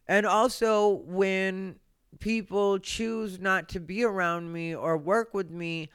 And 0.09 0.27
also, 0.27 1.03
when 1.05 1.77
people 2.19 2.79
choose 2.79 3.39
not 3.39 3.69
to 3.69 3.81
be 3.81 4.03
around 4.03 4.53
me 4.53 4.75
or 4.75 4.97
work 4.97 5.35
with 5.35 5.51
me, 5.51 5.91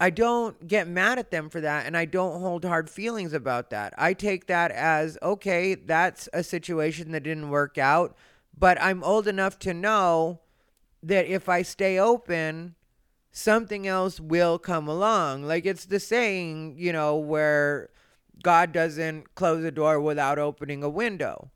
I 0.00 0.10
don't 0.10 0.66
get 0.66 0.88
mad 0.88 1.18
at 1.18 1.30
them 1.30 1.48
for 1.48 1.60
that 1.60 1.86
and 1.86 1.96
I 1.96 2.04
don't 2.04 2.40
hold 2.40 2.64
hard 2.64 2.90
feelings 2.90 3.32
about 3.32 3.70
that. 3.70 3.94
I 3.96 4.12
take 4.12 4.48
that 4.48 4.70
as 4.72 5.16
okay, 5.22 5.74
that's 5.76 6.28
a 6.32 6.42
situation 6.42 7.12
that 7.12 7.22
didn't 7.22 7.48
work 7.48 7.78
out, 7.78 8.16
but 8.58 8.76
I'm 8.82 9.02
old 9.04 9.26
enough 9.26 9.58
to 9.60 9.72
know 9.72 10.40
that 11.02 11.26
if 11.26 11.48
I 11.48 11.62
stay 11.62 11.98
open, 11.98 12.74
something 13.34 13.86
else 13.86 14.20
will 14.20 14.58
come 14.60 14.86
along. 14.88 15.42
Like 15.42 15.66
it's 15.66 15.86
the 15.86 16.00
saying, 16.00 16.76
you 16.78 16.92
know, 16.92 17.16
where 17.16 17.90
God 18.42 18.72
doesn't 18.72 19.34
close 19.34 19.64
a 19.64 19.72
door 19.72 20.00
without 20.00 20.38
opening 20.38 20.82
a 20.82 20.88
window. 20.88 21.50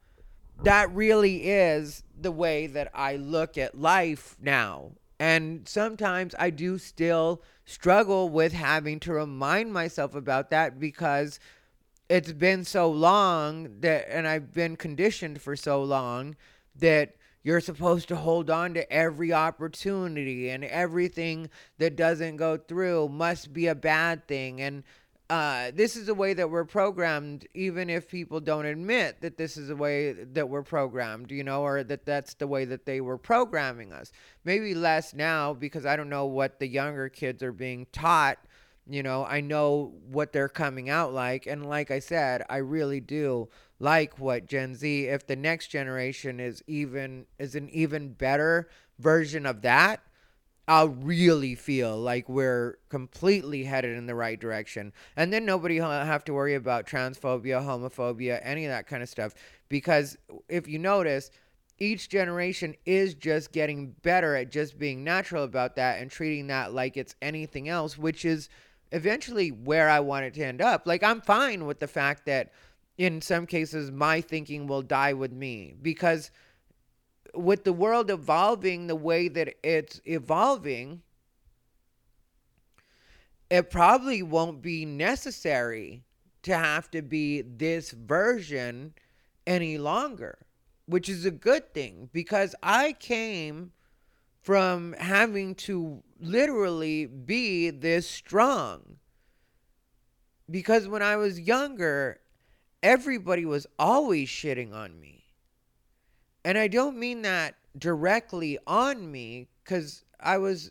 That 0.65 0.93
really 0.93 1.49
is 1.49 2.03
the 2.21 2.33
way 2.33 2.67
that 2.67 2.91
I 2.93 3.15
look 3.15 3.57
at 3.57 3.79
life 3.79 4.37
now. 4.43 4.91
And 5.21 5.69
sometimes 5.69 6.35
I 6.37 6.51
do 6.51 6.79
still 6.79 7.43
struggle 7.65 8.29
with 8.29 8.53
having 8.53 8.99
to 9.01 9.13
remind 9.13 9.73
myself 9.73 10.17
about 10.17 10.51
that 10.51 10.81
because 10.81 11.39
it's 12.09 12.33
been 12.33 12.65
so 12.65 12.91
long 12.91 13.81
that, 13.81 14.07
and 14.09 14.27
I've 14.27 14.53
been 14.53 14.75
conditioned 14.75 15.41
for 15.41 15.55
so 15.55 15.83
long 15.83 16.35
that 16.75 17.15
you're 17.49 17.63
supposed 17.63 18.09
to 18.09 18.15
hold 18.15 18.51
on 18.51 18.75
to 18.75 18.93
every 18.93 19.33
opportunity 19.33 20.51
and 20.51 20.63
everything 20.65 21.49
that 21.79 21.97
doesn't 21.97 22.37
go 22.37 22.59
through 22.59 23.09
must 23.09 23.55
be 23.55 23.69
a 23.69 23.75
bad 23.75 24.29
thing 24.29 24.61
and 24.61 24.85
uh, 25.31 25.71
this 25.75 25.97
is 25.97 26.07
the 26.07 26.15
way 26.15 26.35
that 26.35 26.51
we're 26.51 26.65
programmed, 26.65 27.47
even 27.55 27.89
if 27.89 28.09
people 28.09 28.41
don't 28.41 28.65
admit 28.65 29.21
that 29.21 29.39
this 29.39 29.57
is 29.57 29.69
the 29.69 29.77
way 29.77 30.13
that 30.13 30.49
we're 30.49 30.63
programmed, 30.63 31.31
you 31.31 31.45
know, 31.45 31.63
or 31.63 31.83
that 31.83 32.07
that's 32.07 32.35
the 32.35 32.47
way 32.47 32.65
that 32.65 32.87
they 32.87 33.01
were 33.01 33.19
programming 33.19 33.93
us. 33.93 34.11
Maybe 34.45 34.75
less 34.75 35.13
now 35.13 35.53
because 35.53 35.85
I 35.85 35.97
don't 35.97 36.09
know 36.09 36.25
what 36.25 36.59
the 36.59 36.67
younger 36.67 37.11
kids 37.11 37.43
are 37.43 37.53
being 37.53 37.87
taught. 37.93 38.39
You 38.89 39.03
know, 39.03 39.25
I 39.25 39.41
know 39.41 39.93
what 40.11 40.33
they're 40.33 40.49
coming 40.49 40.89
out 40.89 41.13
like. 41.13 41.47
And 41.47 41.69
like 41.69 41.91
I 41.91 41.99
said, 41.99 42.43
I 42.49 42.57
really 42.59 43.01
do 43.01 43.49
like 43.79 44.19
what 44.19 44.47
Gen 44.47 44.75
Z, 44.75 45.07
if 45.07 45.27
the 45.27 45.37
next 45.37 45.69
generation 45.69 46.41
is 46.41 46.63
even 46.67 47.27
is 47.39 47.55
an 47.55 47.69
even 47.71 48.15
better 48.15 48.69
version 48.99 49.45
of 49.45 49.63
that, 49.63 50.01
I'll 50.67 50.89
really 50.89 51.55
feel 51.55 51.97
like 51.97 52.29
we're 52.29 52.79
completely 52.89 53.65
headed 53.65 53.97
in 53.97 54.07
the 54.07 54.15
right 54.15 54.39
direction. 54.39 54.93
And 55.17 55.33
then 55.33 55.45
nobody 55.45 55.77
have 55.79 56.25
to 56.25 56.35
worry 56.35 56.55
about 56.55 56.87
transphobia, 56.87 57.63
homophobia, 57.63 58.41
any 58.43 58.67
of 58.67 58.71
that 58.71 58.87
kind 58.87 59.03
of 59.03 59.09
stuff. 59.09 59.35
Because 59.69 60.19
if 60.49 60.69
you 60.69 60.79
notice, 60.79 61.31
each 61.79 62.09
generation 62.09 62.75
is 62.85 63.15
just 63.15 63.53
getting 63.53 63.95
better 64.03 64.35
at 64.35 64.51
just 64.51 64.79
being 64.79 65.05
natural 65.05 65.45
about 65.45 65.77
that 65.77 66.01
and 66.01 66.11
treating 66.11 66.49
that 66.49 66.75
like 66.75 66.97
it's 66.97 67.15
anything 67.23 67.69
else, 67.69 67.97
which 67.97 68.25
is 68.25 68.49
eventually 68.93 69.51
where 69.51 69.89
I 69.89 70.01
want 70.01 70.25
it 70.25 70.35
to 70.35 70.45
end 70.45 70.61
up. 70.61 70.87
Like, 70.87 71.03
I'm 71.03 71.21
fine 71.21 71.67
with 71.67 71.81
the 71.81 71.89
fact 71.89 72.27
that 72.27 72.53
in 72.97 73.21
some 73.21 73.47
cases, 73.47 73.91
my 73.91 74.21
thinking 74.21 74.67
will 74.67 74.83
die 74.83 75.13
with 75.13 75.33
me 75.33 75.75
because 75.81 76.31
with 77.35 77.65
the 77.65 77.73
world 77.73 78.11
evolving 78.11 78.87
the 78.87 78.97
way 78.97 79.29
that 79.29 79.55
it's 79.63 80.01
evolving, 80.05 81.03
it 83.51 83.71
probably 83.71 84.23
won't 84.23 84.61
be 84.61 84.85
necessary 84.85 86.03
to 86.43 86.57
have 86.57 86.91
to 86.91 87.03
be 87.03 87.43
this 87.43 87.91
version 87.93 88.95
any 89.47 89.79
longer, 89.79 90.39
which 90.87 91.09
is 91.09 91.25
a 91.25 91.31
good 91.31 91.73
thing 91.73 92.11
because 92.13 92.55
I 92.63 92.93
came 92.93 93.73
from 94.41 94.95
having 94.99 95.55
to 95.55 96.03
literally 96.21 97.07
be 97.07 97.71
this 97.71 98.09
strong. 98.09 98.97
Because 100.51 100.89
when 100.89 101.03
I 101.03 101.17
was 101.17 101.39
younger, 101.39 102.21
everybody 102.83 103.45
was 103.45 103.67
always 103.79 104.29
shitting 104.29 104.73
on 104.73 104.99
me. 105.01 105.25
And 106.45 106.57
I 106.57 106.69
don't 106.69 106.99
mean 106.99 107.23
that 107.23 107.57
directly 107.77 108.59
on 108.67 109.11
me 109.11 109.49
because 109.63 110.05
I 110.19 110.39
was, 110.39 110.71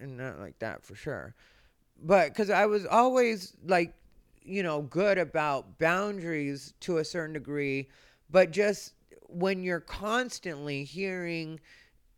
not 0.00 0.38
like 0.38 0.58
that 0.60 0.84
for 0.84 0.94
sure, 0.94 1.34
but 2.02 2.28
because 2.28 2.50
I 2.50 2.66
was 2.66 2.86
always 2.86 3.56
like, 3.64 3.94
you 4.42 4.62
know, 4.62 4.82
good 4.82 5.18
about 5.18 5.78
boundaries 5.78 6.74
to 6.80 6.98
a 6.98 7.04
certain 7.04 7.34
degree. 7.34 7.88
But 8.30 8.52
just 8.52 8.94
when 9.28 9.62
you're 9.62 9.80
constantly 9.80 10.84
hearing 10.84 11.60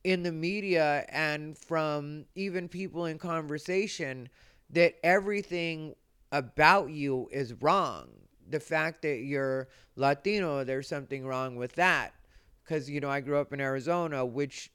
in 0.04 0.22
the 0.22 0.32
media 0.32 1.04
and 1.08 1.56
from 1.56 2.24
even 2.34 2.68
people 2.68 3.06
in 3.06 3.18
conversation 3.18 4.28
that 4.70 4.94
everything 5.04 5.94
about 6.32 6.90
you 6.90 7.28
is 7.30 7.52
wrong 7.60 8.08
the 8.52 8.60
fact 8.60 9.02
that 9.02 9.18
you're 9.18 9.68
Latino, 9.96 10.62
there's 10.62 10.88
something 10.88 11.26
wrong 11.26 11.56
with 11.56 11.72
that. 11.72 12.14
Because, 12.62 12.88
you 12.88 13.00
know, 13.00 13.10
I 13.10 13.20
grew 13.20 13.38
up 13.38 13.52
in 13.52 13.60
Arizona, 13.60 14.24
which 14.24 14.70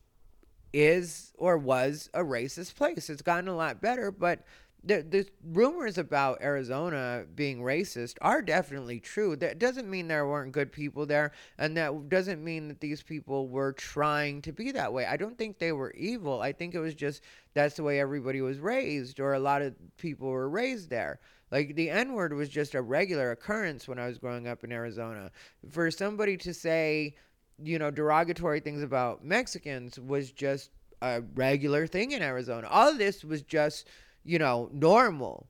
is 0.73 1.32
or 1.38 1.57
was 1.57 2.09
a 2.13 2.19
racist 2.19 2.75
place. 2.75 3.09
It's 3.09 3.21
gotten 3.21 3.47
a 3.47 3.55
lot 3.55 3.82
better, 3.82 4.11
but 4.11 4.41
the, 4.88 5.06
the 5.08 5.28
rumors 5.44 5.98
about 5.98 6.42
Arizona 6.42 7.26
being 7.36 7.60
racist 7.60 8.16
are 8.22 8.42
definitely 8.42 9.00
true. 9.00 9.36
That 9.36 9.60
doesn't 9.60 9.90
mean 9.90 10.08
there 10.08 10.28
weren't 10.28 10.54
good 10.54 10.72
people 10.72 11.06
there, 11.06 11.34
and 11.58 11.76
that 11.78 12.10
doesn't 12.10 12.44
mean 12.44 12.70
that 12.70 12.80
these 12.80 13.04
people 13.04 13.50
were 13.50 13.74
trying 13.74 14.42
to 14.44 14.52
be 14.52 14.72
that 14.72 14.92
way. 14.92 15.06
I 15.06 15.18
don't 15.18 15.38
think 15.38 15.60
they 15.60 15.74
were 15.74 15.92
evil. 15.92 16.42
I 16.42 16.54
think 16.54 16.74
it 16.74 16.80
was 16.80 16.96
just 16.96 17.22
that's 17.54 17.76
the 17.76 17.84
way 17.84 18.00
everybody 18.00 18.42
was 18.42 18.60
raised, 18.60 19.20
or 19.20 19.34
a 19.34 19.40
lot 19.40 19.62
of 19.62 19.76
people 19.98 20.30
were 20.30 20.50
raised 20.50 20.90
there. 20.90 21.20
Like 21.52 21.76
the 21.76 21.90
N 21.90 22.14
word 22.14 22.34
was 22.34 22.50
just 22.50 22.76
a 22.76 22.82
regular 22.82 23.32
occurrence 23.32 23.88
when 23.88 24.00
I 24.00 24.08
was 24.08 24.18
growing 24.18 24.48
up 24.48 24.64
in 24.64 24.72
Arizona. 24.72 25.32
For 25.70 25.92
somebody 25.92 26.38
to 26.38 26.54
say, 26.54 27.16
you 27.62 27.80
know, 27.80 27.92
derogatory 27.92 28.60
things 28.60 28.84
about 28.84 29.24
Mexicans 29.24 30.00
was 30.00 30.32
just 30.32 30.72
a 31.02 31.22
regular 31.36 31.88
thing 31.88 32.12
in 32.12 32.22
Arizona. 32.22 32.68
All 32.70 32.90
of 32.90 32.98
this 32.98 33.24
was 33.24 33.42
just, 33.44 33.88
you 34.28 34.38
know, 34.38 34.69
normal. 34.71 35.47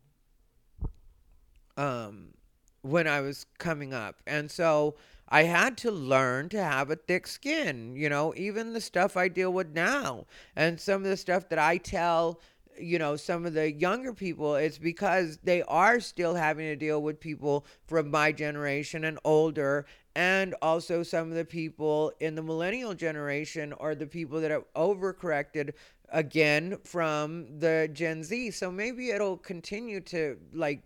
Um, 1.76 2.30
when 2.82 3.08
I 3.08 3.22
was 3.22 3.46
coming 3.58 3.94
up. 3.94 4.22
And 4.26 4.50
so 4.50 4.96
I 5.30 5.44
had 5.44 5.78
to 5.80 5.92
learn 5.92 6.50
to 6.50 6.64
have 6.64 6.90
a 6.90 6.96
thick 6.96 7.28
skin, 7.28 7.96
you 7.96 8.10
know, 8.10 8.34
even 8.38 8.74
the 8.74 8.82
stuff 8.82 9.18
I 9.18 9.28
deal 9.28 9.52
with 9.52 9.74
now 9.74 10.26
and 10.56 10.80
some 10.80 11.04
of 11.04 11.10
the 11.10 11.18
stuff 11.18 11.50
that 11.50 11.60
I 11.60 11.78
tell 11.78 12.40
you 12.80 13.00
know 13.00 13.16
some 13.16 13.44
of 13.44 13.56
the 13.56 13.72
younger 13.72 14.14
people 14.14 14.56
it's 14.56 14.78
because 14.78 15.40
they 15.44 15.64
are 15.64 16.00
still 16.00 16.36
having 16.36 16.68
to 16.68 16.76
deal 16.76 17.02
with 17.02 17.20
people 17.20 17.66
from 17.88 18.12
my 18.12 18.32
generation 18.32 19.04
and 19.04 19.18
older 19.24 19.88
and 20.16 20.56
also 20.62 21.04
some 21.04 21.30
of 21.30 21.36
the 21.36 21.46
people 21.46 22.12
in 22.20 22.36
the 22.36 22.42
millennial 22.42 22.94
generation 22.94 23.74
or 23.74 23.96
the 23.96 24.06
people 24.06 24.40
that 24.42 24.52
have 24.52 24.64
overcorrected 24.76 25.74
again 26.10 26.78
from 26.84 27.60
the 27.60 27.90
gen 27.94 28.24
z. 28.24 28.52
So 28.52 28.72
maybe 28.72 29.10
it'll 29.12 29.38
continue 29.38 30.00
to 30.02 30.38
like 30.54 30.84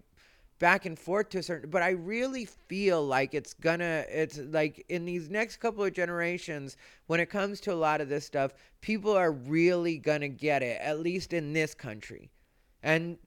back 0.60 0.86
and 0.86 0.98
forth 0.98 1.30
to 1.30 1.40
a 1.40 1.44
certain 1.44 1.72
but 1.72 1.82
i 1.82 1.90
really 1.90 2.46
feel 2.46 3.04
like 3.04 3.34
it's 3.34 3.52
gonna 3.56 4.06
it's 4.08 4.38
like 4.38 4.86
in 4.90 5.06
these 5.06 5.28
next 5.28 5.58
couple 5.58 5.84
of 5.84 5.92
generations 5.92 6.78
when 7.08 7.20
it 7.20 7.32
comes 7.32 7.60
to 7.60 7.74
a 7.74 7.76
lot 7.76 8.00
of 8.00 8.10
this 8.10 8.28
stuff 8.28 8.54
people 8.80 9.12
are 9.12 9.32
really 9.32 9.98
gonna 9.98 10.30
get 10.30 10.62
it 10.62 10.80
at 10.80 11.00
least 11.00 11.34
in 11.34 11.52
this 11.52 11.74
country. 11.74 12.30
And 12.84 13.18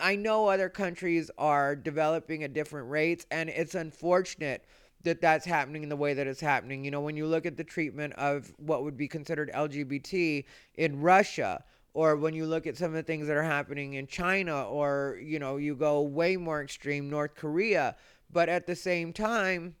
i 0.00 0.14
know 0.16 0.48
other 0.48 0.68
countries 0.68 1.30
are 1.38 1.74
developing 1.74 2.44
at 2.44 2.52
different 2.52 2.90
rates 2.90 3.26
and 3.30 3.48
it's 3.48 3.74
unfortunate 3.74 4.62
that 5.04 5.20
that's 5.20 5.44
happening 5.44 5.82
in 5.82 5.88
the 5.88 5.96
way 5.96 6.14
that 6.14 6.26
it's 6.26 6.40
happening 6.40 6.84
you 6.84 6.90
know 6.90 7.00
when 7.00 7.16
you 7.16 7.26
look 7.26 7.46
at 7.46 7.56
the 7.56 7.64
treatment 7.64 8.12
of 8.14 8.52
what 8.58 8.82
would 8.84 8.96
be 8.96 9.08
considered 9.08 9.50
lgbt 9.54 10.44
in 10.74 11.00
russia 11.00 11.62
or 11.94 12.16
when 12.16 12.34
you 12.34 12.46
look 12.46 12.66
at 12.66 12.76
some 12.76 12.86
of 12.86 12.94
the 12.94 13.02
things 13.02 13.26
that 13.26 13.36
are 13.36 13.42
happening 13.42 13.94
in 13.94 14.06
China, 14.06 14.64
or 14.64 15.18
you 15.22 15.38
know, 15.38 15.56
you 15.56 15.74
go 15.74 16.00
way 16.00 16.36
more 16.36 16.62
extreme, 16.62 17.10
North 17.10 17.34
Korea. 17.34 17.96
But 18.30 18.48
at 18.48 18.66
the 18.66 18.74
same 18.74 19.12
time, 19.12 19.76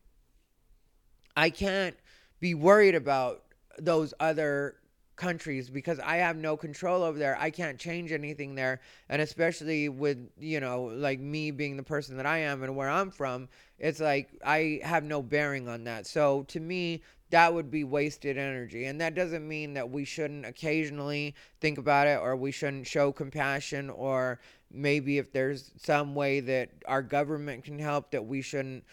I 1.36 1.48
can't 1.48 1.96
be 2.40 2.54
worried 2.54 2.94
about 2.94 3.44
those 3.78 4.12
other 4.20 4.76
countries 5.16 5.70
because 5.70 5.98
I 6.00 6.16
have 6.16 6.36
no 6.36 6.56
control 6.56 7.02
over 7.02 7.18
there. 7.18 7.36
I 7.38 7.50
can't 7.50 7.78
change 7.78 8.12
anything 8.12 8.54
there. 8.54 8.80
And 9.08 9.22
especially 9.22 9.88
with, 9.88 10.18
you 10.38 10.60
know, 10.60 10.84
like 10.84 11.20
me 11.20 11.50
being 11.50 11.76
the 11.76 11.82
person 11.82 12.16
that 12.16 12.26
I 12.26 12.38
am 12.38 12.62
and 12.62 12.74
where 12.74 12.88
I'm 12.88 13.10
from, 13.10 13.48
it's 13.78 14.00
like 14.00 14.30
I 14.44 14.80
have 14.82 15.04
no 15.04 15.22
bearing 15.22 15.68
on 15.68 15.84
that. 15.84 16.06
So 16.06 16.44
to 16.48 16.60
me, 16.60 17.02
that 17.30 17.52
would 17.52 17.70
be 17.70 17.84
wasted 17.84 18.36
energy. 18.36 18.84
And 18.84 19.00
that 19.00 19.14
doesn't 19.14 19.46
mean 19.46 19.74
that 19.74 19.90
we 19.90 20.04
shouldn't 20.04 20.44
occasionally 20.44 21.34
think 21.60 21.78
about 21.78 22.06
it 22.06 22.20
or 22.20 22.36
we 22.36 22.52
shouldn't 22.52 22.86
show 22.86 23.10
compassion 23.10 23.88
or 23.90 24.38
maybe 24.70 25.18
if 25.18 25.32
there's 25.32 25.70
some 25.76 26.14
way 26.14 26.40
that 26.40 26.70
our 26.86 27.02
government 27.02 27.64
can 27.64 27.78
help 27.78 28.10
that 28.10 28.24
we 28.24 28.42
shouldn't 28.42 28.84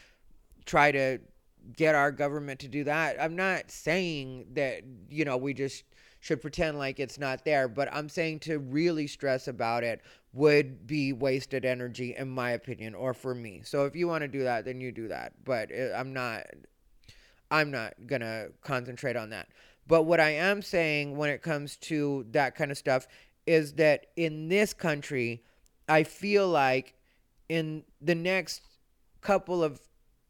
try 0.65 0.91
to 0.91 1.19
get 1.75 1.95
our 1.95 2.11
government 2.11 2.59
to 2.61 2.67
do 2.67 2.83
that. 2.85 3.21
I'm 3.21 3.35
not 3.35 3.71
saying 3.71 4.47
that, 4.53 4.83
you 5.09 5.25
know, 5.25 5.37
we 5.37 5.53
just 5.53 5.83
should 6.19 6.41
pretend 6.41 6.77
like 6.77 6.99
it's 6.99 7.17
not 7.17 7.45
there, 7.45 7.67
but 7.67 7.89
I'm 7.93 8.09
saying 8.09 8.39
to 8.41 8.59
really 8.59 9.07
stress 9.07 9.47
about 9.47 9.83
it 9.83 10.01
would 10.33 10.85
be 10.85 11.13
wasted 11.13 11.65
energy 11.65 12.15
in 12.15 12.29
my 12.29 12.51
opinion 12.51 12.93
or 12.93 13.13
for 13.13 13.33
me. 13.33 13.61
So 13.63 13.85
if 13.85 13.95
you 13.95 14.07
want 14.07 14.21
to 14.21 14.27
do 14.27 14.43
that, 14.43 14.65
then 14.65 14.81
you 14.81 14.91
do 14.91 15.07
that. 15.07 15.33
But 15.43 15.71
I'm 15.95 16.13
not 16.13 16.45
I'm 17.51 17.71
not 17.71 17.93
to 18.07 18.51
concentrate 18.61 19.15
on 19.15 19.31
that. 19.31 19.47
But 19.87 20.03
what 20.03 20.19
I 20.19 20.29
am 20.29 20.61
saying 20.61 21.17
when 21.17 21.29
it 21.29 21.41
comes 21.41 21.77
to 21.77 22.25
that 22.31 22.55
kind 22.55 22.69
of 22.69 22.77
stuff 22.77 23.07
is 23.47 23.73
that 23.73 24.07
in 24.15 24.47
this 24.47 24.73
country, 24.73 25.43
I 25.87 26.03
feel 26.03 26.47
like 26.47 26.93
in 27.47 27.83
the 27.99 28.13
next 28.13 28.61
couple 29.21 29.63
of 29.63 29.81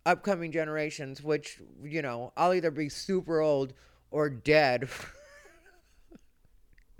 upcoming 0.05 0.53
generations, 0.53 1.21
which, 1.21 1.61
you 1.83 2.01
know, 2.01 2.31
I'll 2.37 2.53
either 2.53 2.71
be 2.71 2.87
super 2.87 3.41
old 3.41 3.73
or 4.11 4.29
dead. 4.29 4.87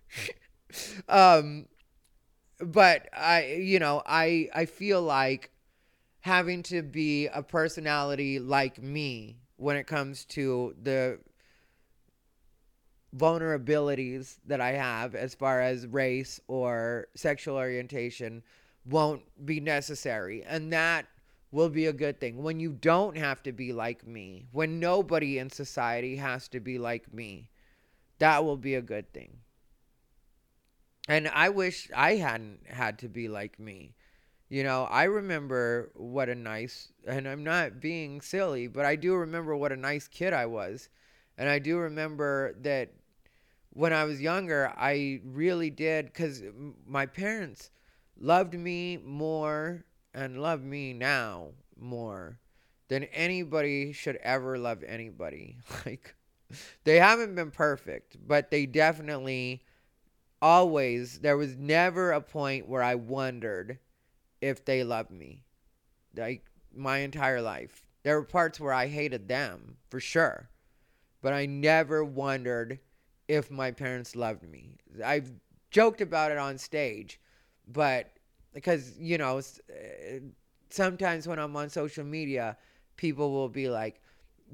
um, 1.10 1.68
but 2.60 3.07
I, 3.14 3.57
you 3.60 3.80
know, 3.80 4.01
I, 4.05 4.49
I 4.53 4.66
feel 4.66 5.01
like 5.01 5.51
having 6.22 6.64
to 6.64 6.82
be 6.82 7.28
a 7.28 7.41
personality 7.41 8.39
like 8.39 8.82
me 8.82 9.38
when 9.57 9.78
it 9.78 9.88
comes 9.88 10.26
to 10.26 10.76
the 10.82 11.20
vulnerabilities 13.16 14.38
that 14.45 14.62
I 14.62 14.72
have 14.74 15.16
as 15.16 15.34
far 15.34 15.62
as 15.62 15.88
race 15.88 16.39
or 16.47 17.07
sexual 17.16 17.55
orientation 17.55 18.43
won't 18.86 19.24
be 19.45 19.60
necessary. 19.60 20.43
And 20.43 20.72
that 20.74 21.05
will 21.51 21.70
be 21.70 21.88
a 21.88 21.93
good 21.93 22.20
thing. 22.20 22.43
When 22.43 22.60
you 22.60 22.72
don't 22.72 23.18
have 23.18 23.41
to 23.43 23.51
be 23.51 23.74
like 23.74 24.05
me, 24.05 24.45
when 24.51 24.80
nobody 24.80 25.39
in 25.39 25.49
society 25.49 26.18
has 26.18 26.47
to 26.49 26.60
be 26.60 26.78
like 26.78 27.14
me, 27.14 27.49
that 28.20 28.43
will 28.43 28.57
be 28.57 28.76
a 28.76 28.82
good 28.82 29.12
thing. 29.14 29.39
And 31.10 31.28
I 31.28 31.49
wish 31.49 31.89
I 31.95 32.16
hadn't 32.16 32.60
had 32.68 32.99
to 32.99 33.10
be 33.10 33.28
like 33.28 33.60
me. 33.60 33.95
You 34.47 34.64
know, 34.64 34.84
I 34.84 35.05
remember 35.05 35.91
what 35.95 36.30
a 36.30 36.36
nice, 36.36 36.91
and 37.07 37.28
I'm 37.28 37.43
not 37.43 37.82
being 37.82 38.22
silly, 38.22 38.68
but 38.68 38.86
I 38.86 38.95
do 38.95 39.16
remember 39.16 39.55
what 39.55 39.72
a 39.72 39.76
nice 39.76 40.07
kid 40.07 40.34
I 40.34 40.45
was. 40.45 40.88
And 41.36 41.49
I 41.49 41.57
do 41.57 41.80
remember 41.80 42.53
that 42.62 42.91
when 43.72 43.91
I 43.91 44.03
was 44.03 44.22
younger, 44.22 44.72
I 44.78 45.22
really 45.26 45.72
did, 45.72 46.05
because 46.05 46.43
my 46.86 47.07
parents 47.07 47.72
loved 48.20 48.53
me 48.53 48.97
more 48.97 49.86
and 50.14 50.41
love 50.41 50.64
me 50.64 50.93
now 50.93 51.49
more 51.80 52.38
than 52.88 53.05
anybody 53.05 53.93
should 53.93 54.18
ever 54.18 54.60
love 54.60 54.84
anybody. 54.84 55.57
Like, 55.86 56.14
they 56.84 56.99
haven't 56.99 57.36
been 57.36 57.51
perfect, 57.51 58.18
but 58.28 58.49
they 58.49 58.66
definitely 58.66 59.64
always, 60.42 61.20
there 61.20 61.38
was 61.38 61.56
never 61.56 62.12
a 62.12 62.22
point 62.22 62.68
where 62.68 62.84
I 62.84 62.96
wondered 62.96 63.80
if 64.42 64.64
they 64.66 64.84
loved 64.84 65.12
me. 65.12 65.44
Like 66.16 66.46
my 66.76 67.00
entire 67.00 67.42
life. 67.42 67.86
There 68.04 68.18
were 68.18 68.26
parts 68.26 68.60
where 68.60 68.74
I 68.74 68.88
hated 68.88 69.28
them, 69.28 69.78
for 69.90 70.00
sure. 70.00 70.50
But 71.22 71.34
I 71.34 71.46
never 71.46 72.04
wondered 72.04 72.80
if 73.28 73.52
my 73.52 73.72
parents 73.72 74.16
loved 74.16 74.44
me. 74.44 74.78
I've 75.04 75.32
joked 75.70 76.02
about 76.02 76.32
it 76.32 76.38
on 76.38 76.58
stage, 76.58 77.20
but 77.68 78.12
because, 78.54 78.98
you 78.98 79.18
know, 79.18 79.38
uh, 79.38 80.20
sometimes 80.70 81.28
when 81.28 81.40
I'm 81.40 81.56
on 81.56 81.70
social 81.70 82.06
media, 82.06 82.58
people 82.96 83.32
will 83.32 83.50
be 83.50 83.70
like, 83.70 84.02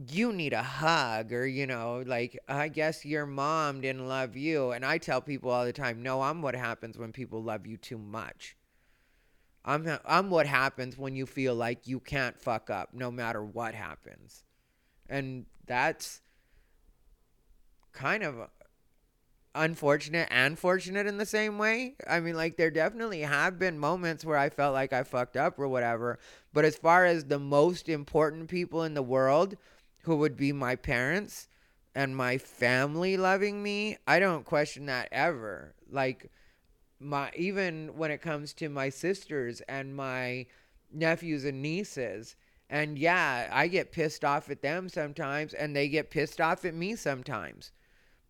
you 0.09 0.33
need 0.33 0.53
a 0.53 0.63
hug 0.63 1.31
or 1.31 1.45
you 1.45 1.65
know 1.65 2.03
like 2.05 2.37
i 2.47 2.67
guess 2.67 3.05
your 3.05 3.25
mom 3.25 3.81
didn't 3.81 4.07
love 4.07 4.35
you 4.35 4.71
and 4.71 4.85
i 4.85 4.97
tell 4.97 5.21
people 5.21 5.49
all 5.49 5.63
the 5.63 5.71
time 5.71 6.03
no 6.03 6.21
i'm 6.21 6.41
what 6.41 6.55
happens 6.55 6.97
when 6.97 7.13
people 7.13 7.41
love 7.41 7.65
you 7.65 7.77
too 7.77 7.97
much 7.97 8.57
I'm 9.65 9.97
I'm 10.05 10.29
what 10.29 10.45
happens 10.45 10.97
when 10.97 11.15
you 11.15 11.25
feel 11.25 11.55
like 11.55 11.87
you 11.87 11.99
can't 11.99 12.39
fuck 12.39 12.69
up 12.69 12.89
no 12.93 13.11
matter 13.11 13.43
what 13.43 13.73
happens. 13.73 14.43
And 15.09 15.47
that's 15.65 16.21
kind 17.91 18.23
of 18.23 18.49
unfortunate 19.55 20.27
and 20.29 20.59
fortunate 20.59 21.07
in 21.07 21.17
the 21.17 21.25
same 21.25 21.57
way. 21.57 21.95
I 22.07 22.19
mean, 22.19 22.35
like 22.35 22.57
there 22.57 22.69
definitely 22.69 23.21
have 23.21 23.57
been 23.57 23.79
moments 23.79 24.23
where 24.23 24.37
I 24.37 24.49
felt 24.49 24.73
like 24.73 24.93
I 24.93 25.01
fucked 25.03 25.35
up 25.35 25.57
or 25.57 25.67
whatever, 25.67 26.19
but 26.53 26.63
as 26.63 26.75
far 26.75 27.05
as 27.05 27.25
the 27.25 27.39
most 27.39 27.89
important 27.89 28.49
people 28.49 28.83
in 28.83 28.93
the 28.93 29.01
world 29.01 29.55
who 30.05 30.15
would 30.17 30.37
be 30.37 30.51
my 30.51 30.75
parents 30.75 31.47
and 31.93 32.15
my 32.15 32.37
family 32.37 33.17
loving 33.17 33.61
me, 33.61 33.97
I 34.07 34.19
don't 34.19 34.45
question 34.45 34.85
that 34.85 35.09
ever. 35.11 35.73
Like 35.89 36.29
my 36.99 37.31
even 37.35 37.89
when 37.95 38.11
it 38.11 38.21
comes 38.21 38.53
to 38.53 38.69
my 38.69 38.89
sisters 38.89 39.61
and 39.67 39.95
my 39.95 40.45
nephews 40.93 41.43
and 41.43 41.61
nieces 41.61 42.35
and 42.69 42.97
yeah 42.97 43.49
i 43.51 43.67
get 43.67 43.91
pissed 43.91 44.23
off 44.23 44.49
at 44.49 44.61
them 44.61 44.87
sometimes 44.87 45.53
and 45.53 45.75
they 45.75 45.89
get 45.89 46.09
pissed 46.09 46.39
off 46.39 46.63
at 46.63 46.73
me 46.73 46.95
sometimes 46.95 47.71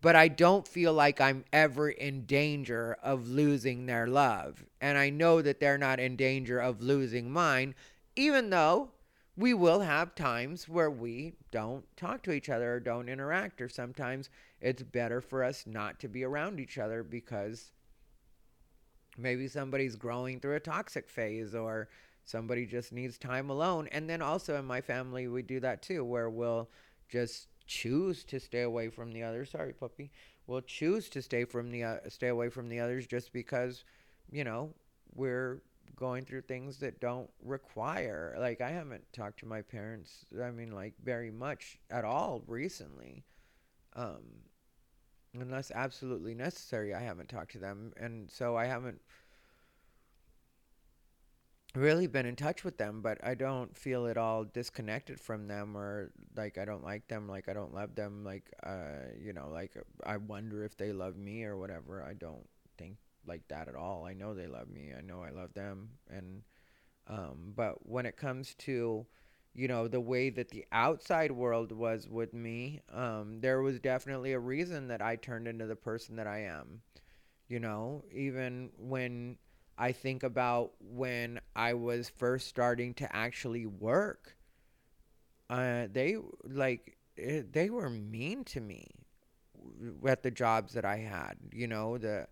but 0.02 0.16
i 0.16 0.26
don't 0.26 0.66
feel 0.66 0.92
like 0.92 1.20
i'm 1.20 1.44
ever 1.52 1.88
in 1.88 2.26
danger 2.26 2.96
of 3.02 3.28
losing 3.28 3.86
their 3.86 4.06
love 4.06 4.64
and 4.80 4.98
i 4.98 5.08
know 5.08 5.40
that 5.40 5.60
they're 5.60 5.78
not 5.78 6.00
in 6.00 6.16
danger 6.16 6.58
of 6.58 6.82
losing 6.82 7.30
mine 7.30 7.74
even 8.16 8.50
though 8.50 8.90
we 9.36 9.52
will 9.52 9.80
have 9.80 10.14
times 10.14 10.68
where 10.68 10.90
we 10.90 11.34
don't 11.50 11.84
talk 11.96 12.22
to 12.22 12.32
each 12.32 12.48
other 12.48 12.74
or 12.74 12.80
don't 12.80 13.08
interact 13.08 13.60
or 13.60 13.68
sometimes 13.68 14.30
it's 14.60 14.82
better 14.82 15.20
for 15.20 15.44
us 15.44 15.64
not 15.66 16.00
to 16.00 16.08
be 16.08 16.24
around 16.24 16.58
each 16.58 16.78
other 16.78 17.02
because 17.02 17.72
maybe 19.18 19.46
somebody's 19.46 19.94
growing 19.94 20.40
through 20.40 20.56
a 20.56 20.60
toxic 20.60 21.08
phase 21.08 21.54
or 21.54 21.88
somebody 22.24 22.66
just 22.66 22.92
needs 22.92 23.18
time 23.18 23.50
alone. 23.50 23.88
And 23.92 24.08
then 24.08 24.22
also 24.22 24.58
in 24.58 24.64
my 24.64 24.80
family 24.80 25.28
we 25.28 25.42
do 25.42 25.60
that 25.60 25.82
too 25.82 26.02
where 26.04 26.30
we'll 26.30 26.70
just 27.08 27.48
choose 27.66 28.24
to 28.24 28.40
stay 28.40 28.62
away 28.62 28.88
from 28.88 29.12
the 29.12 29.22
others. 29.22 29.50
Sorry 29.50 29.72
puppy. 29.72 30.10
We'll 30.46 30.62
choose 30.62 31.08
to 31.10 31.20
stay 31.20 31.44
from 31.44 31.70
the 31.70 31.82
uh, 31.84 31.96
stay 32.08 32.28
away 32.28 32.48
from 32.48 32.68
the 32.68 32.80
others 32.80 33.06
just 33.06 33.32
because 33.32 33.84
you 34.30 34.44
know 34.44 34.70
we're 35.14 35.60
going 35.96 36.24
through 36.24 36.42
things 36.42 36.78
that 36.78 37.00
don't 37.00 37.30
require 37.42 38.36
like 38.38 38.60
i 38.60 38.70
haven't 38.70 39.04
talked 39.12 39.38
to 39.38 39.46
my 39.46 39.62
parents 39.62 40.26
i 40.42 40.50
mean 40.50 40.70
like 40.70 40.94
very 41.02 41.30
much 41.30 41.78
at 41.90 42.04
all 42.04 42.42
recently 42.46 43.24
um 43.94 44.20
unless 45.40 45.70
absolutely 45.70 46.34
necessary, 46.34 46.94
I 46.94 47.00
haven't 47.00 47.28
talked 47.28 47.52
to 47.52 47.58
them. 47.58 47.92
And 47.96 48.30
so 48.30 48.56
I 48.56 48.66
haven't 48.66 49.00
really 51.74 52.06
been 52.06 52.26
in 52.26 52.36
touch 52.36 52.64
with 52.64 52.78
them, 52.78 53.02
but 53.02 53.18
I 53.22 53.34
don't 53.34 53.76
feel 53.76 54.06
at 54.06 54.16
all 54.16 54.44
disconnected 54.44 55.20
from 55.20 55.46
them 55.46 55.76
or 55.76 56.12
like 56.36 56.58
I 56.58 56.64
don't 56.64 56.84
like 56.84 57.08
them, 57.08 57.28
like 57.28 57.48
I 57.48 57.52
don't 57.52 57.74
love 57.74 57.94
them, 57.94 58.24
like, 58.24 58.50
uh, 58.62 59.12
you 59.20 59.32
know, 59.32 59.48
like 59.52 59.72
I 60.04 60.16
wonder 60.16 60.64
if 60.64 60.76
they 60.76 60.92
love 60.92 61.16
me 61.16 61.44
or 61.44 61.56
whatever. 61.56 62.02
I 62.02 62.14
don't 62.14 62.48
like 63.26 63.46
that 63.48 63.68
at 63.68 63.74
all. 63.74 64.04
I 64.06 64.14
know 64.14 64.34
they 64.34 64.46
love 64.46 64.68
me. 64.68 64.92
I 64.96 65.00
know 65.00 65.22
I 65.22 65.30
love 65.30 65.54
them. 65.54 65.90
And, 66.10 66.42
um, 67.08 67.52
but 67.54 67.88
when 67.88 68.06
it 68.06 68.16
comes 68.16 68.54
to, 68.60 69.06
you 69.54 69.68
know 69.68 69.88
the 69.88 70.00
way 70.00 70.28
that 70.28 70.50
the 70.50 70.66
outside 70.70 71.32
world 71.32 71.72
was 71.72 72.08
with 72.08 72.34
me 72.34 72.80
um, 72.92 73.40
there 73.40 73.62
was 73.62 73.80
definitely 73.80 74.32
a 74.32 74.38
reason 74.38 74.88
that 74.88 75.00
i 75.00 75.16
turned 75.16 75.48
into 75.48 75.66
the 75.66 75.74
person 75.74 76.16
that 76.16 76.26
i 76.26 76.40
am 76.40 76.82
you 77.48 77.60
know 77.60 78.04
even 78.12 78.70
when 78.78 79.36
i 79.78 79.92
think 79.92 80.22
about 80.22 80.72
when 80.80 81.40
i 81.56 81.74
was 81.74 82.08
first 82.08 82.48
starting 82.48 82.94
to 82.94 83.16
actually 83.16 83.66
work 83.66 84.36
uh, 85.48 85.86
they 85.92 86.16
like 86.44 86.96
it, 87.16 87.22
eh, 87.22 87.42
they 87.50 87.70
were 87.70 87.88
mean 87.90 88.44
to 88.44 88.60
me 88.60 88.86
at 90.06 90.22
the 90.22 90.30
jobs 90.30 90.72
that 90.74 90.84
i 90.84 90.96
had 90.96 91.36
you 91.52 91.66
know 91.66 91.98
the 91.98 92.26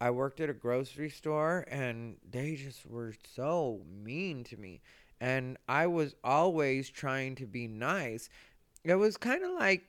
I 0.00 0.10
worked 0.10 0.40
at 0.40 0.50
a 0.50 0.54
grocery 0.54 1.10
store 1.10 1.64
and 1.68 2.16
they 2.28 2.56
just 2.56 2.86
were 2.86 3.14
so 3.34 3.82
mean 4.02 4.44
to 4.44 4.56
me. 4.56 4.82
And 5.20 5.56
I 5.68 5.86
was 5.86 6.14
always 6.22 6.90
trying 6.90 7.36
to 7.36 7.46
be 7.46 7.66
nice. 7.66 8.28
It 8.84 8.96
was 8.96 9.16
kind 9.16 9.42
of 9.42 9.52
like 9.52 9.84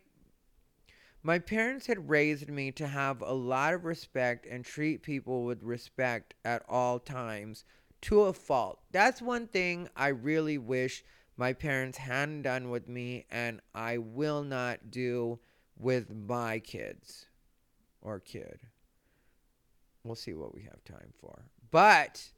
my 1.23 1.39
parents 1.39 1.87
had 1.87 2.09
raised 2.09 2.47
me 2.47 2.71
to 2.71 2.87
have 2.87 3.21
a 3.21 3.33
lot 3.33 3.73
of 3.73 3.83
respect 3.83 4.45
and 4.45 4.63
treat 4.63 5.03
people 5.03 5.43
with 5.43 5.61
respect 5.61 6.35
at 6.45 6.63
all 6.69 6.99
times 6.99 7.65
to 8.01 8.21
a 8.21 8.33
fault. 8.33 8.79
That's 8.91 9.21
one 9.21 9.47
thing 9.47 9.89
I 9.95 10.07
really 10.07 10.57
wish 10.57 11.03
my 11.35 11.53
parents 11.53 11.97
hadn't 11.97 12.43
done 12.43 12.69
with 12.69 12.87
me, 12.87 13.25
and 13.29 13.61
I 13.75 13.97
will 13.97 14.43
not 14.43 14.89
do 14.89 15.39
with 15.77 16.09
my 16.09 16.59
kids 16.59 17.25
or 18.01 18.19
kid. 18.19 18.59
We'll 20.07 20.15
see 20.15 20.33
what 20.33 20.55
we 20.55 20.61
have 20.63 20.83
time 20.85 21.13
for. 21.19 21.43
But 21.69 22.29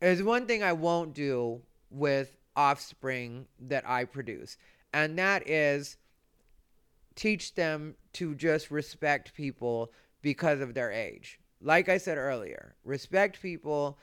there's 0.00 0.22
one 0.22 0.46
thing 0.46 0.62
I 0.62 0.72
won't 0.72 1.14
do 1.14 1.60
with 1.90 2.36
offspring 2.56 3.46
that 3.60 3.88
I 3.88 4.04
produce, 4.04 4.56
and 4.92 5.18
that 5.18 5.48
is 5.48 5.96
teach 7.14 7.54
them 7.54 7.96
to 8.14 8.34
just 8.34 8.70
respect 8.70 9.34
people 9.34 9.92
because 10.22 10.60
of 10.60 10.74
their 10.74 10.90
age. 10.90 11.38
Like 11.60 11.88
I 11.88 11.98
said 11.98 12.16
earlier, 12.16 12.74
respect 12.84 13.42
people 13.42 13.98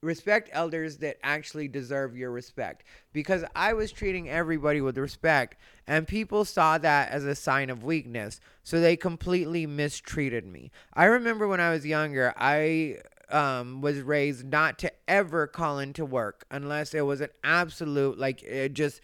respect 0.00 0.48
elders 0.52 0.98
that 0.98 1.18
actually 1.24 1.66
deserve 1.66 2.16
your 2.16 2.30
respect 2.30 2.84
because 3.12 3.44
I 3.56 3.72
was 3.72 3.90
treating 3.90 4.28
everybody 4.28 4.80
with 4.80 4.96
respect 4.96 5.56
and 5.88 6.06
people 6.06 6.44
saw 6.44 6.78
that 6.78 7.10
as 7.10 7.24
a 7.24 7.34
sign 7.34 7.68
of 7.68 7.82
weakness 7.82 8.40
so 8.62 8.80
they 8.80 8.96
completely 8.96 9.66
mistreated 9.66 10.46
me. 10.46 10.70
I 10.94 11.06
remember 11.06 11.48
when 11.48 11.60
I 11.60 11.70
was 11.70 11.84
younger 11.84 12.32
I 12.36 12.98
um, 13.30 13.80
was 13.80 14.00
raised 14.00 14.46
not 14.46 14.78
to 14.78 14.92
ever 15.08 15.48
call 15.48 15.80
into 15.80 16.04
work 16.04 16.44
unless 16.48 16.94
it 16.94 17.00
was 17.02 17.20
an 17.20 17.30
absolute 17.42 18.18
like 18.18 18.42
it 18.44 18.74
just 18.74 19.00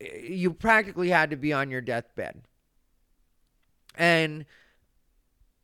you 0.00 0.52
practically 0.52 1.08
had 1.10 1.30
to 1.30 1.36
be 1.36 1.52
on 1.52 1.70
your 1.70 1.80
deathbed. 1.80 2.42
And 3.96 4.46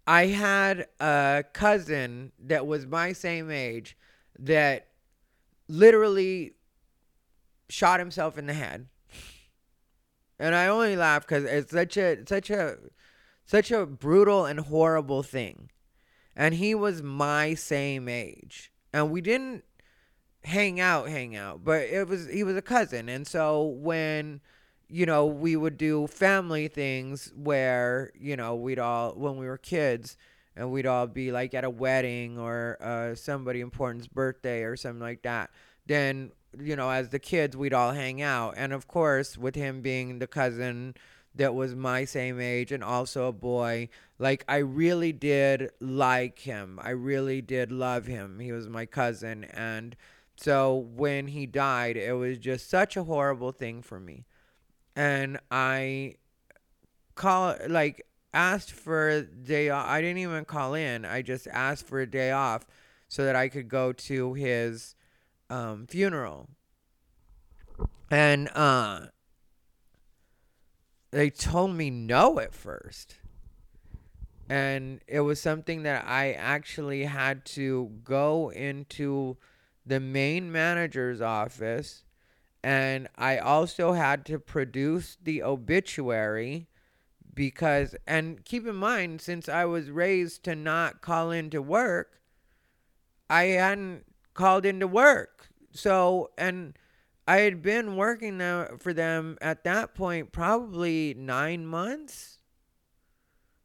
I 0.07 0.27
had 0.27 0.89
a 0.99 1.45
cousin 1.53 2.33
that 2.41 2.67
was 2.67 2.87
my 2.87 3.13
same 3.13 3.51
age 3.51 3.97
that 4.39 4.89
literally 5.69 6.55
shot 7.69 8.01
himself 8.01 8.39
in 8.39 8.47
the 8.47 8.55
head. 8.55 8.87
And 10.39 10.55
I 10.55 10.69
only 10.69 10.97
laugh 10.97 11.27
because 11.27 11.45
it's 11.45 11.73
such 11.73 11.97
a 11.97 12.25
such 12.27 12.51
a 12.51 12.77
such 13.45 13.71
a 13.71 13.87
brutal 13.87 14.45
and 14.45 14.61
horrible 14.61 15.23
thing. 15.23 15.71
And 16.37 16.55
he 16.55 16.75
was 16.75 17.03
my 17.03 17.55
same 17.55 18.09
age. 18.09 18.73
And 18.93 19.11
we 19.11 19.21
didn't 19.21 19.65
hang 20.45 20.79
out, 20.79 21.09
hang 21.09 21.35
out, 21.35 21.65
but 21.65 21.83
it 21.83 22.07
was 22.07 22.29
he 22.29 22.45
was 22.45 22.57
a 22.57 22.63
cousin. 22.63 23.09
And 23.09 23.27
so 23.27 23.63
when 23.63 24.41
you 24.89 25.05
know, 25.05 25.27
we 25.27 25.55
would 25.55 25.77
do 25.77 26.07
family 26.07 26.67
things 26.67 27.31
where, 27.37 28.11
you 28.19 28.37
know, 28.37 28.55
we'd 28.55 28.79
all 28.79 29.13
when 29.13 29.37
we 29.37 29.47
were 29.47 29.59
kids, 29.59 30.17
and 30.59 30.71
we'd 30.71 30.87
all 30.87 31.07
be 31.07 31.31
like 31.31 31.55
at 31.55 31.65
a 31.65 31.71
wedding 31.71 32.39
or 32.39 32.77
uh, 32.83 33.15
somebody 33.15 33.61
important's 33.61 34.09
birthday 34.09 34.63
or 34.63 34.77
something 34.77 35.01
like 35.01 35.23
that. 35.23 35.51
Then, 35.87 36.33
you 36.61 36.77
know, 36.77 36.91
as 36.91 37.09
the 37.11 37.19
kids, 37.19 37.57
we'd 37.57 37.73
all 37.73 37.93
hang 37.93 38.21
out. 38.21 38.55
And 38.57 38.73
of 38.73 38.89
course, 38.89 39.39
with 39.39 39.55
him 39.55 39.81
being 39.81 40.19
the 40.19 40.27
cousin 40.27 40.95
that 41.35 41.55
was 41.55 41.75
my 41.75 42.05
same 42.05 42.41
age 42.41 42.73
and 42.73 42.83
also 42.83 43.29
a 43.29 43.33
boy, 43.33 43.89
like 44.19 44.45
I 44.49 44.57
really 44.57 45.13
did 45.13 45.71
like 45.81 46.41
him. 46.41 46.81
I 46.83 46.91
really 46.91 47.41
did 47.41 47.71
love 47.71 48.07
him. 48.07 48.41
He 48.41 48.51
was 48.51 48.69
my 48.69 48.85
cousin. 48.85 49.45
And 49.45 49.95
so 50.37 50.75
when 50.75 51.29
he 51.29 51.47
died, 51.47 51.97
it 51.97 52.15
was 52.15 52.39
just 52.39 52.69
such 52.69 52.97
a 52.97 53.05
horrible 53.05 53.53
thing 53.53 53.83
for 53.83 54.01
me. 54.01 54.25
And 54.97 55.39
I 55.51 56.17
call 57.15 57.57
like 57.69 58.05
asked 58.33 58.73
for 58.73 59.09
a 59.09 59.23
day 59.23 59.71
off. 59.71 59.87
I 59.87 60.01
didn't 60.01 60.19
even 60.19 60.45
call 60.45 60.75
in. 60.75 61.05
I 61.05 61.23
just 61.23 61.47
asked 61.49 61.87
for 61.87 62.01
a 62.01 62.07
day 62.07 62.31
off 62.31 62.67
so 63.09 63.25
that 63.25 63.37
I 63.37 63.49
could 63.49 63.69
go 63.69 63.93
to 63.93 64.35
his 64.35 64.95
um, 65.51 65.87
funeral. 65.87 66.49
And 68.11 68.49
uh, 68.55 69.07
they 71.11 71.31
told 71.31 71.75
me 71.75 71.91
no 71.91 72.39
at 72.39 72.55
first. 72.55 73.17
And 74.51 75.01
it 75.07 75.21
was 75.21 75.41
something 75.41 75.83
that 75.83 76.07
I 76.07 76.33
actually 76.33 77.05
had 77.05 77.45
to 77.47 77.91
go 78.03 78.51
into 78.51 79.37
the 79.85 80.01
main 80.01 80.51
manager's 80.51 81.21
office. 81.21 82.05
And 82.63 83.09
I 83.17 83.39
also 83.39 83.93
had 83.93 84.25
to 84.27 84.39
produce 84.39 85.19
the 85.23 85.43
obituary 85.43 86.69
because 87.39 87.95
and 88.05 88.45
keep 88.45 88.67
in 88.67 88.75
mind 88.75 89.21
since 89.21 89.49
I 89.49 89.65
was 89.65 89.91
raised 89.91 90.43
to 90.43 90.57
not 90.57 91.03
call 91.03 91.31
into 91.31 91.63
work, 91.63 92.21
I 93.31 93.45
hadn't 93.45 94.05
called 94.35 94.65
into 94.67 94.87
work. 94.87 95.49
So 95.73 96.31
and 96.37 96.77
I 97.27 97.39
had 97.41 97.63
been 97.63 97.97
working 97.97 98.39
for 98.79 98.93
them 98.93 99.37
at 99.41 99.65
that 99.65 99.95
point 99.95 100.33
probably 100.33 101.15
9 101.15 101.67
months. 101.67 102.39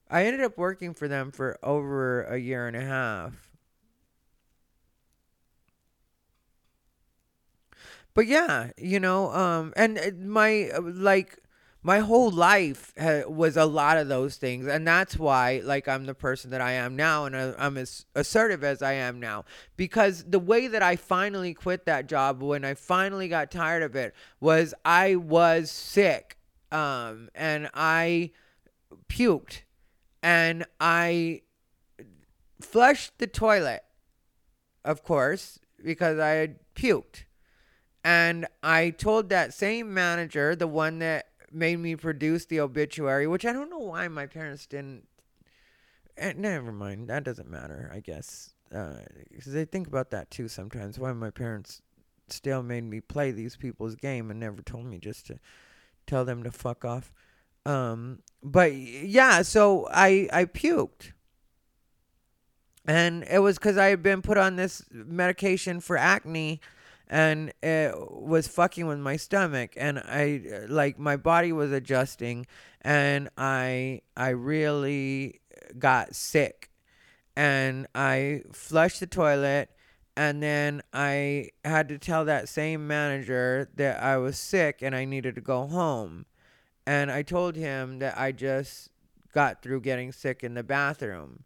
I 0.09 0.25
ended 0.25 0.41
up 0.41 0.57
working 0.57 0.93
for 0.93 1.09
them 1.09 1.29
for 1.31 1.57
over 1.61 2.23
a 2.23 2.37
year 2.37 2.67
and 2.67 2.75
a 2.77 2.81
half. 2.85 3.51
But 8.13 8.27
yeah, 8.27 8.71
you 8.77 8.99
know, 8.99 9.31
um 9.31 9.73
and 9.75 9.97
uh, 9.97 10.11
my 10.19 10.69
uh, 10.73 10.81
like 10.81 11.39
my 11.83 11.99
whole 11.99 12.31
life 12.31 12.93
ha- 12.99 13.27
was 13.27 13.57
a 13.57 13.65
lot 13.65 13.97
of 13.97 14.07
those 14.07 14.37
things 14.37 14.65
and 14.65 14.87
that's 14.87 15.17
why 15.17 15.61
like 15.63 15.87
i'm 15.87 16.05
the 16.05 16.13
person 16.15 16.49
that 16.49 16.61
i 16.61 16.71
am 16.71 16.95
now 16.95 17.25
and 17.25 17.35
I, 17.35 17.53
i'm 17.57 17.77
as 17.77 18.05
assertive 18.15 18.63
as 18.63 18.81
i 18.81 18.93
am 18.93 19.19
now. 19.19 19.45
Because 19.75 20.23
the 20.23 20.39
way 20.39 20.67
that 20.67 20.81
i 20.81 20.95
finally 20.95 21.53
quit 21.53 21.85
that 21.85 22.07
job 22.07 22.41
when 22.41 22.63
i 22.63 22.73
finally 22.73 23.27
got 23.27 23.51
tired 23.51 23.83
of 23.83 23.95
it 23.95 24.15
was 24.39 24.73
i 24.85 25.15
was 25.15 25.69
sick 25.69 26.37
um, 26.71 27.29
and 27.35 27.69
i 27.73 28.31
puked 29.09 29.61
and 30.23 30.65
i 30.79 31.41
flushed 32.61 33.17
the 33.17 33.27
toilet 33.27 33.83
of 34.85 35.03
course 35.03 35.59
because 35.83 36.17
i 36.17 36.29
had 36.29 36.59
puked. 36.75 37.25
And 38.05 38.47
i 38.61 38.89
told 38.89 39.29
that 39.29 39.53
same 39.53 39.93
manager 39.93 40.55
the 40.55 40.67
one 40.67 40.99
that 40.99 41.27
made 41.53 41.79
me 41.79 41.95
produce 41.95 42.45
the 42.45 42.59
obituary, 42.59 43.27
which 43.27 43.45
I 43.45 43.53
don't 43.53 43.69
know 43.69 43.79
why 43.79 44.07
my 44.07 44.25
parents 44.25 44.65
didn't. 44.65 45.07
Eh, 46.17 46.33
never 46.35 46.71
mind, 46.71 47.07
that 47.09 47.23
doesn't 47.23 47.49
matter. 47.49 47.91
I 47.93 47.99
guess 47.99 48.53
because 48.69 49.47
uh, 49.47 49.51
they 49.51 49.65
think 49.65 49.87
about 49.87 50.09
that 50.11 50.31
too 50.31 50.47
sometimes. 50.47 50.97
Why 50.97 51.13
my 51.13 51.29
parents 51.29 51.81
still 52.27 52.63
made 52.63 52.83
me 52.83 52.99
play 53.01 53.31
these 53.31 53.55
people's 53.55 53.95
game 53.95 54.31
and 54.31 54.39
never 54.39 54.61
told 54.61 54.85
me 54.85 54.97
just 54.97 55.27
to 55.27 55.39
tell 56.07 56.25
them 56.25 56.43
to 56.43 56.51
fuck 56.51 56.83
off. 56.83 57.13
Um, 57.65 58.19
but 58.41 58.73
yeah, 58.73 59.41
so 59.43 59.87
I 59.91 60.27
I 60.33 60.45
puked. 60.45 61.11
And 62.85 63.23
it 63.31 63.39
was 63.39 63.57
because 63.57 63.77
I 63.77 63.85
had 63.85 64.03
been 64.03 64.21
put 64.21 64.37
on 64.37 64.57
this 64.57 64.83
medication 64.91 65.79
for 65.79 65.95
acne 65.95 66.59
and 67.13 67.53
it 67.61 67.93
was 68.09 68.47
fucking 68.47 68.87
with 68.87 68.97
my 68.97 69.15
stomach 69.15 69.75
and 69.77 69.99
i 69.99 70.41
like 70.67 70.97
my 70.97 71.15
body 71.15 71.51
was 71.51 71.71
adjusting 71.71 72.43
and 72.81 73.29
i 73.37 74.01
i 74.17 74.29
really 74.29 75.39
got 75.77 76.15
sick. 76.15 76.71
And 77.35 77.87
i 77.93 78.41
flushed 78.51 78.99
the 78.99 79.07
toilet 79.07 79.69
and 80.17 80.41
then 80.41 80.81
i 80.91 81.49
had 81.63 81.87
to 81.89 81.99
tell 81.99 82.25
that 82.25 82.49
same 82.49 82.87
manager 82.87 83.69
that 83.75 84.01
i 84.01 84.17
was 84.17 84.37
sick 84.37 84.79
and 84.81 84.95
i 84.95 85.05
needed 85.05 85.35
to 85.35 85.41
go 85.41 85.67
home. 85.67 86.25
And 86.87 87.11
i 87.11 87.21
told 87.21 87.55
him 87.55 87.99
that 87.99 88.17
i 88.17 88.31
just 88.31 88.89
got 89.33 89.61
through 89.61 89.81
getting 89.81 90.11
sick 90.11 90.43
in 90.43 90.55
the 90.55 90.63
bathroom. 90.63 91.43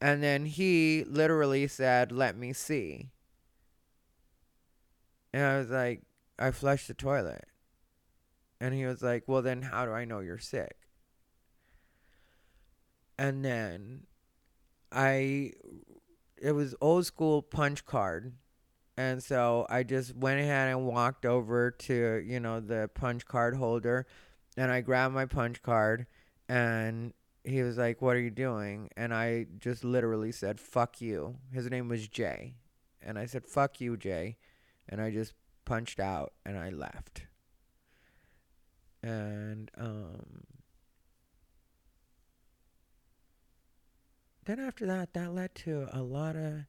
And 0.00 0.22
then 0.22 0.46
he 0.46 1.04
literally 1.08 1.66
said 1.66 2.12
let 2.12 2.36
me 2.36 2.52
see 2.52 3.11
and 5.32 5.44
I 5.44 5.58
was 5.58 5.70
like, 5.70 6.02
I 6.38 6.50
flushed 6.50 6.88
the 6.88 6.94
toilet. 6.94 7.44
And 8.60 8.74
he 8.74 8.84
was 8.84 9.02
like, 9.02 9.24
Well, 9.26 9.42
then 9.42 9.62
how 9.62 9.84
do 9.84 9.92
I 9.92 10.04
know 10.04 10.20
you're 10.20 10.38
sick? 10.38 10.76
And 13.18 13.44
then 13.44 14.06
I, 14.90 15.52
it 16.40 16.52
was 16.52 16.74
old 16.80 17.06
school 17.06 17.42
punch 17.42 17.84
card. 17.84 18.34
And 18.96 19.22
so 19.22 19.66
I 19.70 19.82
just 19.84 20.14
went 20.14 20.40
ahead 20.40 20.68
and 20.68 20.86
walked 20.86 21.24
over 21.24 21.70
to, 21.70 22.22
you 22.24 22.40
know, 22.40 22.60
the 22.60 22.90
punch 22.94 23.26
card 23.26 23.56
holder 23.56 24.06
and 24.56 24.70
I 24.70 24.80
grabbed 24.80 25.14
my 25.14 25.26
punch 25.26 25.62
card 25.62 26.06
and 26.48 27.12
he 27.44 27.62
was 27.62 27.76
like, 27.76 28.00
"What 28.00 28.16
are 28.16 28.20
you 28.20 28.30
doing?" 28.30 28.90
And 28.96 29.12
I 29.12 29.46
just 29.58 29.84
literally 29.84 30.32
said, 30.32 30.60
"Fuck 30.60 31.00
you." 31.00 31.38
His 31.52 31.68
name 31.70 31.88
was 31.88 32.06
Jay, 32.06 32.56
and 33.00 33.18
I 33.18 33.26
said, 33.26 33.46
"Fuck 33.46 33.80
you, 33.80 33.96
Jay," 33.96 34.36
and 34.88 35.00
I 35.00 35.10
just 35.10 35.34
punched 35.64 36.00
out 36.00 36.32
and 36.44 36.58
I 36.58 36.70
left. 36.70 37.26
And 39.02 39.70
um 39.76 40.44
then 44.44 44.58
after 44.58 44.86
that, 44.86 45.14
that 45.14 45.32
led 45.32 45.54
to 45.54 45.88
a 45.92 46.02
lot 46.02 46.36
of 46.36 46.64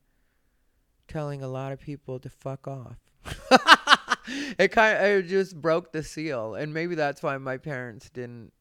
telling 1.07 1.41
a 1.41 1.47
lot 1.47 1.71
of 1.71 1.79
people 1.79 2.19
to 2.19 2.29
fuck 2.29 2.67
off. 2.67 2.97
it 4.57 4.71
kind 4.71 4.97
of 4.97 5.03
it 5.03 5.27
just 5.27 5.59
broke 5.59 5.91
the 5.91 6.03
seal, 6.03 6.55
and 6.55 6.73
maybe 6.73 6.95
that's 6.95 7.23
why 7.23 7.37
my 7.37 7.57
parents 7.57 8.09
didn't 8.09 8.53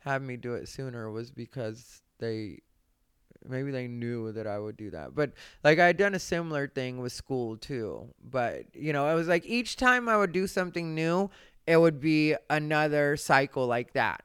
have 0.00 0.22
me 0.22 0.36
do 0.36 0.54
it 0.54 0.68
sooner 0.68 1.10
was 1.10 1.30
because 1.30 2.02
they 2.18 2.58
maybe 3.48 3.70
they 3.70 3.88
knew 3.88 4.32
that 4.32 4.46
I 4.46 4.58
would 4.58 4.76
do 4.76 4.90
that. 4.90 5.14
But 5.14 5.32
like 5.64 5.78
I 5.78 5.86
had 5.86 5.96
done 5.96 6.14
a 6.14 6.18
similar 6.18 6.68
thing 6.68 6.98
with 6.98 7.12
school 7.12 7.56
too. 7.56 8.08
But 8.22 8.74
you 8.74 8.92
know, 8.92 9.08
it 9.10 9.14
was 9.14 9.28
like 9.28 9.46
each 9.46 9.76
time 9.76 10.08
I 10.08 10.16
would 10.16 10.32
do 10.32 10.46
something 10.46 10.94
new, 10.94 11.30
it 11.66 11.76
would 11.76 12.00
be 12.00 12.34
another 12.50 13.16
cycle 13.16 13.66
like 13.66 13.92
that. 13.92 14.22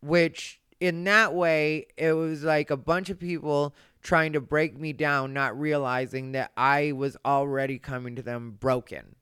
Which 0.00 0.60
in 0.80 1.04
that 1.04 1.34
way, 1.34 1.86
it 1.96 2.12
was 2.12 2.42
like 2.42 2.70
a 2.70 2.76
bunch 2.76 3.10
of 3.10 3.18
people 3.18 3.74
trying 4.02 4.32
to 4.34 4.40
break 4.40 4.78
me 4.78 4.92
down, 4.92 5.32
not 5.32 5.58
realizing 5.58 6.32
that 6.32 6.52
I 6.56 6.92
was 6.92 7.16
already 7.24 7.78
coming 7.78 8.14
to 8.16 8.22
them 8.22 8.56
broken. 8.60 9.16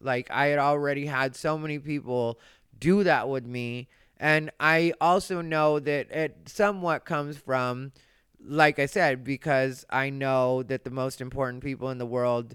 Like 0.00 0.30
I 0.30 0.46
had 0.46 0.58
already 0.58 1.06
had 1.06 1.34
so 1.34 1.56
many 1.56 1.78
people 1.78 2.38
do 2.78 3.02
that 3.04 3.28
with 3.28 3.46
me. 3.46 3.88
And 4.18 4.50
I 4.60 4.92
also 5.00 5.40
know 5.40 5.78
that 5.78 6.10
it 6.10 6.48
somewhat 6.48 7.04
comes 7.04 7.36
from, 7.36 7.92
like 8.46 8.78
I 8.78 8.86
said, 8.86 9.24
because 9.24 9.84
I 9.90 10.10
know 10.10 10.62
that 10.62 10.84
the 10.84 10.90
most 10.90 11.20
important 11.20 11.62
people 11.62 11.90
in 11.90 11.98
the 11.98 12.06
world, 12.06 12.54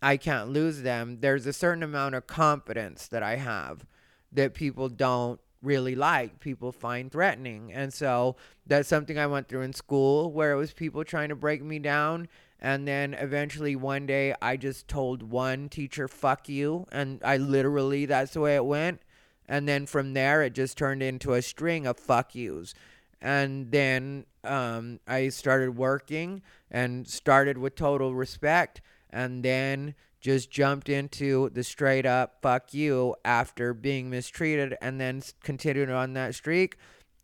I 0.00 0.16
can't 0.16 0.50
lose 0.50 0.82
them. 0.82 1.18
There's 1.20 1.46
a 1.46 1.52
certain 1.52 1.82
amount 1.82 2.14
of 2.14 2.26
confidence 2.26 3.08
that 3.08 3.22
I 3.22 3.36
have 3.36 3.84
that 4.32 4.54
people 4.54 4.88
don't 4.88 5.40
really 5.62 5.94
like, 5.94 6.40
people 6.40 6.72
find 6.72 7.10
threatening. 7.10 7.72
And 7.72 7.92
so 7.92 8.36
that's 8.66 8.88
something 8.88 9.18
I 9.18 9.26
went 9.26 9.48
through 9.48 9.62
in 9.62 9.72
school 9.72 10.32
where 10.32 10.52
it 10.52 10.56
was 10.56 10.72
people 10.72 11.04
trying 11.04 11.28
to 11.28 11.36
break 11.36 11.62
me 11.62 11.78
down. 11.78 12.28
And 12.58 12.86
then 12.86 13.14
eventually 13.14 13.76
one 13.76 14.06
day 14.06 14.34
I 14.40 14.56
just 14.56 14.88
told 14.88 15.22
one 15.22 15.68
teacher, 15.68 16.08
fuck 16.08 16.48
you. 16.48 16.86
And 16.92 17.20
I 17.24 17.36
literally, 17.36 18.06
that's 18.06 18.32
the 18.32 18.40
way 18.40 18.56
it 18.56 18.64
went. 18.64 19.00
And 19.48 19.68
then 19.68 19.86
from 19.86 20.14
there, 20.14 20.42
it 20.42 20.54
just 20.54 20.78
turned 20.78 21.02
into 21.02 21.34
a 21.34 21.42
string 21.42 21.86
of 21.86 21.98
fuck 21.98 22.34
yous. 22.34 22.74
And 23.22 23.70
then 23.70 24.26
um, 24.44 25.00
I 25.06 25.28
started 25.28 25.76
working 25.76 26.42
and 26.70 27.06
started 27.08 27.56
with 27.56 27.76
total 27.76 28.14
respect. 28.14 28.82
And 29.08 29.44
then 29.44 29.94
just 30.22 30.50
jumped 30.50 30.88
into 30.88 31.50
the 31.50 31.64
straight 31.64 32.06
up 32.06 32.38
fuck 32.40 32.72
you 32.72 33.14
after 33.24 33.74
being 33.74 34.08
mistreated 34.08 34.76
and 34.80 35.00
then 35.00 35.20
continued 35.42 35.90
on 35.90 36.14
that 36.14 36.34
streak. 36.34 36.76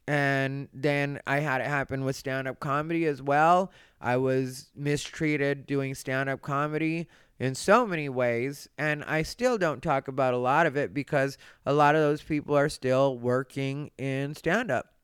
And 0.07 0.69
then 0.73 1.21
I 1.27 1.41
had 1.41 1.61
it 1.61 1.69
happen 1.69 2.05
with 2.05 2.17
stand 2.17 2.49
up 2.49 2.61
comedy 2.61 3.07
as 3.07 3.23
well. 3.23 3.71
I 4.01 4.17
was 4.17 4.71
mistreated 4.75 5.67
doing 5.67 5.95
stand 5.95 6.29
up 6.29 6.43
comedy 6.43 7.09
in 7.39 7.55
so 7.55 7.87
many 7.87 8.09
ways. 8.09 8.69
And 8.79 9.05
I 9.05 9.23
still 9.23 9.59
don't 9.59 9.83
talk 9.83 10.09
about 10.09 10.35
a 10.35 10.39
lot 10.39 10.67
of 10.67 10.77
it 10.77 10.93
because 10.93 11.39
a 11.65 11.73
lot 11.73 11.95
of 11.95 12.01
those 12.01 12.23
people 12.23 12.57
are 12.57 12.69
still 12.69 13.17
working 13.17 13.91
in 13.97 14.35
stand 14.35 14.71
up. 14.71 14.95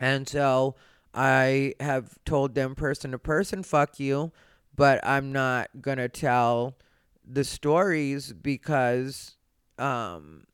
And 0.00 0.28
so 0.28 0.74
I 1.14 1.74
have 1.80 2.18
told 2.24 2.54
them 2.54 2.74
person 2.74 3.12
to 3.12 3.18
person, 3.18 3.62
fuck 3.62 4.00
you, 4.00 4.32
but 4.74 5.00
I'm 5.06 5.32
not 5.32 5.70
going 5.80 5.98
to 5.98 6.08
tell 6.08 6.76
the 7.26 7.44
stories 7.44 8.32
because 8.32 9.36
um 9.78 10.46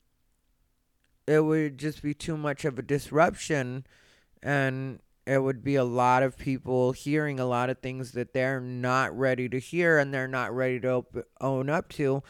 it 1.27 1.39
would 1.39 1.77
just 1.77 2.01
be 2.01 2.13
too 2.13 2.37
much 2.37 2.65
of 2.65 2.77
a 2.79 2.81
disruption 2.81 3.85
and 4.43 4.99
it 5.25 5.39
would 5.39 5.63
be 5.63 5.75
a 5.75 5.83
lot 5.83 6.23
of 6.23 6.37
people 6.37 6.93
hearing 6.93 7.39
a 7.39 7.45
lot 7.45 7.69
of 7.69 7.79
things 7.79 8.13
that 8.13 8.33
they're 8.33 8.59
not 8.61 9.17
ready 9.17 9.49
to 9.49 9.59
hear 9.59 9.99
and 9.99 10.13
they're 10.13 10.27
not 10.27 10.55
ready 10.55 10.79
to 10.79 10.89
op- 10.91 11.27
own 11.41 11.69
up 11.69 11.89
to. 11.89 12.23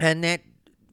And 0.00 0.22
that 0.24 0.42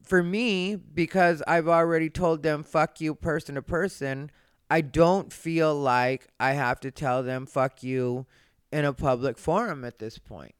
for 0.06 0.22
me 0.22 0.76
because 0.76 1.42
I've 1.46 1.68
already 1.68 2.10
told 2.10 2.42
them 2.42 2.62
fuck 2.62 3.00
you 3.00 3.14
person 3.14 3.56
to 3.56 3.62
person 3.62 4.30
I 4.68 4.80
don't 4.80 5.32
feel 5.32 5.74
like 5.74 6.28
I 6.40 6.52
have 6.52 6.80
to 6.80 6.90
tell 6.90 7.22
them 7.22 7.46
fuck 7.46 7.82
you 7.82 8.26
in 8.72 8.84
a 8.84 8.92
public 8.92 9.38
forum 9.38 9.84
at 9.84 9.98
this 9.98 10.18
point, 10.18 10.54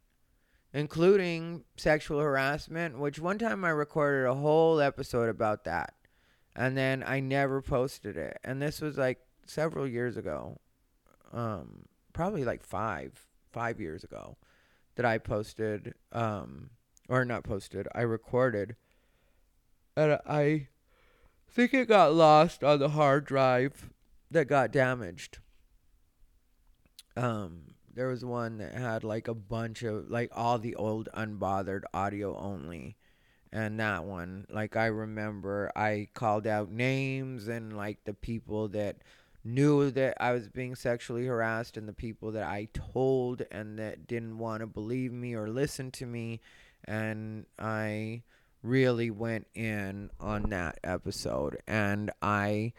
including 0.72 1.64
sexual 1.76 2.20
harassment, 2.20 2.98
which 2.98 3.18
one 3.18 3.38
time 3.38 3.64
I 3.64 3.70
recorded 3.70 4.28
a 4.28 4.34
whole 4.34 4.80
episode 4.80 5.28
about 5.28 5.64
that. 5.64 5.94
And 6.54 6.76
then 6.76 7.02
I 7.06 7.20
never 7.20 7.60
posted 7.60 8.16
it. 8.16 8.38
And 8.44 8.62
this 8.62 8.80
was 8.80 8.96
like 8.96 9.18
several 9.44 9.86
years 9.86 10.16
ago. 10.16 10.58
Um, 11.32 11.86
probably 12.12 12.44
like 12.44 12.62
five, 12.62 13.26
five 13.52 13.80
years 13.80 14.04
ago 14.04 14.36
that 14.94 15.04
I 15.04 15.18
posted, 15.18 15.94
um, 16.12 16.70
or 17.08 17.24
not 17.24 17.42
posted, 17.42 17.88
I 17.94 18.02
recorded. 18.02 18.76
And 19.96 20.18
I 20.26 20.68
think 21.48 21.72
it 21.72 21.88
got 21.88 22.14
lost 22.14 22.62
on 22.62 22.78
the 22.78 22.90
hard 22.90 23.24
drive 23.24 23.90
that 24.30 24.46
got 24.46 24.72
damaged. 24.72 25.38
Um, 27.16 27.74
there 27.94 28.08
was 28.08 28.24
one 28.24 28.58
that 28.58 28.74
had 28.74 29.04
like 29.04 29.26
a 29.26 29.34
bunch 29.34 29.82
of 29.82 30.10
like 30.10 30.30
all 30.34 30.58
the 30.58 30.74
old 30.74 31.08
unbothered 31.14 31.84
audio 31.94 32.36
only. 32.36 32.96
And 33.52 33.80
that 33.80 34.04
one, 34.04 34.46
like 34.50 34.76
I 34.76 34.86
remember 34.86 35.72
I 35.74 36.08
called 36.12 36.46
out 36.46 36.70
names 36.70 37.48
and 37.48 37.74
like 37.74 38.04
the 38.04 38.12
people 38.12 38.68
that 38.68 38.96
knew 39.42 39.90
that 39.92 40.16
I 40.20 40.32
was 40.32 40.48
being 40.48 40.74
sexually 40.74 41.24
harassed 41.24 41.78
and 41.78 41.88
the 41.88 41.94
people 41.94 42.32
that 42.32 42.46
I 42.46 42.68
told 42.74 43.42
and 43.50 43.78
that 43.78 44.06
didn't 44.06 44.36
want 44.36 44.60
to 44.60 44.66
believe 44.66 45.12
me 45.12 45.34
or 45.34 45.48
listen 45.48 45.90
to 45.92 46.04
me 46.04 46.40
and 46.84 47.46
I 47.58 48.22
really 48.66 49.10
went 49.10 49.46
in 49.54 50.10
on 50.20 50.50
that 50.50 50.78
episode. 50.82 51.58
And 51.66 52.10
I 52.20 52.72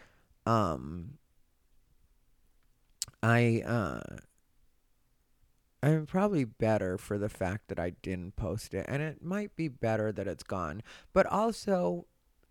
um 0.45 1.17
I 3.23 3.63
uh 3.65 4.17
I'm 5.81 6.05
probably 6.05 6.43
better 6.43 6.97
for 6.97 7.17
the 7.17 7.29
fact 7.29 7.67
that 7.69 7.79
I 7.79 7.91
didn't 8.01 8.35
post 8.35 8.73
it. 8.73 8.85
And 8.89 9.01
it 9.01 9.23
might 9.23 9.55
be 9.55 9.67
better 9.67 10.11
that 10.11 10.27
it's 10.27 10.43
gone. 10.43 10.81
But 11.13 11.25
also 11.27 12.05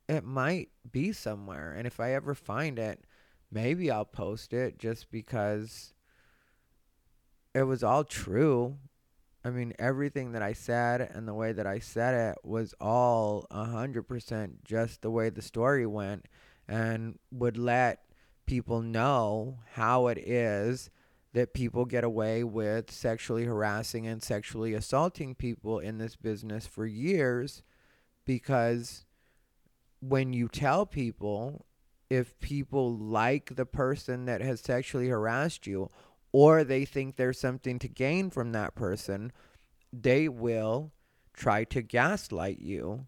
it 0.08 0.24
might 0.24 0.70
be 0.90 1.12
somewhere. 1.12 1.72
And 1.72 1.86
if 1.86 2.00
I 2.00 2.12
ever 2.12 2.34
find 2.34 2.78
it 2.78 3.04
maybe 3.50 3.90
I'll 3.90 4.04
post 4.04 4.52
it 4.52 4.78
just 4.78 5.10
because 5.10 5.94
it 7.54 7.62
was 7.62 7.82
all 7.82 8.04
true 8.04 8.76
I 9.46 9.50
mean 9.50 9.74
everything 9.78 10.32
that 10.32 10.42
I 10.42 10.54
said 10.54 11.00
and 11.00 11.28
the 11.28 11.32
way 11.32 11.52
that 11.52 11.68
I 11.68 11.78
said 11.78 12.14
it 12.32 12.38
was 12.42 12.74
all 12.80 13.46
a 13.48 13.64
hundred 13.64 14.08
percent 14.08 14.64
just 14.64 15.02
the 15.02 15.10
way 15.10 15.30
the 15.30 15.40
story 15.40 15.86
went 15.86 16.26
and 16.66 17.20
would 17.30 17.56
let 17.56 18.00
people 18.46 18.82
know 18.82 19.60
how 19.74 20.08
it 20.08 20.18
is 20.18 20.90
that 21.32 21.54
people 21.54 21.84
get 21.84 22.02
away 22.02 22.42
with 22.42 22.90
sexually 22.90 23.44
harassing 23.44 24.04
and 24.04 24.20
sexually 24.20 24.74
assaulting 24.74 25.36
people 25.36 25.78
in 25.78 25.98
this 25.98 26.16
business 26.16 26.66
for 26.66 26.84
years 26.84 27.62
because 28.24 29.04
when 30.00 30.32
you 30.32 30.48
tell 30.48 30.84
people 30.86 31.66
if 32.10 32.36
people 32.40 32.96
like 32.96 33.54
the 33.54 33.66
person 33.66 34.24
that 34.24 34.40
has 34.40 34.60
sexually 34.60 35.06
harassed 35.06 35.68
you 35.68 35.88
or 36.32 36.64
they 36.64 36.84
think 36.84 37.16
there's 37.16 37.40
something 37.40 37.78
to 37.78 37.88
gain 37.88 38.30
from 38.30 38.52
that 38.52 38.74
person, 38.74 39.32
they 39.92 40.28
will 40.28 40.92
try 41.32 41.64
to 41.64 41.82
gaslight 41.82 42.60
you 42.60 43.06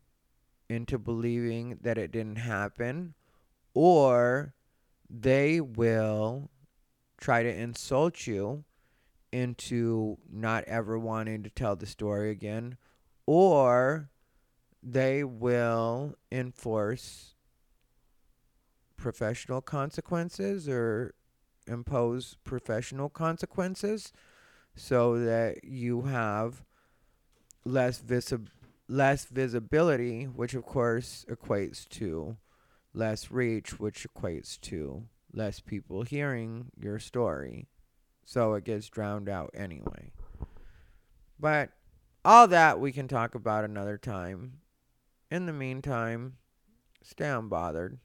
into 0.69 0.99
believing 0.99 1.79
that 1.81 1.99
it 1.99 2.13
didn't 2.13 2.37
happen 2.37 3.15
or 3.75 4.55
they 5.09 5.61
will 5.61 6.51
try 7.19 7.43
to 7.43 7.55
insult 7.55 8.27
you 8.27 8.65
into 9.33 10.19
not 10.31 10.65
ever 10.65 10.99
wanting 10.99 11.43
to 11.43 11.51
tell 11.51 11.77
the 11.77 11.87
story 11.87 12.31
again, 12.31 12.77
or 13.27 14.11
they 14.83 15.25
will 15.25 16.15
enforce 16.33 17.35
professional 18.97 19.61
consequences 19.61 20.69
or 20.69 21.15
impose 21.69 22.37
professional 22.45 23.09
consequences 23.09 24.13
so 24.75 25.19
that 25.19 25.65
you 25.65 26.03
have 26.03 26.65
less 27.65 27.99
visi- 27.99 28.49
less 28.89 29.27
visibility 29.27 30.25
which 30.25 30.55
of 30.55 30.65
course 30.65 31.27
equates 31.29 31.89
to 31.89 32.37
less 32.95 33.31
reach, 33.31 33.79
which 33.79 34.07
equates 34.09 34.61
to 34.61 35.05
less 35.33 35.61
people 35.61 36.03
hearing 36.03 36.71
your 36.79 36.99
story. 36.99 37.69
So 38.25 38.55
it 38.55 38.65
gets 38.65 38.89
drowned 38.89 39.29
out 39.29 39.51
anyway. 39.55 40.13
But 41.39 41.71
all 42.25 42.49
that 42.49 42.81
we 42.81 42.93
can 42.93 43.09
talk 43.09 43.35
about 43.35 43.65
another 43.65 43.97
time. 43.97 44.61
In 45.31 45.47
the 45.47 45.53
meantime, 45.53 46.37
stay 47.03 47.27
unbothered. 47.27 47.99